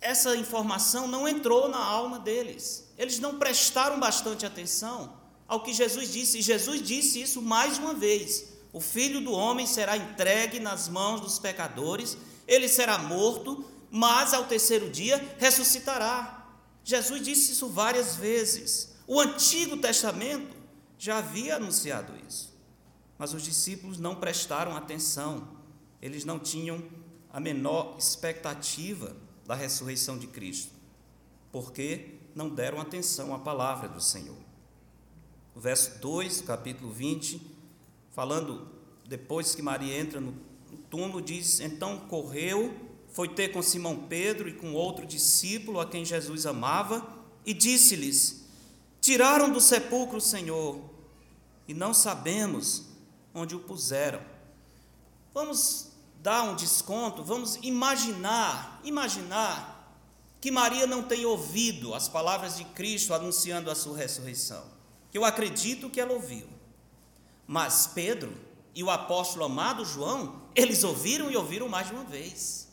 essa 0.00 0.34
informação 0.34 1.06
não 1.06 1.28
entrou 1.28 1.68
na 1.68 1.78
alma 1.78 2.18
deles. 2.18 2.90
Eles 2.96 3.18
não 3.18 3.38
prestaram 3.38 4.00
bastante 4.00 4.46
atenção 4.46 5.20
ao 5.46 5.62
que 5.62 5.74
Jesus 5.74 6.10
disse. 6.10 6.38
E 6.38 6.42
Jesus 6.42 6.82
disse 6.82 7.20
isso 7.20 7.42
mais 7.42 7.78
uma 7.78 7.92
vez: 7.92 8.46
O 8.72 8.80
filho 8.80 9.20
do 9.20 9.32
homem 9.32 9.66
será 9.66 9.96
entregue 9.96 10.58
nas 10.58 10.88
mãos 10.88 11.20
dos 11.20 11.38
pecadores, 11.38 12.16
ele 12.48 12.68
será 12.68 12.98
morto, 12.98 13.64
mas 13.90 14.32
ao 14.32 14.44
terceiro 14.44 14.88
dia 14.88 15.36
ressuscitará. 15.38 16.46
Jesus 16.82 17.22
disse 17.22 17.52
isso 17.52 17.68
várias 17.68 18.16
vezes. 18.16 18.94
O 19.06 19.20
Antigo 19.20 19.76
Testamento 19.76 20.56
já 20.98 21.18
havia 21.18 21.56
anunciado 21.56 22.12
isso. 22.26 22.50
Mas 23.18 23.34
os 23.34 23.42
discípulos 23.42 23.98
não 23.98 24.14
prestaram 24.14 24.74
atenção, 24.74 25.46
eles 26.00 26.24
não 26.24 26.38
tinham 26.38 26.82
a 27.30 27.38
menor 27.38 27.96
expectativa 27.98 29.14
da 29.50 29.56
ressurreição 29.56 30.16
de 30.16 30.28
Cristo, 30.28 30.70
porque 31.50 32.20
não 32.36 32.48
deram 32.48 32.80
atenção 32.80 33.34
à 33.34 33.38
palavra 33.40 33.88
do 33.88 34.00
Senhor. 34.00 34.36
O 35.56 35.58
verso 35.58 35.98
2 35.98 36.42
do 36.42 36.46
capítulo 36.46 36.92
20, 36.92 37.42
falando 38.12 38.68
depois 39.08 39.52
que 39.52 39.60
Maria 39.60 39.98
entra 39.98 40.20
no 40.20 40.32
túmulo, 40.88 41.20
diz: 41.20 41.58
Então 41.58 41.98
correu, 41.98 42.72
foi 43.08 43.26
ter 43.26 43.48
com 43.48 43.60
Simão 43.60 44.06
Pedro 44.06 44.48
e 44.48 44.52
com 44.52 44.72
outro 44.72 45.04
discípulo 45.04 45.80
a 45.80 45.86
quem 45.86 46.04
Jesus 46.04 46.46
amava, 46.46 47.04
e 47.44 47.52
disse-lhes: 47.52 48.44
Tiraram 49.00 49.50
do 49.50 49.60
sepulcro 49.60 50.18
o 50.18 50.20
Senhor, 50.20 50.80
e 51.66 51.74
não 51.74 51.92
sabemos 51.92 52.84
onde 53.34 53.56
o 53.56 53.58
puseram. 53.58 54.20
Vamos 55.34 55.89
dar 56.22 56.42
um 56.42 56.54
desconto, 56.54 57.24
vamos 57.24 57.56
imaginar, 57.62 58.80
imaginar 58.84 59.78
que 60.40 60.50
Maria 60.50 60.86
não 60.86 61.02
tenha 61.02 61.28
ouvido 61.28 61.94
as 61.94 62.08
palavras 62.08 62.56
de 62.56 62.64
Cristo 62.64 63.14
anunciando 63.14 63.70
a 63.70 63.74
sua 63.74 63.96
ressurreição. 63.96 64.64
Eu 65.12 65.24
acredito 65.24 65.90
que 65.90 66.00
ela 66.00 66.12
ouviu. 66.12 66.46
Mas 67.46 67.86
Pedro 67.86 68.32
e 68.74 68.82
o 68.82 68.90
apóstolo 68.90 69.44
amado 69.44 69.84
João, 69.84 70.42
eles 70.54 70.84
ouviram 70.84 71.30
e 71.30 71.36
ouviram 71.36 71.68
mais 71.68 71.88
de 71.88 71.94
uma 71.94 72.04
vez. 72.04 72.68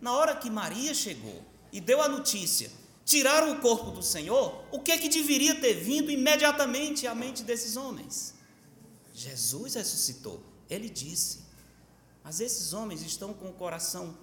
na 0.00 0.12
hora 0.12 0.36
que 0.36 0.48
Maria 0.48 0.94
chegou 0.94 1.42
e 1.72 1.80
deu 1.80 2.00
a 2.00 2.08
notícia, 2.08 2.70
tiraram 3.04 3.52
o 3.52 3.60
corpo 3.60 3.90
do 3.90 4.02
Senhor, 4.02 4.64
o 4.70 4.78
que 4.78 4.92
é 4.92 4.98
que 4.98 5.08
deveria 5.08 5.56
ter 5.56 5.74
vindo 5.74 6.10
imediatamente 6.10 7.06
à 7.06 7.14
mente 7.14 7.42
desses 7.42 7.76
homens? 7.76 8.34
Jesus 9.12 9.74
ressuscitou. 9.74 10.40
Ele 10.70 10.88
disse: 10.88 11.47
Mas 12.28 12.40
esses 12.40 12.74
homens 12.74 13.00
estão 13.00 13.32
com 13.32 13.48
o 13.48 13.54
coração 13.54 14.14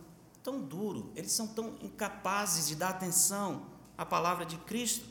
tão 0.44 0.62
duro, 0.62 1.12
eles 1.16 1.32
são 1.32 1.48
tão 1.48 1.76
incapazes 1.82 2.68
de 2.68 2.76
dar 2.76 2.90
atenção 2.90 3.66
à 3.98 4.06
palavra 4.06 4.46
de 4.46 4.58
Cristo, 4.58 5.08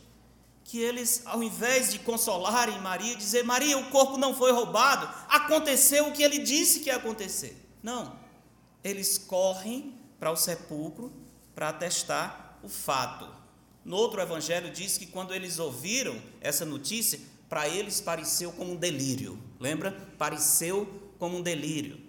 que 0.62 0.78
eles, 0.78 1.22
ao 1.24 1.42
invés 1.42 1.90
de 1.90 1.98
consolarem 1.98 2.80
Maria, 2.80 3.16
dizer: 3.16 3.42
Maria, 3.42 3.76
o 3.76 3.90
corpo 3.90 4.16
não 4.16 4.32
foi 4.32 4.52
roubado, 4.52 5.12
aconteceu 5.28 6.06
o 6.06 6.12
que 6.12 6.22
ele 6.22 6.38
disse 6.38 6.78
que 6.78 6.88
ia 6.88 6.94
acontecer. 6.94 7.68
Não. 7.82 8.16
Eles 8.84 9.18
correm 9.18 9.98
para 10.20 10.30
o 10.30 10.36
sepulcro 10.36 11.12
para 11.52 11.70
atestar 11.70 12.60
o 12.62 12.68
fato. 12.68 13.28
No 13.84 13.96
outro 13.96 14.20
evangelho 14.20 14.70
diz 14.70 14.98
que 14.98 15.06
quando 15.06 15.34
eles 15.34 15.58
ouviram 15.58 16.16
essa 16.40 16.64
notícia, 16.64 17.18
para 17.48 17.68
eles 17.68 18.00
pareceu 18.00 18.52
como 18.52 18.74
um 18.74 18.76
delírio. 18.76 19.36
Lembra? 19.58 19.90
Pareceu 20.16 21.10
como 21.18 21.38
um 21.38 21.42
delírio. 21.42 22.03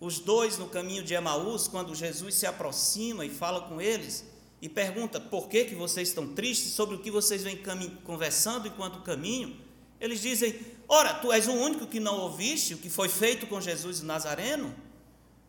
Os 0.00 0.18
dois 0.18 0.56
no 0.56 0.66
caminho 0.66 1.02
de 1.02 1.12
Emaús, 1.12 1.68
quando 1.68 1.94
Jesus 1.94 2.34
se 2.34 2.46
aproxima 2.46 3.26
e 3.26 3.28
fala 3.28 3.60
com 3.68 3.78
eles 3.78 4.24
e 4.62 4.66
pergunta 4.66 5.20
por 5.20 5.46
que, 5.46 5.66
que 5.66 5.74
vocês 5.74 6.08
estão 6.08 6.28
tristes, 6.28 6.72
sobre 6.72 6.94
o 6.94 7.00
que 7.00 7.10
vocês 7.10 7.42
vêm 7.42 7.62
conversando 8.02 8.66
enquanto 8.66 9.02
caminho, 9.02 9.60
eles 10.00 10.22
dizem: 10.22 10.58
Ora, 10.88 11.12
tu 11.12 11.30
és 11.30 11.46
o 11.46 11.52
único 11.52 11.86
que 11.86 12.00
não 12.00 12.18
ouviste 12.20 12.72
o 12.72 12.78
que 12.78 12.88
foi 12.88 13.10
feito 13.10 13.46
com 13.46 13.60
Jesus 13.60 14.00
o 14.00 14.06
Nazareno? 14.06 14.74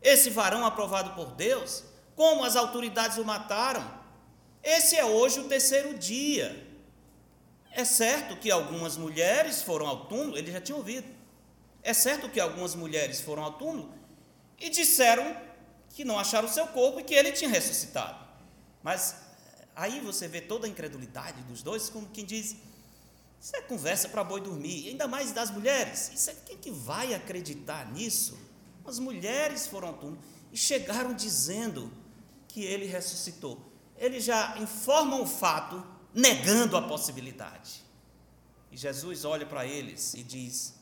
Esse 0.01 0.29
varão 0.29 0.65
aprovado 0.65 1.11
por 1.11 1.31
Deus, 1.31 1.85
como 2.13 2.43
as 2.43 2.57
autoridades 2.57 3.17
o 3.17 3.23
mataram? 3.23 4.01
Esse 4.61 4.97
é 4.97 5.05
hoje 5.05 5.39
o 5.39 5.45
terceiro 5.45 5.97
dia. 5.97 6.67
É 7.71 7.85
certo 7.85 8.35
que 8.35 8.51
algumas 8.51 8.97
mulheres 8.97 9.63
foram 9.63 9.87
ao 9.87 10.05
túmulo, 10.07 10.37
ele 10.37 10.51
já 10.51 10.59
tinha 10.59 10.75
ouvido. 10.75 11.07
É 11.81 11.93
certo 11.93 12.27
que 12.27 12.39
algumas 12.39 12.75
mulheres 12.75 13.21
foram 13.21 13.43
ao 13.43 13.53
túmulo 13.53 14.00
e 14.61 14.69
disseram 14.69 15.35
que 15.89 16.05
não 16.05 16.17
acharam 16.17 16.47
o 16.47 16.51
seu 16.51 16.67
corpo 16.67 16.99
e 16.99 17.03
que 17.03 17.13
ele 17.13 17.31
tinha 17.31 17.49
ressuscitado. 17.49 18.25
Mas 18.81 19.15
aí 19.75 19.99
você 19.99 20.27
vê 20.27 20.39
toda 20.39 20.65
a 20.65 20.69
incredulidade 20.69 21.41
dos 21.43 21.61
dois, 21.61 21.89
como 21.89 22.07
quem 22.07 22.25
diz: 22.25 22.55
Isso 23.39 23.55
é 23.55 23.61
conversa 23.61 24.07
para 24.09 24.23
boi 24.23 24.39
dormir, 24.39 24.89
ainda 24.89 25.07
mais 25.07 25.31
das 25.31 25.51
mulheres. 25.51 26.11
Isso 26.13 26.29
é 26.29 26.35
quem 26.45 26.57
que 26.57 26.71
vai 26.71 27.13
acreditar 27.13 27.91
nisso? 27.91 28.37
As 28.85 28.99
mulheres 28.99 29.67
foram 29.67 29.89
ao 29.89 29.93
túmulo 29.95 30.19
e 30.51 30.57
chegaram 30.57 31.13
dizendo 31.13 31.91
que 32.47 32.63
ele 32.63 32.85
ressuscitou. 32.85 33.59
Eles 33.97 34.23
já 34.23 34.57
informam 34.57 35.21
o 35.21 35.27
fato, 35.27 35.85
negando 36.13 36.75
a 36.75 36.81
possibilidade. 36.81 37.83
E 38.71 38.77
Jesus 38.77 39.25
olha 39.25 39.45
para 39.45 39.65
eles 39.65 40.13
e 40.13 40.23
diz: 40.23 40.73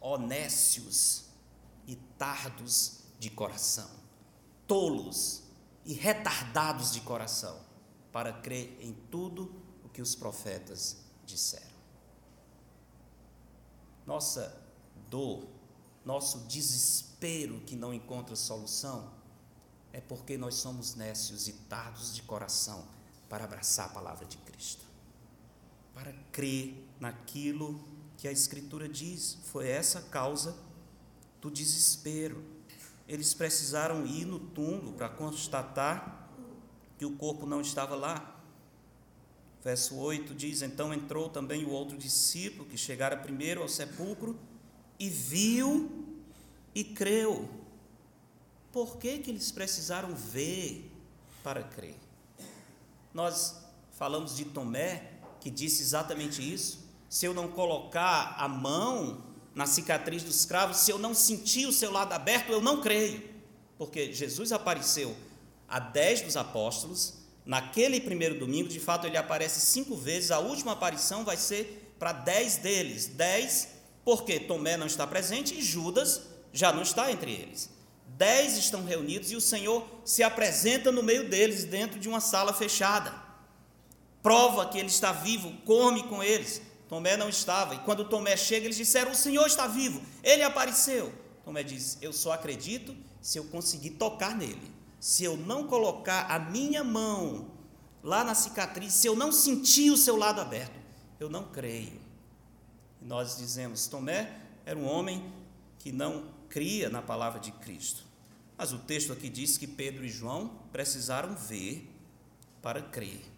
honécios 0.00 1.24
e 1.86 1.96
tardos 2.18 3.05
de 3.18 3.30
coração, 3.30 3.90
tolos 4.66 5.42
e 5.84 5.94
retardados 5.94 6.92
de 6.92 7.00
coração, 7.00 7.58
para 8.12 8.32
crer 8.32 8.78
em 8.80 8.92
tudo 9.10 9.54
o 9.84 9.88
que 9.88 10.00
os 10.00 10.14
profetas 10.14 10.96
disseram. 11.24 11.76
Nossa 14.06 14.62
dor, 15.10 15.46
nosso 16.04 16.40
desespero 16.40 17.60
que 17.60 17.76
não 17.76 17.92
encontra 17.92 18.36
solução, 18.36 19.12
é 19.92 20.00
porque 20.00 20.36
nós 20.36 20.56
somos 20.56 20.94
nécios 20.94 21.48
e 21.48 21.52
tardos 21.52 22.14
de 22.14 22.22
coração 22.22 22.86
para 23.28 23.44
abraçar 23.44 23.86
a 23.86 23.92
palavra 23.92 24.26
de 24.26 24.36
Cristo, 24.38 24.84
para 25.94 26.12
crer 26.30 26.86
naquilo 27.00 27.82
que 28.16 28.28
a 28.28 28.32
Escritura 28.32 28.88
diz. 28.88 29.38
Foi 29.44 29.68
essa 29.68 29.98
a 29.98 30.02
causa 30.02 30.56
do 31.40 31.50
desespero. 31.50 32.55
Eles 33.08 33.32
precisaram 33.34 34.06
ir 34.06 34.24
no 34.24 34.38
túmulo 34.38 34.92
para 34.92 35.08
constatar 35.08 36.28
que 36.98 37.04
o 37.04 37.16
corpo 37.16 37.46
não 37.46 37.60
estava 37.60 37.94
lá. 37.94 38.34
Verso 39.62 39.96
8 39.96 40.34
diz: 40.34 40.62
Então 40.62 40.92
entrou 40.92 41.28
também 41.28 41.64
o 41.64 41.70
outro 41.70 41.96
discípulo 41.96 42.64
que 42.64 42.76
chegara 42.76 43.16
primeiro 43.16 43.62
ao 43.62 43.68
sepulcro 43.68 44.38
e 44.98 45.08
viu 45.08 46.06
e 46.74 46.84
creu. 46.84 47.48
Por 48.72 48.96
que, 48.98 49.18
que 49.18 49.30
eles 49.30 49.50
precisaram 49.50 50.14
ver 50.14 50.90
para 51.42 51.62
crer? 51.62 51.96
Nós 53.14 53.56
falamos 53.92 54.36
de 54.36 54.44
Tomé, 54.44 55.12
que 55.40 55.50
disse 55.50 55.82
exatamente 55.82 56.42
isso. 56.42 56.86
Se 57.08 57.24
eu 57.24 57.32
não 57.32 57.48
colocar 57.48 58.34
a 58.38 58.46
mão 58.46 59.24
na 59.56 59.64
cicatriz 59.64 60.22
dos 60.22 60.44
cravos, 60.44 60.76
se 60.76 60.90
eu 60.90 60.98
não 60.98 61.14
sentir 61.14 61.66
o 61.66 61.72
seu 61.72 61.90
lado 61.90 62.12
aberto, 62.12 62.52
eu 62.52 62.60
não 62.60 62.82
creio. 62.82 63.22
Porque 63.78 64.12
Jesus 64.12 64.52
apareceu 64.52 65.16
a 65.66 65.80
dez 65.80 66.20
dos 66.20 66.36
apóstolos, 66.36 67.14
naquele 67.44 67.98
primeiro 67.98 68.38
domingo, 68.38 68.68
de 68.68 68.78
fato 68.78 69.06
ele 69.06 69.16
aparece 69.16 69.60
cinco 69.60 69.96
vezes, 69.96 70.30
a 70.30 70.38
última 70.40 70.72
aparição 70.72 71.24
vai 71.24 71.38
ser 71.38 71.94
para 71.98 72.12
dez 72.12 72.56
deles. 72.56 73.06
Dez, 73.06 73.68
porque 74.04 74.38
Tomé 74.38 74.76
não 74.76 74.86
está 74.86 75.06
presente 75.06 75.58
e 75.58 75.62
Judas 75.62 76.20
já 76.52 76.70
não 76.70 76.82
está 76.82 77.10
entre 77.10 77.32
eles. 77.32 77.70
Dez 78.08 78.58
estão 78.58 78.84
reunidos 78.84 79.30
e 79.30 79.36
o 79.36 79.40
Senhor 79.40 79.86
se 80.04 80.22
apresenta 80.22 80.92
no 80.92 81.02
meio 81.02 81.30
deles, 81.30 81.64
dentro 81.64 81.98
de 81.98 82.10
uma 82.10 82.20
sala 82.20 82.52
fechada. 82.52 83.10
Prova 84.22 84.66
que 84.66 84.76
ele 84.76 84.88
está 84.88 85.12
vivo, 85.12 85.50
come 85.64 86.02
com 86.02 86.22
eles. 86.22 86.60
Tomé 86.88 87.16
não 87.16 87.28
estava. 87.28 87.74
E 87.74 87.78
quando 87.80 88.08
Tomé 88.08 88.36
chega, 88.36 88.66
eles 88.66 88.76
disseram: 88.76 89.12
O 89.12 89.14
Senhor 89.14 89.46
está 89.46 89.66
vivo. 89.66 90.00
Ele 90.22 90.42
apareceu. 90.42 91.12
Tomé 91.44 91.62
diz: 91.62 91.98
Eu 92.00 92.12
só 92.12 92.32
acredito 92.32 92.96
se 93.20 93.38
eu 93.38 93.44
conseguir 93.44 93.90
tocar 93.90 94.36
nele. 94.36 94.72
Se 95.00 95.24
eu 95.24 95.36
não 95.36 95.66
colocar 95.66 96.30
a 96.30 96.38
minha 96.38 96.82
mão 96.82 97.50
lá 98.02 98.24
na 98.24 98.34
cicatriz, 98.34 98.92
se 98.94 99.06
eu 99.06 99.16
não 99.16 99.30
sentir 99.30 99.90
o 99.90 99.96
seu 99.96 100.16
lado 100.16 100.40
aberto, 100.40 100.78
eu 101.18 101.28
não 101.28 101.44
creio. 101.44 102.00
E 103.02 103.04
nós 103.04 103.36
dizemos: 103.36 103.86
Tomé 103.86 104.32
era 104.64 104.78
um 104.78 104.86
homem 104.86 105.32
que 105.78 105.92
não 105.92 106.30
cria 106.48 106.88
na 106.88 107.02
palavra 107.02 107.40
de 107.40 107.52
Cristo. 107.52 108.04
Mas 108.56 108.72
o 108.72 108.78
texto 108.78 109.12
aqui 109.12 109.28
diz 109.28 109.58
que 109.58 109.66
Pedro 109.66 110.04
e 110.04 110.08
João 110.08 110.48
precisaram 110.72 111.34
ver 111.34 111.92
para 112.62 112.80
crer. 112.80 113.35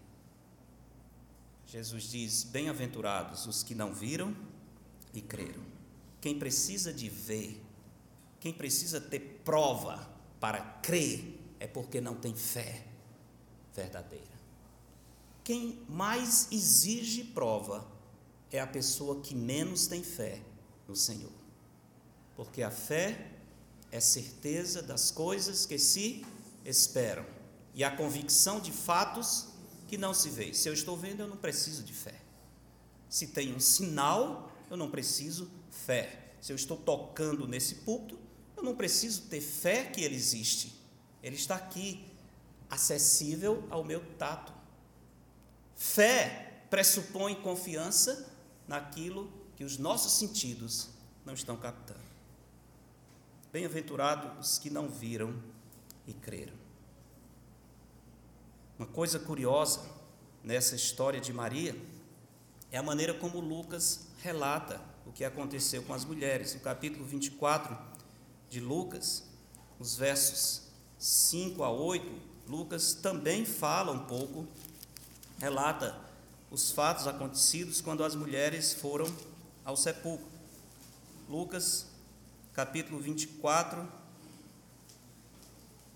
Jesus 1.68 2.04
diz: 2.04 2.44
Bem-aventurados 2.44 3.46
os 3.46 3.62
que 3.62 3.74
não 3.74 3.92
viram 3.92 4.34
e 5.12 5.20
creram. 5.20 5.62
Quem 6.20 6.38
precisa 6.38 6.92
de 6.92 7.08
ver, 7.10 7.62
quem 8.40 8.52
precisa 8.52 9.00
ter 9.00 9.42
prova 9.44 10.08
para 10.40 10.60
crer, 10.82 11.38
é 11.60 11.66
porque 11.66 12.00
não 12.00 12.14
tem 12.14 12.34
fé 12.34 12.86
verdadeira. 13.74 14.26
Quem 15.44 15.82
mais 15.88 16.48
exige 16.50 17.22
prova 17.22 17.86
é 18.50 18.60
a 18.60 18.66
pessoa 18.66 19.20
que 19.20 19.34
menos 19.34 19.86
tem 19.86 20.02
fé 20.02 20.40
no 20.86 20.96
Senhor. 20.96 21.32
Porque 22.34 22.62
a 22.62 22.70
fé 22.70 23.30
é 23.90 24.00
certeza 24.00 24.82
das 24.82 25.10
coisas 25.10 25.66
que 25.66 25.78
se 25.78 26.24
esperam 26.64 27.26
e 27.74 27.84
a 27.84 27.94
convicção 27.94 28.60
de 28.60 28.72
fatos 28.72 29.48
que 29.88 29.96
não 29.96 30.14
se 30.14 30.28
vê. 30.28 30.52
Se 30.52 30.68
eu 30.68 30.72
estou 30.72 30.96
vendo, 30.96 31.20
eu 31.20 31.26
não 31.26 31.36
preciso 31.36 31.82
de 31.82 31.92
fé. 31.92 32.14
Se 33.08 33.28
tem 33.28 33.54
um 33.54 33.58
sinal, 33.58 34.52
eu 34.70 34.76
não 34.76 34.90
preciso 34.90 35.50
fé. 35.70 36.34
Se 36.40 36.52
eu 36.52 36.56
estou 36.56 36.76
tocando 36.76 37.48
nesse 37.48 37.76
púlpito, 37.76 38.18
eu 38.56 38.62
não 38.62 38.76
preciso 38.76 39.22
ter 39.22 39.40
fé 39.40 39.84
que 39.84 40.02
ele 40.02 40.14
existe. 40.14 40.74
Ele 41.22 41.36
está 41.36 41.56
aqui, 41.56 42.04
acessível 42.68 43.66
ao 43.70 43.82
meu 43.82 44.04
tato. 44.16 44.52
Fé 45.74 46.62
pressupõe 46.68 47.34
confiança 47.36 48.30
naquilo 48.66 49.32
que 49.56 49.64
os 49.64 49.78
nossos 49.78 50.12
sentidos 50.12 50.90
não 51.24 51.32
estão 51.32 51.56
captando. 51.56 51.98
Bem-aventurados 53.50 54.50
os 54.50 54.58
que 54.58 54.68
não 54.68 54.88
viram 54.88 55.34
e 56.06 56.12
creram. 56.12 56.57
Uma 58.78 58.86
coisa 58.86 59.18
curiosa 59.18 59.80
nessa 60.44 60.76
história 60.76 61.20
de 61.20 61.32
Maria 61.32 61.74
é 62.70 62.78
a 62.78 62.82
maneira 62.82 63.12
como 63.12 63.40
Lucas 63.40 64.06
relata 64.22 64.80
o 65.04 65.10
que 65.10 65.24
aconteceu 65.24 65.82
com 65.82 65.92
as 65.92 66.04
mulheres. 66.04 66.54
No 66.54 66.60
capítulo 66.60 67.04
24 67.04 67.76
de 68.48 68.60
Lucas, 68.60 69.24
os 69.80 69.96
versos 69.96 70.68
5 70.96 71.64
a 71.64 71.70
8, 71.72 72.06
Lucas 72.46 72.94
também 72.94 73.44
fala 73.44 73.90
um 73.90 74.06
pouco, 74.06 74.46
relata 75.40 75.98
os 76.48 76.70
fatos 76.70 77.08
acontecidos 77.08 77.80
quando 77.80 78.04
as 78.04 78.14
mulheres 78.14 78.74
foram 78.74 79.12
ao 79.64 79.76
sepulcro. 79.76 80.28
Lucas 81.28 81.86
capítulo 82.54 83.00
24, 83.00 83.88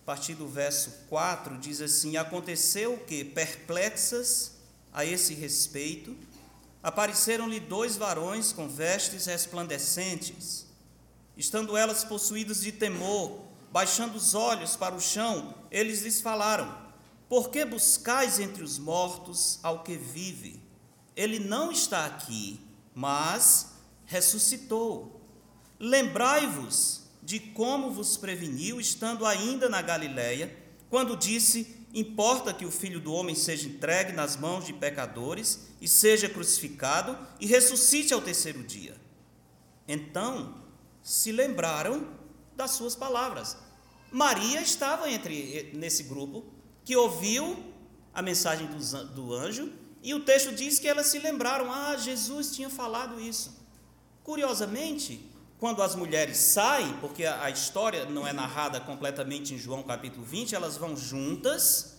a 0.02 0.04
partir 0.04 0.34
do 0.34 0.48
verso 0.48 0.90
4, 1.08 1.58
diz 1.58 1.80
assim: 1.80 2.16
Aconteceu 2.16 2.98
que, 3.06 3.24
perplexas 3.24 4.56
a 4.92 5.04
esse 5.04 5.32
respeito, 5.32 6.16
apareceram-lhe 6.82 7.60
dois 7.60 7.96
varões 7.96 8.52
com 8.52 8.68
vestes 8.68 9.26
resplandecentes. 9.26 10.66
Estando 11.36 11.76
elas 11.76 12.02
possuídas 12.02 12.62
de 12.62 12.72
temor, 12.72 13.42
baixando 13.70 14.18
os 14.18 14.34
olhos 14.34 14.74
para 14.74 14.94
o 14.94 15.00
chão, 15.00 15.54
eles 15.70 16.02
lhes 16.02 16.20
falaram: 16.20 16.76
Por 17.28 17.48
que 17.48 17.64
buscais 17.64 18.40
entre 18.40 18.64
os 18.64 18.80
mortos 18.80 19.60
ao 19.62 19.84
que 19.84 19.96
vive? 19.96 20.60
Ele 21.14 21.38
não 21.38 21.70
está 21.70 22.06
aqui, 22.06 22.60
mas 22.92 23.68
ressuscitou. 24.04 25.20
Lembrai-vos 25.78 27.01
de 27.22 27.38
como 27.38 27.90
vos 27.90 28.16
preveniu, 28.16 28.80
estando 28.80 29.24
ainda 29.24 29.68
na 29.68 29.80
Galiléia, 29.80 30.56
quando 30.90 31.16
disse: 31.16 31.86
Importa 31.94 32.54
que 32.54 32.64
o 32.64 32.70
filho 32.70 33.00
do 33.00 33.12
homem 33.12 33.34
seja 33.34 33.68
entregue 33.68 34.12
nas 34.12 34.36
mãos 34.36 34.64
de 34.64 34.72
pecadores 34.72 35.68
e 35.80 35.86
seja 35.86 36.28
crucificado 36.28 37.18
e 37.38 37.46
ressuscite 37.46 38.14
ao 38.14 38.20
terceiro 38.22 38.62
dia. 38.62 38.96
Então 39.86 40.62
se 41.02 41.30
lembraram 41.30 42.08
das 42.56 42.72
suas 42.72 42.94
palavras. 42.94 43.56
Maria 44.10 44.60
estava 44.60 45.10
entre 45.10 45.70
nesse 45.74 46.04
grupo 46.04 46.44
que 46.84 46.96
ouviu 46.96 47.72
a 48.14 48.22
mensagem 48.22 48.68
do 49.14 49.34
anjo 49.34 49.72
e 50.02 50.14
o 50.14 50.20
texto 50.20 50.52
diz 50.54 50.78
que 50.78 50.88
elas 50.88 51.06
se 51.06 51.18
lembraram: 51.18 51.70
ah, 51.70 51.96
Jesus 51.96 52.54
tinha 52.54 52.70
falado 52.70 53.20
isso. 53.20 53.60
Curiosamente, 54.24 55.31
quando 55.62 55.80
as 55.80 55.94
mulheres 55.94 56.38
saem, 56.38 56.92
porque 56.96 57.24
a, 57.24 57.48
história 57.48 58.04
não 58.06 58.26
é 58.26 58.32
narrada 58.32 58.80
completamente 58.80 59.54
em 59.54 59.58
João 59.58 59.80
capítulo 59.80 60.26
20, 60.26 60.56
elas 60.56 60.76
vão 60.76 60.96
juntas. 60.96 61.98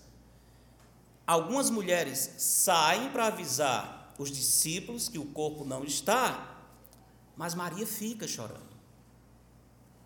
Algumas 1.26 1.70
mulheres 1.70 2.32
saem 2.39 3.09
para 3.11 3.28
avisar 3.28 4.14
os 4.20 4.30
discípulos 4.30 5.07
que 5.07 5.18
o 5.18 5.28
corpo 5.28 5.64
não 5.64 5.86
está, 5.86 6.61
mas 7.38 7.55
Maria 7.55 7.88
fica 7.88 8.28
chorando. 8.28 8.76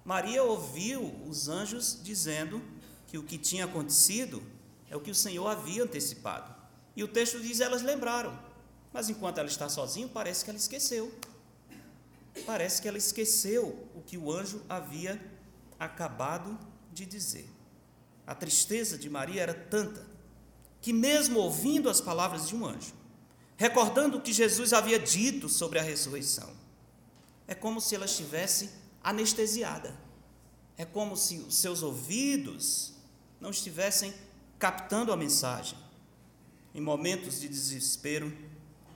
Maria 0.05 0.43
ouviu 0.43 1.19
os 1.27 1.49
anjos 1.49 1.99
dizendo 2.03 2.61
que 3.07 3.17
o 3.17 3.23
que 3.23 3.39
tinha 3.39 3.65
acontecido 3.65 4.43
é 4.87 4.95
o 4.95 5.01
que 5.01 5.09
o 5.09 5.15
Senhor 5.15 5.47
havia 5.47 5.81
antecipado. 5.81 6.53
E 6.95 7.03
o 7.03 7.07
texto 7.07 7.39
diz: 7.39 7.59
elas 7.59 7.81
lembraram. 7.81 8.37
Mas 8.93 9.09
enquanto 9.09 9.39
ela 9.39 9.47
está 9.47 9.67
sozinha, 9.67 10.07
parece 10.07 10.43
que 10.43 10.51
ela 10.51 10.59
esqueceu 10.59 11.11
parece 12.45 12.81
que 12.81 12.87
ela 12.87 12.97
esqueceu 12.97 13.89
o 13.95 14.01
que 14.01 14.17
o 14.17 14.31
anjo 14.31 14.61
havia 14.69 15.21
acabado 15.79 16.57
de 16.93 17.05
dizer. 17.05 17.49
A 18.25 18.35
tristeza 18.35 18.97
de 18.97 19.09
Maria 19.09 19.41
era 19.41 19.53
tanta 19.53 20.05
que, 20.81 20.91
mesmo 20.91 21.39
ouvindo 21.39 21.89
as 21.89 22.01
palavras 22.01 22.47
de 22.47 22.55
um 22.55 22.65
anjo, 22.65 22.93
recordando 23.55 24.17
o 24.17 24.21
que 24.21 24.33
Jesus 24.33 24.73
havia 24.73 24.99
dito 24.99 25.49
sobre 25.49 25.79
a 25.79 25.81
ressurreição, 25.81 26.49
é 27.47 27.55
como 27.55 27.79
se 27.79 27.95
ela 27.95 28.05
estivesse 28.05 28.71
anestesiada. 29.03 29.95
É 30.77 30.85
como 30.85 31.15
se 31.15 31.37
os 31.39 31.55
seus 31.57 31.81
ouvidos 31.81 32.93
não 33.39 33.49
estivessem 33.49 34.13
captando 34.59 35.11
a 35.11 35.17
mensagem. 35.17 35.77
Em 36.73 36.81
momentos 36.81 37.39
de 37.39 37.47
desespero, 37.47 38.31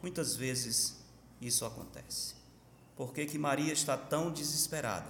muitas 0.02 0.36
vezes 0.36 0.98
isso 1.39 1.66
acontece. 1.66 2.41
Por 3.02 3.14
que, 3.14 3.26
que 3.26 3.39
Maria 3.39 3.74
está 3.74 3.97
tão 3.97 4.32
desesperada? 4.32 5.10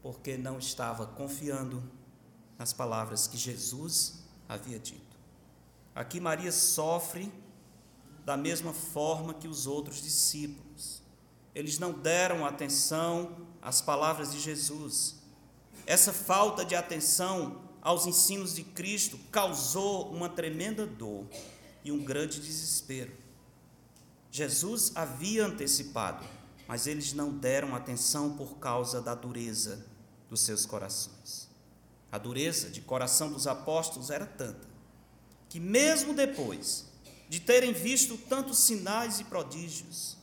Porque 0.00 0.38
não 0.38 0.58
estava 0.58 1.04
confiando 1.04 1.82
nas 2.56 2.72
palavras 2.72 3.26
que 3.26 3.36
Jesus 3.36 4.24
havia 4.48 4.78
dito. 4.78 5.18
Aqui 5.94 6.18
Maria 6.18 6.50
sofre 6.50 7.30
da 8.24 8.34
mesma 8.34 8.72
forma 8.72 9.34
que 9.34 9.46
os 9.46 9.66
outros 9.66 10.00
discípulos. 10.02 11.02
Eles 11.54 11.78
não 11.78 11.92
deram 11.92 12.46
atenção 12.46 13.46
às 13.60 13.82
palavras 13.82 14.32
de 14.32 14.40
Jesus. 14.40 15.16
Essa 15.84 16.14
falta 16.14 16.64
de 16.64 16.74
atenção 16.74 17.60
aos 17.82 18.06
ensinos 18.06 18.54
de 18.54 18.64
Cristo 18.64 19.18
causou 19.30 20.10
uma 20.10 20.30
tremenda 20.30 20.86
dor 20.86 21.26
e 21.84 21.92
um 21.92 22.02
grande 22.02 22.40
desespero. 22.40 23.12
Jesus 24.30 24.92
havia 24.94 25.44
antecipado 25.44 26.37
mas 26.68 26.86
eles 26.86 27.14
não 27.14 27.30
deram 27.30 27.74
atenção 27.74 28.36
por 28.36 28.58
causa 28.58 29.00
da 29.00 29.14
dureza 29.14 29.86
dos 30.28 30.42
seus 30.42 30.66
corações. 30.66 31.48
A 32.12 32.18
dureza 32.18 32.68
de 32.68 32.82
coração 32.82 33.32
dos 33.32 33.46
apóstolos 33.46 34.10
era 34.10 34.26
tanta 34.26 34.68
que, 35.48 35.58
mesmo 35.58 36.12
depois 36.12 36.84
de 37.26 37.40
terem 37.40 37.72
visto 37.72 38.18
tantos 38.18 38.58
sinais 38.58 39.18
e 39.18 39.24
prodígios, 39.24 40.18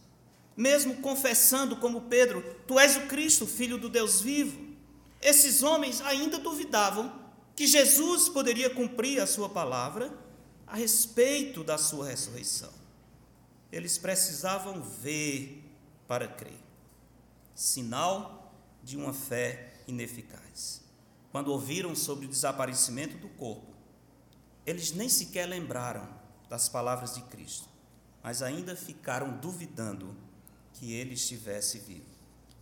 mesmo 0.56 0.98
confessando 0.98 1.78
como 1.78 2.02
Pedro, 2.02 2.44
tu 2.68 2.80
és 2.80 2.96
o 2.96 3.08
Cristo, 3.08 3.48
filho 3.48 3.80
do 3.80 3.90
Deus 3.90 4.22
vivo, 4.22 4.76
esses 5.22 5.64
homens 5.64 6.00
ainda 6.02 6.38
duvidavam 6.38 7.12
que 7.56 7.66
Jesus 7.66 8.30
poderia 8.30 8.70
cumprir 8.70 9.20
a 9.20 9.26
sua 9.26 9.50
palavra 9.50 10.16
a 10.68 10.76
respeito 10.76 11.64
da 11.64 11.78
sua 11.78 12.08
ressurreição. 12.08 12.72
Eles 13.72 13.98
precisavam 13.98 14.82
ver 14.82 15.65
para 16.08 16.28
crer. 16.28 16.60
Sinal 17.54 18.54
de 18.84 18.98
uma 18.98 19.14
fé 19.14 19.74
ineficaz. 19.88 20.82
Quando 21.32 21.52
ouviram 21.52 21.96
sobre 21.96 22.26
o 22.26 22.30
desaparecimento 22.30 23.18
do 23.18 23.30
corpo, 23.30 23.74
eles 24.66 24.92
nem 24.92 25.10
sequer 25.10 25.46
lembraram 25.46 26.08
das 26.50 26.70
palavras 26.70 27.16
de 27.16 27.22
Cristo, 27.24 27.68
mas 28.24 28.42
ainda 28.42 28.76
ficaram 28.76 29.38
duvidando 29.38 30.16
que 30.74 30.94
ele 30.94 31.14
estivesse 31.14 31.80
vivo. 31.80 32.06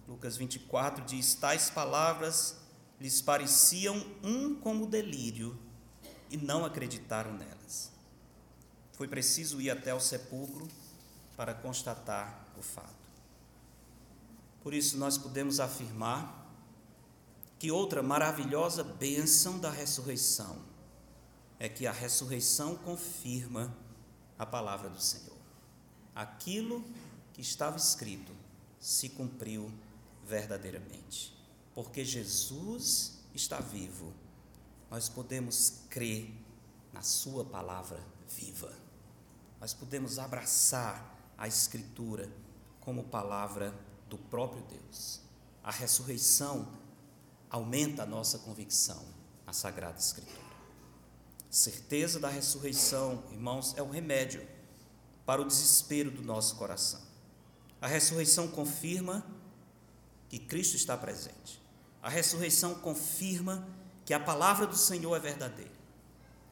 Lucas 0.07 0.37
24 0.37 1.05
diz: 1.05 1.33
Tais 1.35 1.69
palavras 1.69 2.57
lhes 2.99 3.21
pareciam 3.21 3.95
um 4.23 4.55
como 4.55 4.87
delírio 4.87 5.57
e 6.29 6.37
não 6.37 6.65
acreditaram 6.65 7.33
nelas. 7.33 7.91
Foi 8.93 9.07
preciso 9.07 9.61
ir 9.61 9.69
até 9.69 9.93
o 9.93 9.99
sepulcro 9.99 10.67
para 11.35 11.53
constatar 11.53 12.47
o 12.57 12.61
fato. 12.61 13.03
Por 14.64 14.74
isso, 14.74 14.97
nós 14.97 15.18
podemos 15.18 15.59
afirmar 15.59 16.41
que 17.59 17.70
outra 17.70 18.01
maravilhosa 18.01 18.82
bênção 18.82 19.59
da 19.59 19.70
ressurreição 19.70 20.57
é 21.59 21.68
que 21.68 21.86
a 21.86 21.91
ressurreição 21.91 22.76
confirma 22.78 23.76
a 24.39 24.45
palavra 24.45 24.89
do 24.89 25.01
Senhor. 25.01 25.38
Aquilo 26.16 26.84
que 27.34 27.41
estava 27.41 27.76
escrito 27.76 28.32
se 28.80 29.09
cumpriu 29.09 29.70
verdadeiramente. 30.26 31.38
Porque 31.76 32.05
Jesus 32.05 33.20
está 33.34 33.59
vivo, 33.59 34.14
nós 34.89 35.09
podemos 35.09 35.82
crer 35.89 36.34
na 36.93 37.01
Sua 37.01 37.43
palavra 37.43 37.99
viva. 38.30 38.72
Nós 39.59 39.74
podemos 39.74 40.20
abraçar 40.20 41.18
a 41.38 41.47
Escritura 41.47 42.32
como 42.80 43.03
palavra 43.03 43.72
viva 43.72 43.92
do 44.14 44.18
próprio 44.30 44.61
Deus. 44.70 45.22
A 45.64 45.72
ressurreição 45.72 46.68
aumenta 47.49 48.03
a 48.03 48.05
nossa 48.05 48.38
convicção 48.38 49.03
na 49.43 49.53
Sagrada 49.53 49.97
Escritura. 49.97 50.53
Certeza 51.49 52.20
da 52.20 52.30
ressurreição, 52.30 53.24
irmãos, 53.32 53.74
é 53.76 53.82
o 53.82 53.89
remédio 53.89 54.47
para 55.26 55.41
o 55.41 55.45
desespero 55.45 56.11
do 56.11 56.22
nosso 56.22 56.57
coração. 56.57 57.01
A 57.82 57.88
ressurreição 57.88 58.47
confirma 58.47 59.26
que 60.30 60.38
Cristo 60.38 60.76
está 60.76 60.95
presente. 60.95 61.59
A 61.99 62.09
ressurreição 62.09 62.76
confirma 62.76 63.68
que 64.05 64.14
a 64.14 64.20
palavra 64.20 64.68
do 64.68 64.78
Senhor 64.78 65.16
é 65.16 65.20
verdadeira. 65.20 65.74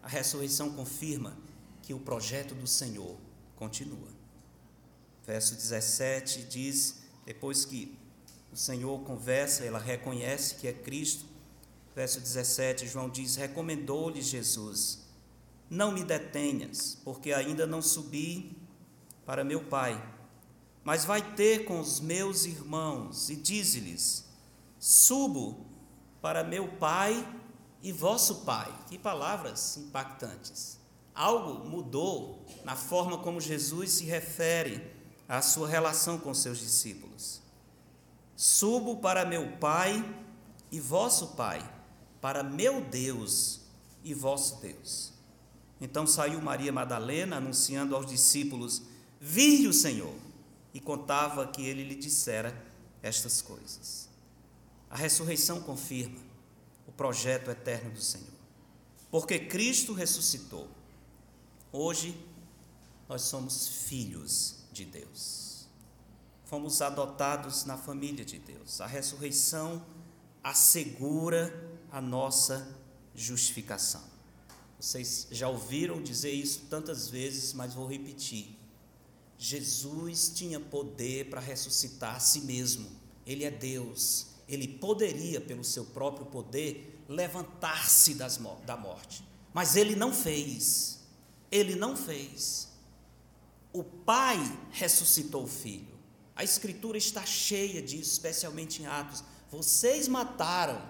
A 0.01 0.07
ressurreição 0.07 0.72
confirma 0.72 1.38
que 1.84 1.93
o 1.93 1.99
projeto 1.99 2.55
do 2.55 2.66
Senhor 2.66 3.16
continua. 3.55 4.09
Verso 5.26 5.53
17 5.53 6.43
diz: 6.45 7.01
depois 7.26 7.65
que 7.65 7.97
o 8.51 8.55
Senhor 8.55 8.99
conversa, 9.01 9.63
ela 9.63 9.80
reconhece 9.80 10.55
que 10.55 10.67
é 10.67 10.74
Cristo. 10.74 11.26
Verso 11.95 12.19
17, 12.19 12.88
João 12.88 13.09
diz: 13.09 13.36
Recomendou-lhe 13.36 14.22
Jesus: 14.22 14.99
Não 15.69 15.91
me 15.91 16.03
detenhas, 16.03 16.97
porque 17.03 17.32
ainda 17.32 17.65
não 17.65 17.82
subi 17.82 18.57
para 19.26 19.43
meu 19.43 19.63
Pai, 19.63 20.01
mas 20.84 21.05
vai 21.05 21.36
ter 21.36 21.65
com 21.65 21.80
os 21.80 21.99
meus 21.99 22.45
irmãos 22.45 23.30
e 23.30 23.36
dize-lhes: 23.36 24.26
Subo 24.80 25.65
para 26.22 26.43
meu 26.43 26.67
Pai 26.67 27.26
e 27.82 27.91
vosso 27.91 28.43
Pai. 28.43 28.74
Que 28.88 28.97
palavras 28.97 29.78
impactantes. 29.78 30.80
Algo 31.13 31.67
mudou 31.69 32.45
na 32.63 32.76
forma 32.76 33.17
como 33.17 33.39
Jesus 33.39 33.91
se 33.91 34.05
refere 34.05 34.90
à 35.32 35.41
sua 35.41 35.65
relação 35.65 36.19
com 36.19 36.34
seus 36.34 36.59
discípulos. 36.59 37.41
Subo 38.36 38.97
para 38.97 39.23
meu 39.23 39.53
Pai 39.59 40.03
e 40.69 40.77
vosso 40.77 41.27
Pai, 41.38 41.63
para 42.19 42.43
meu 42.43 42.82
Deus 42.82 43.61
e 44.03 44.13
vosso 44.13 44.59
Deus. 44.59 45.13
Então 45.79 46.05
saiu 46.05 46.41
Maria 46.41 46.73
Madalena 46.73 47.38
anunciando 47.38 47.95
aos 47.95 48.05
discípulos: 48.05 48.82
Vi 49.21 49.65
o 49.69 49.73
Senhor, 49.73 50.13
e 50.73 50.82
contava 50.82 51.47
que 51.47 51.65
ele 51.65 51.86
lhe 51.86 51.95
dissera 51.95 52.53
estas 53.01 53.41
coisas. 53.41 54.09
A 54.89 54.97
ressurreição 54.97 55.61
confirma 55.61 56.19
o 56.86 56.91
projeto 56.91 57.49
eterno 57.49 57.91
do 57.91 58.01
Senhor, 58.01 58.27
porque 59.09 59.39
Cristo 59.39 59.93
ressuscitou. 59.93 60.67
Hoje 61.71 62.19
nós 63.07 63.21
somos 63.21 63.86
filhos 63.88 64.61
de 64.72 64.86
Deus. 64.86 65.67
Fomos 66.45 66.82
adotados 66.82 67.65
na 67.65 67.78
família 67.78 68.26
de 68.26 68.38
Deus. 68.38 68.82
A 68.82 68.88
ressurreição 68.88 69.86
assegura 70.43 71.53
a 71.91 72.01
nossa 72.01 72.76
justificação. 73.15 74.03
Vocês 74.80 75.28
já 75.32 75.47
ouviram 75.47 76.01
dizer 76.01 76.32
isso 76.32 76.63
tantas 76.69 77.07
vezes, 77.07 77.53
mas 77.53 77.74
vou 77.74 77.88
repetir. 77.88 78.57
Jesus 79.38 80.30
tinha 80.34 80.59
poder 80.59 81.30
para 81.30 81.39
ressuscitar 81.39 82.15
a 82.15 82.19
si 82.19 82.41
mesmo. 82.41 82.89
Ele 83.26 83.43
é 83.45 83.51
Deus. 83.51 84.28
Ele 84.47 84.67
poderia, 84.67 85.39
pelo 85.39 85.63
seu 85.63 85.86
próprio 85.86 86.26
poder, 86.26 87.03
levantar-se 87.07 88.15
da 88.15 88.76
morte. 88.76 89.24
Mas 89.53 89.76
ele 89.76 89.95
não 89.95 90.13
fez. 90.13 90.99
Ele 91.51 91.76
não 91.76 91.95
fez. 91.95 92.70
O 93.74 93.84
Pai 93.84 94.38
ressuscitou 94.72 95.43
o 95.43 95.47
Filho. 95.47 95.97
A 96.36 96.43
Escritura 96.43 96.97
está 96.97 97.26
cheia 97.26 97.82
disso, 97.82 98.11
especialmente 98.11 98.82
em 98.82 98.86
Atos. 98.86 99.24
Vocês 99.49 100.07
mataram 100.07 100.82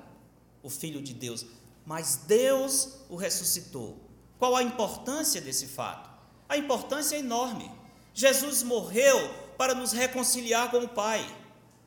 o 0.63 0.69
Filho 0.69 1.01
de 1.01 1.13
Deus, 1.13 1.45
mas 1.85 2.15
Deus 2.27 2.89
o 3.09 3.15
ressuscitou. 3.15 3.97
Qual 4.39 4.55
a 4.55 4.63
importância 4.63 5.41
desse 5.41 5.67
fato? 5.67 6.09
A 6.47 6.57
importância 6.57 7.15
é 7.15 7.19
enorme. 7.19 7.71
Jesus 8.13 8.63
morreu 8.63 9.17
para 9.57 9.75
nos 9.75 9.91
reconciliar 9.91 10.71
com 10.71 10.79
o 10.79 10.89
Pai. 10.89 11.23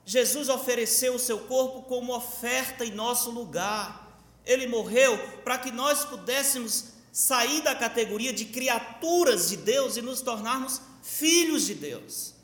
Jesus 0.04 0.48
ofereceu 0.48 1.14
o 1.14 1.18
seu 1.18 1.40
corpo 1.40 1.82
como 1.82 2.14
oferta 2.14 2.84
em 2.84 2.92
nosso 2.92 3.30
lugar. 3.30 4.20
Ele 4.44 4.66
morreu 4.66 5.18
para 5.42 5.58
que 5.58 5.70
nós 5.70 6.04
pudéssemos 6.04 6.93
sair 7.14 7.62
da 7.62 7.76
categoria 7.76 8.32
de 8.32 8.44
criaturas 8.44 9.48
de 9.48 9.56
Deus 9.58 9.96
e 9.96 10.02
nos 10.02 10.20
tornarmos 10.20 10.80
filhos 11.00 11.64
de 11.64 11.72
Deus. 11.72 12.34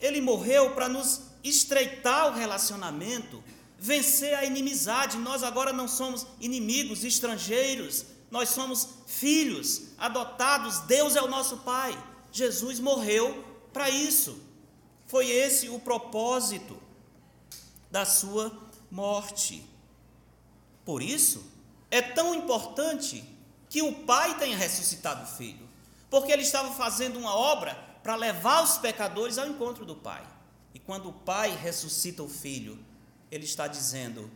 Ele 0.00 0.20
morreu 0.20 0.74
para 0.74 0.88
nos 0.88 1.20
estreitar 1.44 2.26
o 2.26 2.34
relacionamento 2.34 3.40
vencer 3.78 4.34
a 4.34 4.44
inimizade. 4.44 5.16
Nós 5.16 5.44
agora 5.44 5.72
não 5.72 5.86
somos 5.86 6.26
inimigos, 6.40 7.04
estrangeiros, 7.04 8.04
nós 8.32 8.48
somos 8.48 8.88
filhos, 9.06 9.82
adotados. 9.96 10.80
Deus 10.80 11.14
é 11.14 11.22
o 11.22 11.28
nosso 11.28 11.58
Pai. 11.58 11.96
Jesus 12.32 12.80
morreu 12.80 13.44
para 13.72 13.88
isso. 13.88 14.40
Foi 15.06 15.30
esse 15.30 15.68
o 15.68 15.78
propósito 15.78 16.76
da 17.92 18.04
sua 18.04 18.50
morte. 18.90 19.64
Por 20.84 21.00
isso, 21.00 21.44
é 21.92 22.02
tão 22.02 22.34
importante 22.34 23.31
que 23.72 23.80
o 23.80 24.04
Pai 24.04 24.38
tenha 24.38 24.54
ressuscitado 24.54 25.22
o 25.24 25.26
Filho, 25.26 25.66
porque 26.10 26.30
ele 26.30 26.42
estava 26.42 26.74
fazendo 26.74 27.18
uma 27.18 27.34
obra 27.34 27.74
para 28.02 28.14
levar 28.16 28.62
os 28.62 28.76
pecadores 28.76 29.38
ao 29.38 29.48
encontro 29.48 29.86
do 29.86 29.96
Pai. 29.96 30.22
E 30.74 30.78
quando 30.78 31.08
o 31.08 31.12
Pai 31.14 31.56
ressuscita 31.56 32.22
o 32.22 32.28
Filho, 32.28 32.78
ele 33.30 33.46
está 33.46 33.66
dizendo: 33.66 34.30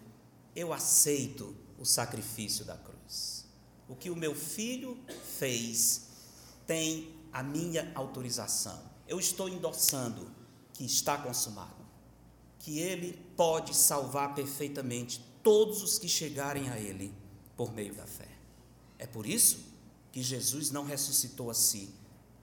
Eu 0.55 0.73
aceito 0.73 1.55
o 1.79 1.85
sacrifício 1.85 2.65
da 2.65 2.79
cruz. 2.79 3.45
O 3.87 3.95
que 3.95 4.09
o 4.09 4.17
meu 4.17 4.35
filho 4.35 4.99
fez 5.39 6.07
tem 6.67 7.15
a 7.31 7.43
minha 7.43 7.93
autorização. 7.95 8.81
Eu 9.07 9.21
estou 9.21 9.51
endossando 9.51 10.31
que 10.73 10.87
está 10.87 11.19
consumado, 11.19 11.85
que 12.59 12.79
ele 12.79 13.23
pode 13.37 13.77
salvar 13.77 14.35
perfeitamente 14.35 15.23
todos 15.43 15.83
os 15.83 15.99
que 15.99 16.09
chegarem 16.09 16.71
a 16.71 16.79
ele 16.79 17.13
por 17.55 17.71
meio 17.71 17.95
da 17.95 18.07
fé. 18.07 18.26
É 18.99 19.07
por 19.07 19.27
isso 19.27 19.59
que 20.13 20.23
Jesus 20.23 20.71
não 20.71 20.85
ressuscitou 20.85 21.51
a 21.51 21.55
si, 21.55 21.95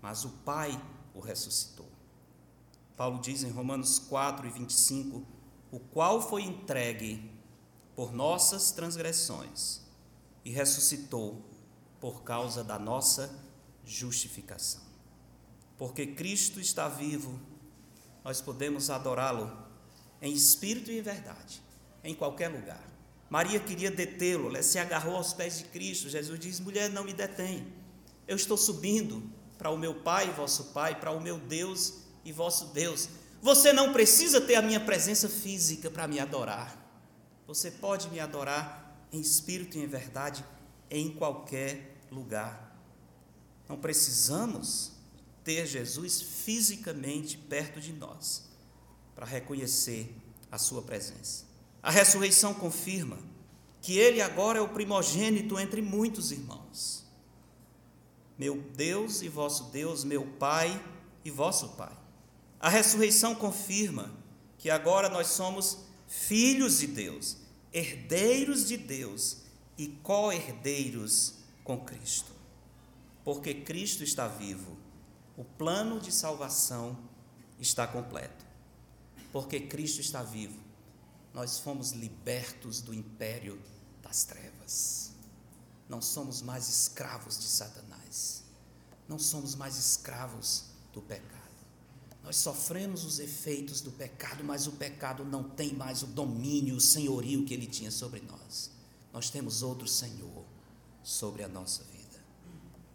mas 0.01 0.26
o 0.26 0.30
Pai 0.30 0.80
o 1.14 1.20
ressuscitou. 1.20 1.88
Paulo 2.95 3.20
diz 3.20 3.43
em 3.43 3.49
Romanos 3.49 3.99
4 3.99 4.47
e 4.47 4.49
25: 4.49 5.26
o 5.72 5.80
qual 5.80 6.22
foi 6.22 6.43
entregue 6.43 7.32
por 7.95 8.14
nossas 8.14 8.72
transgressões 8.72 9.82
e 10.45 10.51
ressuscitou 10.51 11.43
por 11.99 12.22
causa 12.24 12.64
da 12.64 12.78
nossa 12.78 13.34
justificação. 13.86 14.82
Porque 15.78 16.08
Cristo 16.08 16.60
está 16.60 16.88
vivo, 16.88 17.39
nós 18.24 18.39
podemos 18.41 18.89
adorá-lo 18.89 19.51
em 20.22 20.32
espírito 20.32 20.91
e 20.91 20.99
em 20.99 21.01
verdade, 21.01 21.62
em 22.04 22.14
qualquer 22.14 22.49
lugar. 22.49 22.93
Maria 23.34 23.59
queria 23.59 23.89
detê-lo, 23.89 24.49
ela 24.49 24.61
se 24.61 24.77
agarrou 24.77 25.15
aos 25.15 25.34
pés 25.34 25.57
de 25.57 25.63
Cristo. 25.63 26.07
Jesus 26.07 26.39
diz: 26.39 26.59
mulher, 26.59 26.88
não 26.91 27.03
me 27.03 27.13
detém, 27.13 27.65
eu 28.27 28.36
estou 28.36 28.55
subindo 28.55 29.23
para 29.57 29.71
o 29.71 29.77
meu 29.77 29.95
Pai 29.95 30.31
vosso 30.34 30.65
Pai, 30.65 30.99
para 30.99 31.09
o 31.09 31.19
meu 31.19 31.39
Deus 31.39 31.95
e 32.23 32.31
vosso 32.31 32.67
Deus. 32.67 33.09
Você 33.41 33.73
não 33.73 33.91
precisa 33.91 34.39
ter 34.39 34.53
a 34.53 34.61
minha 34.61 34.79
presença 34.79 35.27
física 35.27 35.89
para 35.89 36.07
me 36.07 36.19
adorar. 36.19 36.77
Você 37.47 37.71
pode 37.71 38.07
me 38.09 38.19
adorar 38.19 39.03
em 39.11 39.19
espírito 39.19 39.79
e 39.79 39.81
em 39.81 39.88
verdade 39.88 40.45
em 40.88 41.09
qualquer 41.09 42.03
lugar. 42.11 42.77
Não 43.67 43.79
precisamos 43.79 44.91
ter 45.43 45.65
Jesus 45.65 46.21
fisicamente 46.21 47.36
perto 47.36 47.81
de 47.81 47.93
nós 47.93 48.43
para 49.15 49.25
reconhecer 49.25 50.15
a 50.51 50.59
sua 50.59 50.84
presença. 50.84 51.51
A 51.84 51.91
ressurreição 51.91 52.53
confirma 52.53 53.19
que 53.81 53.97
ele 53.97 54.21
agora 54.21 54.57
é 54.57 54.61
o 54.61 54.69
primogênito 54.69 55.59
entre 55.59 55.81
muitos 55.81 56.31
irmãos. 56.31 57.03
Meu 58.39 58.61
Deus 58.73 59.21
e 59.21 59.27
vosso 59.27 59.65
Deus, 59.65 60.05
meu 60.05 60.25
Pai 60.25 60.81
e 61.25 61.29
vosso 61.29 61.69
Pai. 61.69 61.91
A 62.57 62.69
ressurreição 62.69 63.36
confirma 63.36 64.09
que 64.57 64.69
agora 64.69 65.09
nós 65.09 65.27
somos 65.27 65.79
filhos 66.07 66.79
de 66.79 66.88
Deus, 66.88 67.36
herdeiros 67.73 68.65
de 68.65 68.77
Deus 68.77 69.39
e 69.77 69.88
co-herdeiros 70.01 71.34
com 71.65 71.77
Cristo. 71.77 72.31
Porque 73.25 73.53
Cristo 73.53 74.05
está 74.05 74.29
vivo, 74.29 74.77
o 75.36 75.43
plano 75.43 75.99
de 75.99 76.13
salvação 76.13 76.97
está 77.59 77.86
completo. 77.86 78.45
Porque 79.34 79.59
Cristo 79.59 79.99
está 79.99 80.23
vivo, 80.23 80.62
nós 81.34 81.59
fomos 81.59 81.91
libertos 81.91 82.81
do 82.81 82.93
império 82.93 83.59
das 84.01 84.23
trevas. 84.23 85.11
Não 85.89 86.01
somos 86.01 86.41
mais 86.41 86.69
escravos 86.69 87.38
de 87.38 87.45
Satanás. 87.45 88.43
Não 89.07 89.17
somos 89.17 89.55
mais 89.55 89.77
escravos 89.77 90.65
do 90.93 91.01
pecado. 91.01 91.43
Nós 92.23 92.38
sofremos 92.38 93.03
os 93.03 93.19
efeitos 93.19 93.81
do 93.81 93.91
pecado, 93.91 94.43
mas 94.43 94.65
o 94.65 94.73
pecado 94.73 95.25
não 95.25 95.43
tem 95.43 95.73
mais 95.73 96.03
o 96.03 96.07
domínio, 96.07 96.77
o 96.77 96.81
senhorio 96.81 97.43
que 97.43 97.53
ele 97.53 97.67
tinha 97.67 97.91
sobre 97.91 98.21
nós. 98.21 98.71
Nós 99.11 99.29
temos 99.29 99.61
outro 99.61 99.88
Senhor 99.88 100.45
sobre 101.03 101.43
a 101.43 101.49
nossa 101.49 101.84
vida. 101.84 102.23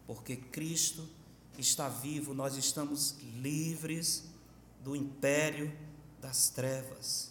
Porque 0.07 0.37
Cristo 0.37 1.07
está 1.59 1.89
vivo, 1.89 2.33
nós 2.33 2.57
estamos 2.57 3.17
livres 3.35 4.25
do 4.83 4.97
império 4.97 5.71
das 6.21 6.49
trevas. 6.49 7.28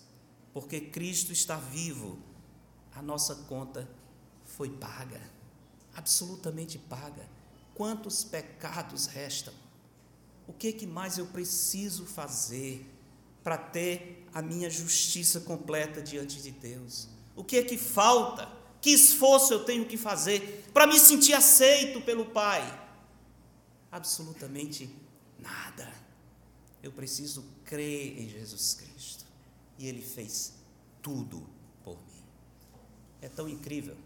Porque 0.59 0.81
Cristo 0.81 1.31
está 1.31 1.55
vivo, 1.55 2.17
a 2.95 2.99
nossa 2.99 3.35
conta 3.35 3.87
foi 4.43 4.69
paga, 4.69 5.21
absolutamente 5.93 6.79
paga. 6.79 7.29
Quantos 7.75 8.23
pecados 8.23 9.05
restam? 9.05 9.53
o 10.47 10.53
que, 10.53 10.73
que 10.73 10.87
mais 10.87 11.19
eu 11.19 11.27
preciso 11.27 12.07
fazer 12.07 12.83
para 13.43 13.55
ter 13.55 14.25
a 14.33 14.41
minha 14.41 14.67
justiça 14.67 15.41
completa 15.41 16.01
diante 16.01 16.41
de 16.41 16.49
Deus? 16.49 17.07
O 17.35 17.43
que 17.43 17.57
é 17.57 17.63
que 17.63 17.77
falta? 17.77 18.51
Que 18.81 18.89
esforço 18.89 19.53
eu 19.53 19.63
tenho 19.63 19.85
que 19.85 19.95
fazer 19.95 20.65
para 20.73 20.87
me 20.87 20.97
sentir 20.97 21.33
aceito 21.33 22.01
pelo 22.01 22.25
Pai? 22.25 22.63
Absolutamente 23.91 24.89
nada. 25.37 25.93
Eu 26.81 26.91
preciso 26.91 27.45
crer 27.63 28.17
em 28.19 28.27
Jesus 28.27 28.73
Cristo. 28.73 29.16
E 29.77 29.87
Ele 29.87 30.01
fez 30.01 30.53
tudo 31.01 31.45
por 31.83 31.97
mim. 31.97 32.23
É 33.21 33.29
tão 33.29 33.47
incrível. 33.47 33.97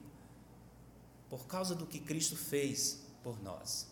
Por 1.29 1.45
causa 1.47 1.73
do 1.73 1.85
que 1.85 1.99
Cristo 1.99 2.35
fez 2.35 2.99
por 3.23 3.41
nós, 3.41 3.87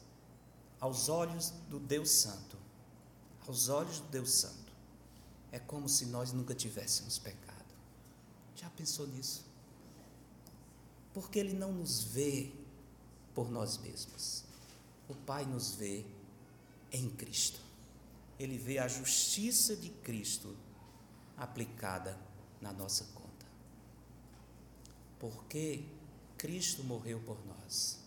aos 0.80 1.10
olhos 1.10 1.52
do 1.70 1.80
Deus 1.80 2.10
Santo, 2.10 2.58
aos 3.48 3.70
olhos 3.70 4.00
do 4.00 4.08
Deus 4.08 4.32
Santo, 4.32 4.72
é 5.52 5.60
como 5.60 5.90
se 5.90 6.06
nós 6.06 6.32
nunca 6.32 6.54
tivéssemos 6.54 7.18
pecado. 7.18 7.66
Já 8.56 8.70
pensou 8.70 9.08
nisso? 9.08 9.46
Porque 11.14 11.40
Ele 11.40 11.54
não 11.54 11.72
nos 11.72 12.04
vê 12.04 12.52
por 13.34 13.50
nós 13.50 13.78
mesmos. 13.78 14.44
O 15.08 15.16
Pai 15.16 15.46
nos 15.46 15.74
vê 15.74 16.06
em 16.92 17.10
Cristo. 17.10 17.60
Ele 18.38 18.58
vê 18.58 18.78
a 18.78 18.88
justiça 18.88 19.76
de 19.76 19.90
Cristo 19.90 20.56
aplicada 21.40 22.18
na 22.62 22.74
nossa 22.74 23.06
conta. 23.16 23.46
Porque 25.20 25.84
Cristo 26.38 26.84
morreu 26.84 27.20
por 27.22 27.38
nós, 27.46 28.00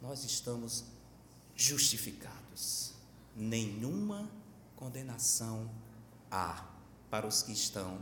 nós 0.00 0.24
estamos 0.24 0.84
justificados. 1.54 2.92
Nenhuma 3.34 4.30
condenação 4.76 5.70
há 6.30 6.66
para 7.10 7.26
os 7.26 7.42
que 7.42 7.52
estão 7.52 8.00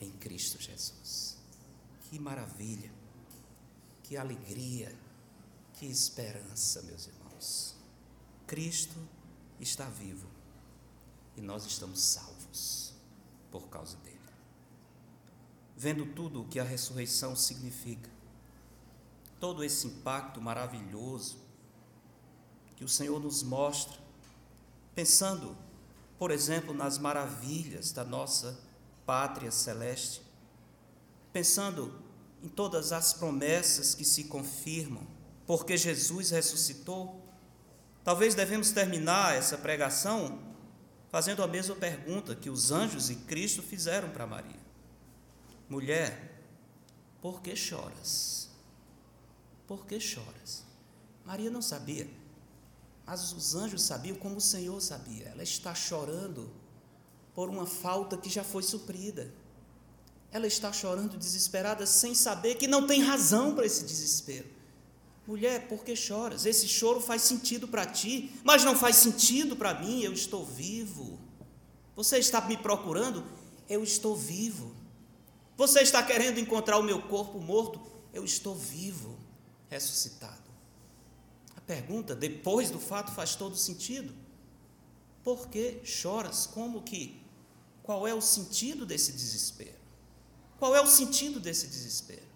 em 0.00 0.10
Cristo 0.12 0.60
Jesus. 0.60 1.36
Que 2.08 2.18
maravilha, 2.18 2.90
que 4.04 4.16
alegria, 4.16 4.94
que 5.74 5.86
esperança, 5.86 6.82
meus 6.82 7.06
irmãos. 7.06 7.74
Cristo 8.46 8.96
está 9.60 9.88
vivo 9.88 10.28
e 11.36 11.40
nós 11.40 11.66
estamos 11.66 12.00
salvos 12.00 12.87
por 13.50 13.68
causa 13.68 13.96
dele. 13.98 14.18
Vendo 15.76 16.06
tudo 16.06 16.42
o 16.42 16.48
que 16.48 16.58
a 16.58 16.64
ressurreição 16.64 17.36
significa, 17.36 18.10
todo 19.38 19.62
esse 19.62 19.86
impacto 19.86 20.40
maravilhoso 20.40 21.38
que 22.76 22.84
o 22.84 22.88
Senhor 22.88 23.20
nos 23.20 23.42
mostra, 23.42 23.98
pensando, 24.94 25.56
por 26.18 26.30
exemplo, 26.30 26.74
nas 26.74 26.98
maravilhas 26.98 27.92
da 27.92 28.04
nossa 28.04 28.58
pátria 29.06 29.50
celeste, 29.50 30.22
pensando 31.32 31.92
em 32.42 32.48
todas 32.48 32.92
as 32.92 33.12
promessas 33.12 33.94
que 33.94 34.04
se 34.04 34.24
confirmam, 34.24 35.06
porque 35.46 35.76
Jesus 35.76 36.30
ressuscitou, 36.30 37.24
talvez 38.04 38.34
devemos 38.34 38.70
terminar 38.70 39.34
essa 39.34 39.56
pregação 39.56 40.38
fazendo 41.08 41.42
a 41.42 41.46
mesma 41.46 41.74
pergunta 41.74 42.34
que 42.34 42.50
os 42.50 42.70
anjos 42.70 43.10
e 43.10 43.16
Cristo 43.16 43.62
fizeram 43.62 44.10
para 44.10 44.26
Maria: 44.26 44.60
Mulher, 45.68 46.42
por 47.20 47.40
que 47.40 47.54
choras? 47.56 48.48
Por 49.66 49.86
que 49.86 50.00
choras? 50.00 50.64
Maria 51.24 51.50
não 51.50 51.60
sabia, 51.60 52.08
mas 53.04 53.32
os 53.32 53.54
anjos 53.54 53.82
sabiam 53.82 54.16
como 54.16 54.36
o 54.36 54.40
Senhor 54.40 54.80
sabia. 54.80 55.26
Ela 55.26 55.42
está 55.42 55.74
chorando 55.74 56.50
por 57.34 57.48
uma 57.48 57.66
falta 57.66 58.16
que 58.16 58.30
já 58.30 58.42
foi 58.42 58.62
suprida. 58.62 59.32
Ela 60.30 60.46
está 60.46 60.72
chorando 60.72 61.16
desesperada 61.16 61.86
sem 61.86 62.14
saber 62.14 62.56
que 62.56 62.66
não 62.66 62.86
tem 62.86 63.02
razão 63.02 63.54
para 63.54 63.64
esse 63.64 63.84
desespero. 63.84 64.57
Mulher, 65.28 65.68
por 65.68 65.84
que 65.84 65.94
choras? 65.94 66.46
Esse 66.46 66.66
choro 66.66 67.02
faz 67.02 67.20
sentido 67.20 67.68
para 67.68 67.84
ti, 67.84 68.32
mas 68.42 68.64
não 68.64 68.74
faz 68.74 68.96
sentido 68.96 69.54
para 69.54 69.78
mim. 69.78 70.00
Eu 70.00 70.14
estou 70.14 70.42
vivo. 70.42 71.20
Você 71.94 72.16
está 72.16 72.40
me 72.40 72.56
procurando? 72.56 73.22
Eu 73.68 73.84
estou 73.84 74.16
vivo. 74.16 74.74
Você 75.54 75.80
está 75.80 76.02
querendo 76.02 76.40
encontrar 76.40 76.78
o 76.78 76.82
meu 76.82 77.02
corpo 77.02 77.38
morto? 77.40 77.78
Eu 78.10 78.24
estou 78.24 78.54
vivo, 78.54 79.18
ressuscitado. 79.68 80.48
A 81.54 81.60
pergunta, 81.60 82.16
depois 82.16 82.70
do 82.70 82.80
fato, 82.80 83.12
faz 83.12 83.34
todo 83.34 83.54
sentido. 83.54 84.14
Por 85.22 85.48
que 85.48 85.82
choras? 85.84 86.46
Como 86.46 86.80
que? 86.80 87.20
Qual 87.82 88.08
é 88.08 88.14
o 88.14 88.22
sentido 88.22 88.86
desse 88.86 89.12
desespero? 89.12 89.78
Qual 90.58 90.74
é 90.74 90.80
o 90.80 90.86
sentido 90.86 91.38
desse 91.38 91.66
desespero? 91.66 92.27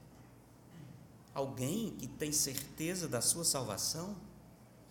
Alguém 1.35 1.91
que 1.99 2.07
tem 2.07 2.33
certeza 2.33 3.09
da 3.09 3.20
sua 3.20 3.45
salvação? 3.45 4.16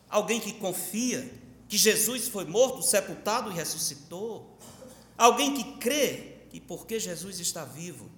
Alguém 0.09 0.39
que 0.39 0.53
confia 0.53 1.31
que 1.67 1.77
Jesus 1.77 2.27
foi 2.27 2.45
morto, 2.45 2.81
sepultado 2.81 3.51
e 3.51 3.53
ressuscitou? 3.53 4.57
Alguém 5.17 5.53
que 5.53 5.77
crê 5.77 6.39
que 6.49 6.59
porque 6.59 6.99
Jesus 6.99 7.39
está 7.39 7.63
vivo, 7.63 8.09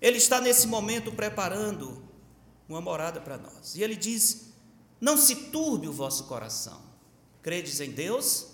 ele 0.00 0.16
está 0.16 0.40
nesse 0.40 0.66
momento 0.66 1.12
preparando 1.12 2.02
uma 2.68 2.80
morada 2.80 3.20
para 3.20 3.36
nós. 3.36 3.74
E 3.74 3.82
ele 3.82 3.96
diz: 3.96 4.52
Não 5.00 5.16
se 5.16 5.34
turbe 5.50 5.88
o 5.88 5.92
vosso 5.92 6.24
coração. 6.24 6.80
Credes 7.42 7.80
em 7.80 7.90
Deus? 7.90 8.46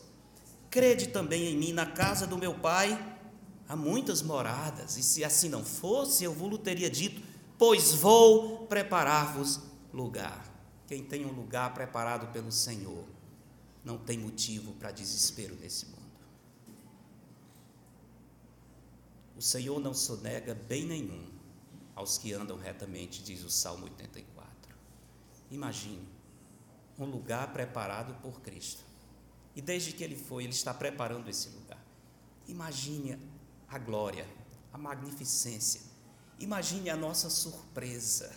Crede 0.70 1.08
também 1.08 1.52
em 1.52 1.56
mim. 1.56 1.72
Na 1.72 1.86
casa 1.86 2.26
do 2.26 2.36
meu 2.36 2.54
pai 2.54 2.98
há 3.68 3.76
muitas 3.76 4.22
moradas, 4.22 4.96
e 4.96 5.02
se 5.02 5.22
assim 5.22 5.48
não 5.48 5.64
fosse, 5.64 6.24
eu 6.24 6.32
vos 6.32 6.58
teria 6.58 6.90
dito: 6.90 7.22
Pois 7.58 7.92
vou 7.92 8.66
preparar-vos 8.68 9.60
lugar. 9.92 10.48
Quem 10.86 11.04
tem 11.04 11.26
um 11.26 11.32
lugar 11.32 11.74
preparado 11.74 12.32
pelo 12.32 12.52
Senhor 12.52 13.04
não 13.84 13.98
tem 13.98 14.16
motivo 14.16 14.72
para 14.74 14.92
desespero 14.92 15.56
nesse 15.56 15.86
mundo. 15.86 15.98
O 19.36 19.42
Senhor 19.42 19.80
não 19.80 19.92
sonega 19.92 20.54
bem 20.54 20.84
nenhum 20.84 21.28
aos 21.96 22.16
que 22.16 22.32
andam 22.32 22.56
retamente, 22.56 23.22
diz 23.22 23.42
o 23.42 23.50
Salmo 23.50 23.84
84. 23.84 24.76
Imagine 25.50 26.08
um 26.98 27.06
lugar 27.06 27.52
preparado 27.52 28.14
por 28.22 28.40
Cristo. 28.40 28.84
E 29.56 29.60
desde 29.60 29.92
que 29.92 30.04
ele 30.04 30.16
foi, 30.16 30.44
ele 30.44 30.52
está 30.52 30.72
preparando 30.72 31.28
esse 31.28 31.48
lugar. 31.50 31.82
Imagine 32.46 33.18
a 33.68 33.78
glória, 33.78 34.28
a 34.72 34.78
magnificência. 34.78 35.87
Imagine 36.38 36.90
a 36.90 36.96
nossa 36.96 37.28
surpresa 37.28 38.32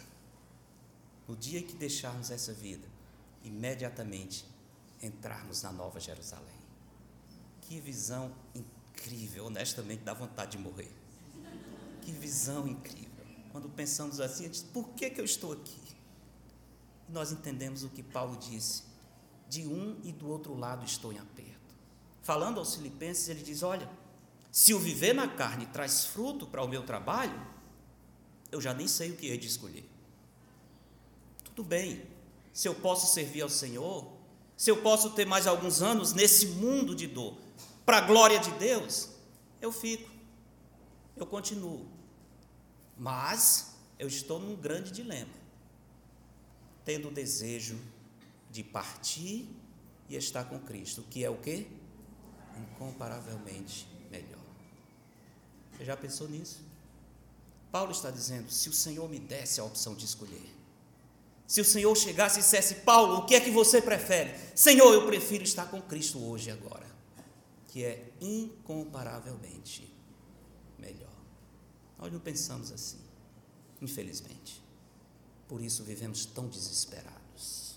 no 1.28 1.36
dia 1.36 1.62
que 1.62 1.74
deixarmos 1.74 2.32
essa 2.32 2.52
vida, 2.52 2.88
imediatamente 3.44 4.46
entrarmos 5.02 5.62
na 5.64 5.72
Nova 5.72 6.00
Jerusalém. 6.00 6.60
Que 7.62 7.80
visão 7.80 8.34
incrível, 8.54 9.46
honestamente 9.46 10.04
dá 10.04 10.14
vontade 10.14 10.52
de 10.52 10.58
morrer. 10.58 10.92
Que 12.02 12.12
visão 12.12 12.68
incrível. 12.68 13.26
Quando 13.52 13.70
pensamos 13.70 14.20
assim, 14.20 14.50
diz, 14.50 14.62
por 14.62 14.90
que, 14.90 15.10
que 15.10 15.22
eu 15.22 15.26
estou 15.26 15.54
aqui? 15.54 15.80
Nós 17.08 17.32
entendemos 17.32 17.84
o 17.84 17.90
que 17.90 18.02
Paulo 18.02 18.38
disse: 18.38 18.84
de 19.48 19.68
um 19.68 20.00
e 20.04 20.14
do 20.14 20.30
outro 20.30 20.58
lado 20.58 20.86
estou 20.86 21.12
em 21.12 21.20
aperto. 21.20 21.76
Falando 22.22 22.60
aos 22.60 22.76
Filipenses, 22.76 23.28
ele 23.28 23.44
diz: 23.44 23.64
Olha, 23.64 23.90
se 24.50 24.74
o 24.74 24.80
viver 24.80 25.14
na 25.14 25.28
carne 25.28 25.66
traz 25.68 26.06
fruto 26.06 26.48
para 26.48 26.64
o 26.64 26.68
meu 26.68 26.84
trabalho, 26.84 27.40
eu 28.52 28.60
já 28.60 28.74
nem 28.74 28.88
sei 28.88 29.12
o 29.12 29.16
que 29.16 29.32
é 29.32 29.38
de 29.38 29.48
escolher. 29.48 29.86
Tudo 31.44 31.64
bem, 31.64 32.04
se 32.54 32.68
eu 32.68 32.76
posso 32.76 33.14
servir 33.14 33.42
ao 33.42 33.50
Senhor, 33.50 34.12
se 34.58 34.70
eu 34.70 34.82
posso 34.82 35.12
ter 35.12 35.26
mais 35.26 35.48
alguns 35.48 35.82
anos 35.82 36.14
nesse 36.14 36.48
mundo 36.48 36.96
de 36.96 37.08
dor, 37.08 37.38
para 37.86 37.98
a 37.98 38.02
glória 38.02 38.40
de 38.40 38.52
Deus, 38.52 39.10
eu 39.62 39.72
fico, 39.72 40.10
eu 41.16 41.26
continuo. 41.26 41.88
Mas 42.98 43.76
eu 43.98 44.08
estou 44.08 44.40
num 44.40 44.56
grande 44.56 44.92
dilema. 44.92 45.34
Tendo 46.84 47.08
o 47.08 47.12
desejo 47.12 47.80
de 48.50 48.64
partir 48.64 49.48
e 50.10 50.16
estar 50.16 50.44
com 50.46 50.60
Cristo, 50.60 51.04
que 51.10 51.24
é 51.24 51.30
o 51.30 51.38
que? 51.38 51.68
Incomparavelmente 52.58 53.88
melhor. 54.10 54.42
Você 55.72 55.86
já 55.86 55.96
pensou 55.96 56.28
nisso? 56.28 56.71
Paulo 57.72 57.92
está 57.92 58.12
dizendo: 58.12 58.52
se 58.52 58.70
o 58.70 58.74
Senhor 58.74 59.10
me 59.10 59.20
desse 59.20 59.60
a 59.60 59.64
opção 59.64 59.96
de 59.96 60.06
escolher, 60.06 60.56
se 61.48 61.62
o 61.62 61.66
Senhor 61.66 61.96
chegasse 61.96 62.40
e 62.40 62.42
dissesse, 62.42 62.76
Paulo, 62.76 63.20
o 63.20 63.26
que 63.26 63.36
é 63.36 63.42
que 63.42 63.52
você 63.52 63.82
prefere? 63.82 64.34
Senhor, 64.56 64.94
eu 64.94 65.06
prefiro 65.06 65.44
estar 65.44 65.66
com 65.66 65.82
Cristo 65.82 66.24
hoje 66.24 66.50
e 66.50 66.52
agora, 66.52 66.88
que 67.68 67.84
é 67.84 68.12
incomparavelmente 68.22 69.92
nós 72.02 72.12
não 72.12 72.20
pensamos 72.20 72.72
assim, 72.72 73.00
infelizmente. 73.80 74.60
Por 75.48 75.62
isso 75.62 75.84
vivemos 75.84 76.26
tão 76.26 76.48
desesperados. 76.48 77.76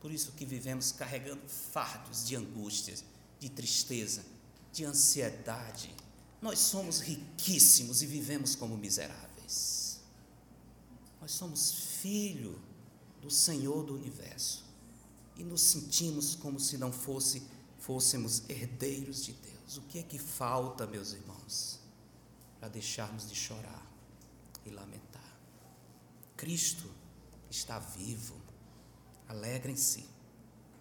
Por 0.00 0.10
isso 0.10 0.32
que 0.32 0.44
vivemos 0.44 0.90
carregando 0.90 1.48
fardos 1.48 2.26
de 2.26 2.34
angústias, 2.34 3.04
de 3.38 3.48
tristeza, 3.48 4.24
de 4.72 4.84
ansiedade. 4.84 5.94
Nós 6.40 6.58
somos 6.58 7.00
riquíssimos 7.00 8.02
e 8.02 8.06
vivemos 8.06 8.54
como 8.54 8.76
miseráveis. 8.76 10.00
Nós 11.20 11.32
somos 11.32 11.72
filho 12.00 12.60
do 13.20 13.30
Senhor 13.30 13.84
do 13.84 13.94
universo 13.94 14.64
e 15.36 15.42
nos 15.42 15.62
sentimos 15.62 16.34
como 16.34 16.60
se 16.60 16.76
não 16.76 16.92
fosse 16.92 17.42
fôssemos 17.78 18.42
herdeiros 18.48 19.24
de 19.24 19.32
Deus. 19.32 19.76
O 19.76 19.82
que 19.82 19.98
é 19.98 20.02
que 20.02 20.18
falta, 20.18 20.86
meus 20.86 21.12
irmãos? 21.12 21.84
para 22.64 22.70
deixarmos 22.70 23.28
de 23.28 23.34
chorar 23.34 23.86
e 24.64 24.70
lamentar. 24.70 25.38
Cristo 26.34 26.90
está 27.50 27.78
vivo. 27.78 28.40
Alegrem-se. 29.28 30.08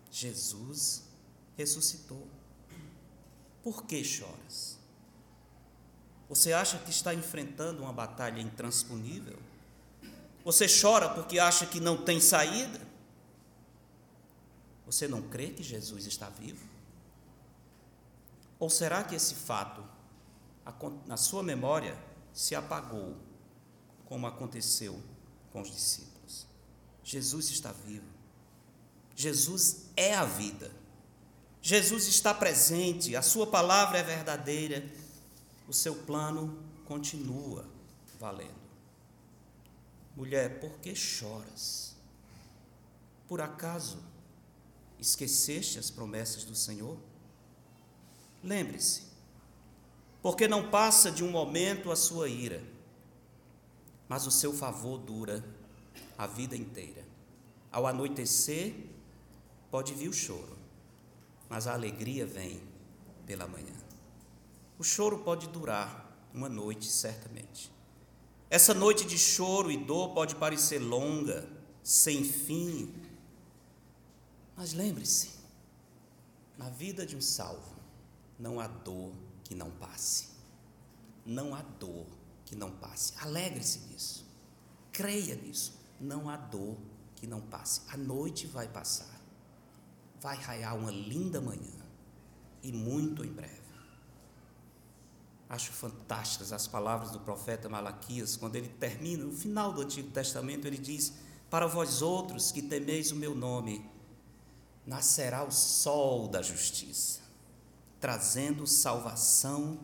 Jesus 0.10 1.04
ressuscitou. 1.58 2.26
Por 3.62 3.84
que 3.84 4.02
choras? 4.02 4.78
Você 6.34 6.52
acha 6.52 6.80
que 6.80 6.90
está 6.90 7.14
enfrentando 7.14 7.84
uma 7.84 7.94
batalha 7.94 8.42
intransponível? 8.42 9.38
Você 10.44 10.66
chora 10.68 11.08
porque 11.08 11.38
acha 11.38 11.64
que 11.64 11.80
não 11.80 11.96
tem 11.96 12.20
saída? 12.20 12.82
Você 14.88 15.08
não 15.08 15.22
crê 15.22 15.52
que 15.52 15.62
Jesus 15.62 16.08
está 16.08 16.30
vivo? 16.30 16.68
Ou 18.58 18.68
será 18.68 19.04
que 19.04 19.14
esse 19.14 19.36
fato, 19.36 19.86
na 21.06 21.18
sua 21.18 21.44
memória, 21.44 21.96
se 22.34 22.56
apagou, 22.56 23.16
como 24.04 24.26
aconteceu 24.26 25.00
com 25.52 25.62
os 25.62 25.70
discípulos? 25.70 26.48
Jesus 27.04 27.52
está 27.52 27.72
vivo. 27.72 28.08
Jesus 29.16 29.92
é 29.96 30.16
a 30.16 30.26
vida. 30.26 30.72
Jesus 31.62 32.08
está 32.08 32.34
presente, 32.34 33.16
a 33.16 33.22
sua 33.22 33.46
palavra 33.46 34.00
é 34.00 34.04
verdadeira, 34.04 34.84
o 35.68 35.74
seu 35.74 35.96
plano 35.96 36.58
continua 36.86 37.66
valendo. 38.20 38.64
Mulher, 40.16 40.60
por 40.60 40.78
que 40.80 40.96
choras? 40.96 41.96
Por 43.28 43.42
acaso 43.42 43.98
esqueceste 45.00 45.80
as 45.80 45.90
promessas 45.90 46.44
do 46.44 46.56
Senhor? 46.56 46.98
Lembre-se, 48.44 49.04
porque 50.22 50.48
não 50.48 50.70
passa 50.70 51.12
de 51.12 51.24
um 51.24 51.32
momento 51.32 51.92
a 51.92 51.96
sua 51.96 52.30
ira, 52.30 52.64
mas 54.08 54.28
o 54.28 54.32
seu 54.32 54.54
favor 54.54 54.98
dura 54.98 55.44
a 56.18 56.28
vida 56.28 56.56
inteira. 56.56 57.04
Ao 57.72 57.88
anoitecer, 57.88 58.76
pode 59.72 59.94
vir 59.94 60.10
o 60.10 60.14
choro, 60.14 60.58
mas 61.50 61.66
a 61.66 61.74
alegria 61.74 62.26
vem 62.26 62.62
pela 63.26 63.48
manhã. 63.48 63.83
O 64.78 64.84
choro 64.84 65.20
pode 65.20 65.48
durar 65.48 66.12
uma 66.34 66.50
noite, 66.50 66.86
certamente. 66.86 67.72
Essa 68.50 68.74
noite 68.74 69.06
de 69.06 69.18
choro 69.18 69.72
e 69.72 69.78
dor 69.78 70.14
pode 70.14 70.36
parecer 70.36 70.80
longa, 70.80 71.48
sem 71.84 72.24
fim, 72.24 72.94
mas 74.56 74.74
lembre-se: 74.74 75.32
na 76.58 76.70
vida 76.70 77.06
de 77.06 77.16
um 77.16 77.22
salvo, 77.22 77.76
não 78.40 78.60
há 78.60 78.68
dor 78.68 79.14
que 79.44 79.56
não 79.56 79.72
passe. 79.72 80.30
Não 81.26 81.56
há 81.56 81.62
dor 81.62 82.06
que 82.46 82.56
não 82.56 82.72
passe. 82.72 83.14
Alegre-se 83.20 83.80
nisso. 83.88 84.26
Creia 84.92 85.36
nisso. 85.36 85.80
Não 86.00 86.30
há 86.30 86.36
dor 86.36 86.78
que 87.16 87.26
não 87.26 87.42
passe. 87.42 87.82
A 87.88 87.98
noite 87.98 88.46
vai 88.46 88.68
passar. 88.68 89.22
Vai 90.20 90.38
raiar 90.38 90.76
uma 90.76 90.92
linda 90.92 91.40
manhã. 91.40 91.72
E 92.62 92.72
muito 92.72 93.24
em 93.24 93.32
breve. 93.32 93.63
Acho 95.54 95.72
fantásticas 95.72 96.52
as 96.52 96.66
palavras 96.66 97.12
do 97.12 97.20
profeta 97.20 97.70
Malaquias, 97.70 98.36
quando 98.36 98.56
ele 98.56 98.70
termina, 98.70 99.24
no 99.24 99.32
final 99.32 99.72
do 99.72 99.82
Antigo 99.82 100.10
Testamento, 100.10 100.66
ele 100.66 100.80
diz: 100.80 101.14
Para 101.48 101.68
vós 101.68 102.02
outros 102.02 102.52
que 102.52 102.60
temeis 102.60 103.12
o 103.12 103.16
meu 103.16 103.36
nome, 103.36 103.88
nascerá 104.84 105.44
o 105.44 105.52
sol 105.52 106.28
da 106.28 106.42
justiça, 106.42 107.20
trazendo 108.00 108.66
salvação 108.66 109.80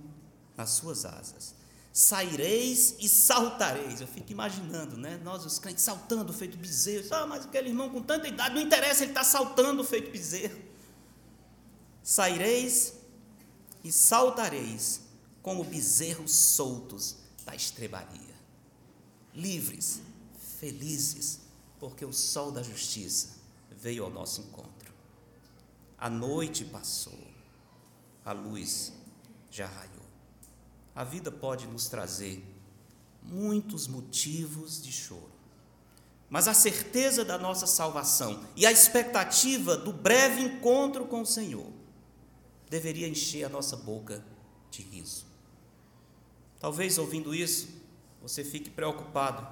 nas 0.58 0.72
suas 0.72 1.06
asas. 1.06 1.54
Saireis 1.94 2.96
e 3.00 3.08
saltareis. 3.08 4.02
Eu 4.02 4.08
fico 4.08 4.32
imaginando, 4.32 4.98
né? 4.98 5.22
Nós, 5.24 5.46
os 5.46 5.60
crentes, 5.60 5.84
saltando 5.84 6.34
feito 6.34 6.58
bezerro. 6.58 7.10
Ah, 7.12 7.28
mas 7.28 7.46
aquele 7.46 7.70
irmão 7.70 7.92
com 7.92 8.02
tanta 8.02 8.28
idade, 8.28 8.56
não 8.56 8.62
interessa, 8.64 9.04
ele 9.04 9.12
está 9.12 9.24
saltando 9.24 9.84
feito 9.84 10.10
bezerro. 10.10 10.60
Saireis 12.02 12.96
e 13.84 13.92
saltareis 13.92 15.09
como 15.42 15.64
bezerros 15.64 16.32
soltos 16.32 17.18
da 17.46 17.56
estrebaria, 17.56 18.36
livres, 19.34 20.02
felizes, 20.60 21.40
porque 21.80 22.04
o 22.04 22.12
sol 22.12 22.52
da 22.52 22.62
justiça 22.62 23.40
veio 23.72 24.04
ao 24.04 24.10
nosso 24.10 24.42
encontro. 24.42 24.94
A 25.98 26.10
noite 26.10 26.66
passou, 26.66 27.20
a 28.24 28.32
luz 28.32 28.94
já 29.50 29.68
raiou. 29.68 30.00
A 30.94 31.04
vida 31.04 31.32
pode 31.32 31.66
nos 31.68 31.88
trazer 31.88 32.44
muitos 33.22 33.88
motivos 33.88 34.82
de 34.82 34.92
choro, 34.92 35.32
mas 36.30 36.48
a 36.48 36.54
certeza 36.54 37.24
da 37.24 37.38
nossa 37.38 37.66
salvação 37.66 38.46
e 38.56 38.66
a 38.66 38.72
expectativa 38.72 39.78
do 39.78 39.92
breve 39.92 40.42
encontro 40.42 41.06
com 41.06 41.22
o 41.22 41.26
Senhor 41.26 41.72
deveria 42.70 43.08
encher 43.08 43.46
a 43.46 43.50
nossa 43.50 43.76
boca 43.76 44.24
de 44.70 44.82
riso. 44.84 45.29
Talvez 46.60 46.98
ouvindo 46.98 47.34
isso, 47.34 47.70
você 48.22 48.44
fique 48.44 48.70
preocupado, 48.70 49.48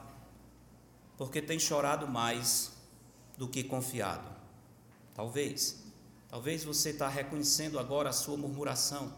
porque 1.18 1.41
tem 1.41 1.58
chorado 1.58 2.08
mais 2.08 2.74
do 3.38 3.47
que 3.47 3.64
confiado. 3.64 4.30
Talvez. 5.16 5.84
Talvez 6.28 6.64
você 6.64 6.89
está 6.89 7.08
reconhecendo 7.08 7.80
agora 7.80 8.10
a 8.10 8.14
sua 8.14 8.36
murmuração. 8.36 9.14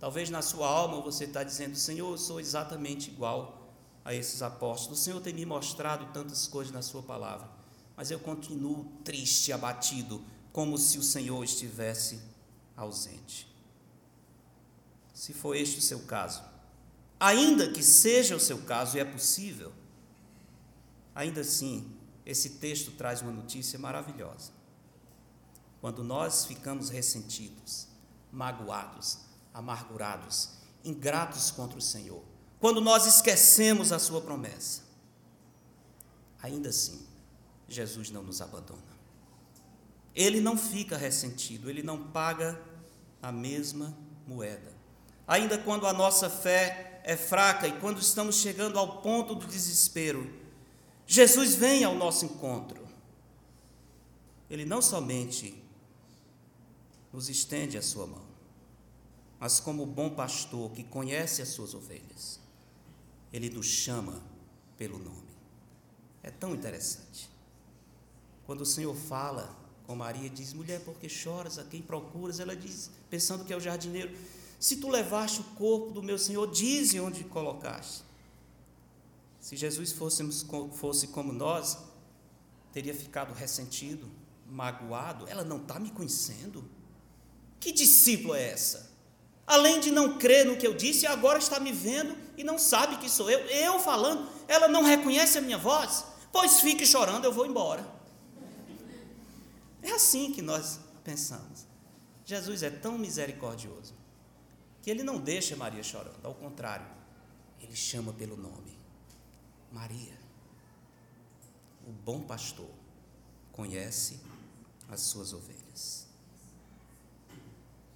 Talvez 0.00 0.28
na 0.28 0.42
sua 0.42 0.66
alma 0.66 1.00
você 1.00 1.24
está 1.24 1.44
dizendo: 1.44 1.76
Senhor, 1.76 2.10
eu 2.10 2.18
sou 2.18 2.40
exatamente 2.40 3.08
igual 3.08 3.62
a 4.04 4.12
esses 4.12 4.42
apóstolos. 4.42 4.98
O 4.98 5.02
Senhor 5.02 5.20
tem 5.20 5.32
me 5.32 5.46
mostrado 5.46 6.12
tantas 6.12 6.46
coisas 6.46 6.72
na 6.72 6.82
Sua 6.82 7.02
palavra, 7.02 7.48
mas 7.96 8.10
eu 8.10 8.18
continuo 8.18 8.84
triste, 9.04 9.52
abatido, 9.52 10.20
como 10.52 10.76
se 10.76 10.98
o 10.98 11.02
Senhor 11.02 11.42
estivesse 11.44 12.20
ausente. 12.76 13.46
Se 15.14 15.32
for 15.32 15.54
este 15.54 15.78
o 15.78 15.82
seu 15.82 16.00
caso, 16.00 16.42
Ainda 17.22 17.68
que 17.68 17.84
seja 17.84 18.34
o 18.34 18.40
seu 18.40 18.58
caso, 18.62 18.96
e 18.96 19.00
é 19.00 19.04
possível, 19.04 19.72
ainda 21.14 21.42
assim, 21.42 21.96
esse 22.26 22.50
texto 22.58 22.90
traz 22.90 23.22
uma 23.22 23.30
notícia 23.30 23.78
maravilhosa. 23.78 24.50
Quando 25.80 26.02
nós 26.02 26.44
ficamos 26.44 26.90
ressentidos, 26.90 27.86
magoados, 28.32 29.20
amargurados, 29.54 30.54
ingratos 30.84 31.52
contra 31.52 31.78
o 31.78 31.80
Senhor, 31.80 32.24
quando 32.58 32.80
nós 32.80 33.06
esquecemos 33.06 33.92
a 33.92 34.00
Sua 34.00 34.20
promessa, 34.20 34.82
ainda 36.42 36.70
assim, 36.70 37.06
Jesus 37.68 38.10
não 38.10 38.24
nos 38.24 38.42
abandona. 38.42 38.82
Ele 40.12 40.40
não 40.40 40.58
fica 40.58 40.96
ressentido, 40.96 41.70
ele 41.70 41.84
não 41.84 42.02
paga 42.02 42.60
a 43.22 43.30
mesma 43.30 43.96
moeda. 44.26 44.72
Ainda 45.24 45.56
quando 45.56 45.86
a 45.86 45.92
nossa 45.92 46.28
fé 46.28 46.91
é 47.04 47.16
fraca 47.16 47.66
e 47.66 47.78
quando 47.80 48.00
estamos 48.00 48.36
chegando 48.36 48.78
ao 48.78 49.02
ponto 49.02 49.34
do 49.34 49.46
desespero, 49.46 50.30
Jesus 51.06 51.54
vem 51.54 51.84
ao 51.84 51.94
nosso 51.94 52.24
encontro. 52.24 52.80
Ele 54.48 54.64
não 54.64 54.80
somente 54.80 55.62
nos 57.12 57.28
estende 57.28 57.76
a 57.76 57.82
sua 57.82 58.06
mão, 58.06 58.24
mas 59.38 59.58
como 59.58 59.84
bom 59.84 60.10
pastor 60.10 60.70
que 60.72 60.84
conhece 60.84 61.42
as 61.42 61.48
suas 61.48 61.74
ovelhas, 61.74 62.40
ele 63.32 63.50
nos 63.50 63.66
chama 63.66 64.22
pelo 64.76 64.98
nome. 64.98 65.32
É 66.22 66.30
tão 66.30 66.54
interessante. 66.54 67.28
Quando 68.46 68.60
o 68.60 68.66
Senhor 68.66 68.94
fala 68.94 69.56
com 69.86 69.96
Maria, 69.96 70.30
diz: 70.30 70.52
Mulher, 70.52 70.80
por 70.80 70.94
que 70.94 71.08
choras? 71.08 71.58
A 71.58 71.64
quem 71.64 71.82
procuras? 71.82 72.38
Ela 72.38 72.54
diz, 72.54 72.90
pensando 73.10 73.44
que 73.44 73.52
é 73.52 73.56
o 73.56 73.60
jardineiro 73.60 74.14
se 74.62 74.76
tu 74.76 74.88
levaste 74.88 75.40
o 75.40 75.44
corpo 75.56 75.90
do 75.90 76.00
meu 76.00 76.16
Senhor, 76.16 76.48
dize 76.48 77.00
onde 77.00 77.24
colocaste. 77.24 78.04
Se 79.40 79.56
Jesus 79.56 79.90
fôssemos, 79.90 80.46
fosse 80.74 81.08
como 81.08 81.32
nós, 81.32 81.78
teria 82.72 82.94
ficado 82.94 83.34
ressentido, 83.34 84.08
magoado. 84.46 85.26
Ela 85.26 85.42
não 85.42 85.56
está 85.56 85.80
me 85.80 85.90
conhecendo? 85.90 86.64
Que 87.58 87.72
discípulo 87.72 88.36
é 88.36 88.50
essa? 88.50 88.88
Além 89.44 89.80
de 89.80 89.90
não 89.90 90.16
crer 90.16 90.46
no 90.46 90.56
que 90.56 90.64
eu 90.64 90.74
disse, 90.74 91.08
agora 91.08 91.40
está 91.40 91.58
me 91.58 91.72
vendo 91.72 92.16
e 92.36 92.44
não 92.44 92.56
sabe 92.56 92.98
que 92.98 93.10
sou 93.10 93.28
eu. 93.28 93.40
Eu 93.40 93.80
falando, 93.80 94.28
ela 94.46 94.68
não 94.68 94.84
reconhece 94.84 95.38
a 95.38 95.40
minha 95.40 95.58
voz? 95.58 96.04
Pois 96.30 96.60
fique 96.60 96.86
chorando, 96.86 97.24
eu 97.24 97.32
vou 97.32 97.46
embora. 97.46 97.84
É 99.82 99.90
assim 99.90 100.30
que 100.32 100.40
nós 100.40 100.78
pensamos. 101.02 101.66
Jesus 102.24 102.62
é 102.62 102.70
tão 102.70 102.96
misericordioso 102.96 104.00
que 104.82 104.90
ele 104.90 105.04
não 105.04 105.18
deixa 105.18 105.56
Maria 105.56 105.82
chorando, 105.82 106.24
ao 106.24 106.34
contrário, 106.34 106.86
ele 107.60 107.76
chama 107.76 108.12
pelo 108.12 108.36
nome: 108.36 108.76
Maria. 109.70 110.20
O 111.86 111.92
bom 111.92 112.20
pastor 112.20 112.70
conhece 113.52 114.20
as 114.88 115.00
suas 115.00 115.32
ovelhas. 115.32 116.06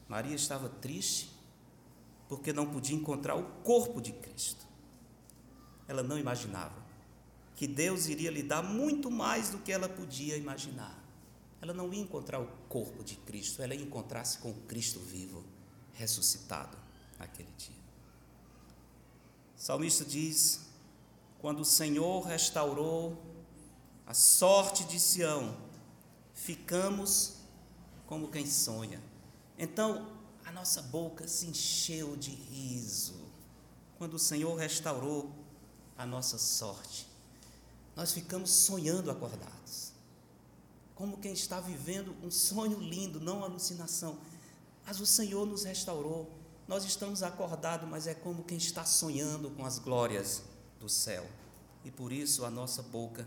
Maria 0.09 0.35
estava 0.35 0.69
triste 0.69 1.31
porque 2.29 2.53
não 2.53 2.71
podia 2.71 2.97
encontrar 2.97 3.35
o 3.37 3.45
corpo 3.63 4.01
de 4.01 4.13
Cristo. 4.13 4.65
Ela 5.87 6.03
não 6.03 6.19
imaginava 6.19 6.85
que 7.55 7.67
Deus 7.67 8.07
iria 8.07 8.31
lhe 8.31 8.43
dar 8.43 8.63
muito 8.63 9.11
mais 9.11 9.51
do 9.51 9.59
que 9.59 9.73
ela 9.73 9.89
podia 9.89 10.37
imaginar. 10.37 11.03
Ela 11.61 11.73
não 11.73 11.93
ia 11.93 12.01
encontrar 12.01 12.41
o 12.41 12.47
corpo 12.69 13.03
de 13.03 13.17
Cristo, 13.17 13.63
ela 13.63 13.75
ia 13.75 13.83
encontrar-se 13.83 14.39
com 14.39 14.53
Cristo 14.63 15.01
vivo 15.01 15.45
ressuscitado 15.97 16.77
naquele 17.19 17.51
dia. 17.59 17.75
O 19.57 19.61
salmista 19.61 20.05
diz 20.05 20.61
quando 21.41 21.61
o 21.61 21.65
Senhor 21.65 22.23
restaurou 22.23 23.17
a 24.07 24.15
sorte 24.15 24.85
de 24.85 25.01
Sião, 25.01 25.57
ficamos 26.33 27.39
como 28.07 28.29
quem 28.29 28.47
sonha. 28.47 29.03
Então, 29.59 30.13
a 30.45 30.53
nossa 30.53 30.81
boca 30.81 31.27
se 31.27 31.47
encheu 31.47 32.17
de 32.17 32.31
riso 32.31 33.27
quando 33.99 34.15
o 34.15 34.19
Senhor 34.19 34.55
restaurou 34.55 35.33
a 35.99 36.07
nossa 36.07 36.39
sorte. 36.39 37.07
Nós 37.97 38.13
ficamos 38.13 38.51
sonhando 38.51 39.11
acordados, 39.11 39.93
como 40.95 41.17
quem 41.17 41.33
está 41.33 41.61
vivendo 41.61 42.15
um 42.23 42.31
sonho 42.31 42.79
lindo, 42.79 43.19
não 43.19 43.43
alucinação. 43.43 44.19
Mas 44.87 45.01
o 45.01 45.07
Senhor 45.07 45.45
nos 45.45 45.65
restaurou. 45.65 46.31
Nós 46.69 46.85
estamos 46.85 47.23
acordados, 47.23 47.89
mas 47.89 48.07
é 48.07 48.15
como 48.15 48.45
quem 48.45 48.57
está 48.57 48.85
sonhando 48.85 49.51
com 49.51 49.67
as 49.67 49.79
glórias 49.81 50.43
do 50.79 50.89
céu. 50.89 51.29
E 51.85 51.91
por 51.91 52.13
isso 52.13 52.45
a 52.45 52.51
nossa 52.51 52.83
boca 52.83 53.27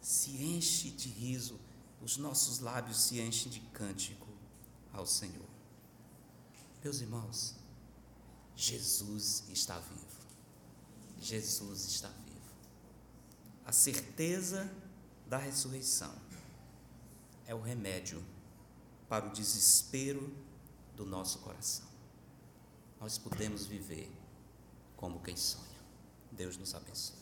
se 0.00 0.30
enche 0.30 0.90
de 0.90 1.08
riso, 1.08 1.58
os 2.00 2.16
nossos 2.16 2.60
lábios 2.60 3.00
se 3.00 3.20
enchem 3.20 3.50
de 3.50 3.60
cântico 3.72 4.28
ao 4.92 5.06
Senhor. 5.06 5.46
Meus 6.82 7.00
irmãos, 7.00 7.54
Jesus 8.54 9.42
está 9.48 9.78
vivo. 9.78 10.06
Jesus 11.20 11.86
está 11.86 12.08
vivo. 12.08 12.26
A 13.64 13.72
certeza 13.72 14.70
da 15.26 15.38
ressurreição 15.38 16.14
é 17.46 17.54
o 17.54 17.60
remédio 17.60 18.22
para 19.08 19.26
o 19.26 19.32
desespero 19.32 20.32
do 20.96 21.04
nosso 21.04 21.38
coração. 21.40 21.86
Nós 23.00 23.18
podemos 23.18 23.66
viver 23.66 24.10
como 24.96 25.20
quem 25.20 25.36
sonha. 25.36 25.64
Deus 26.32 26.56
nos 26.56 26.74
abençoe. 26.74 27.15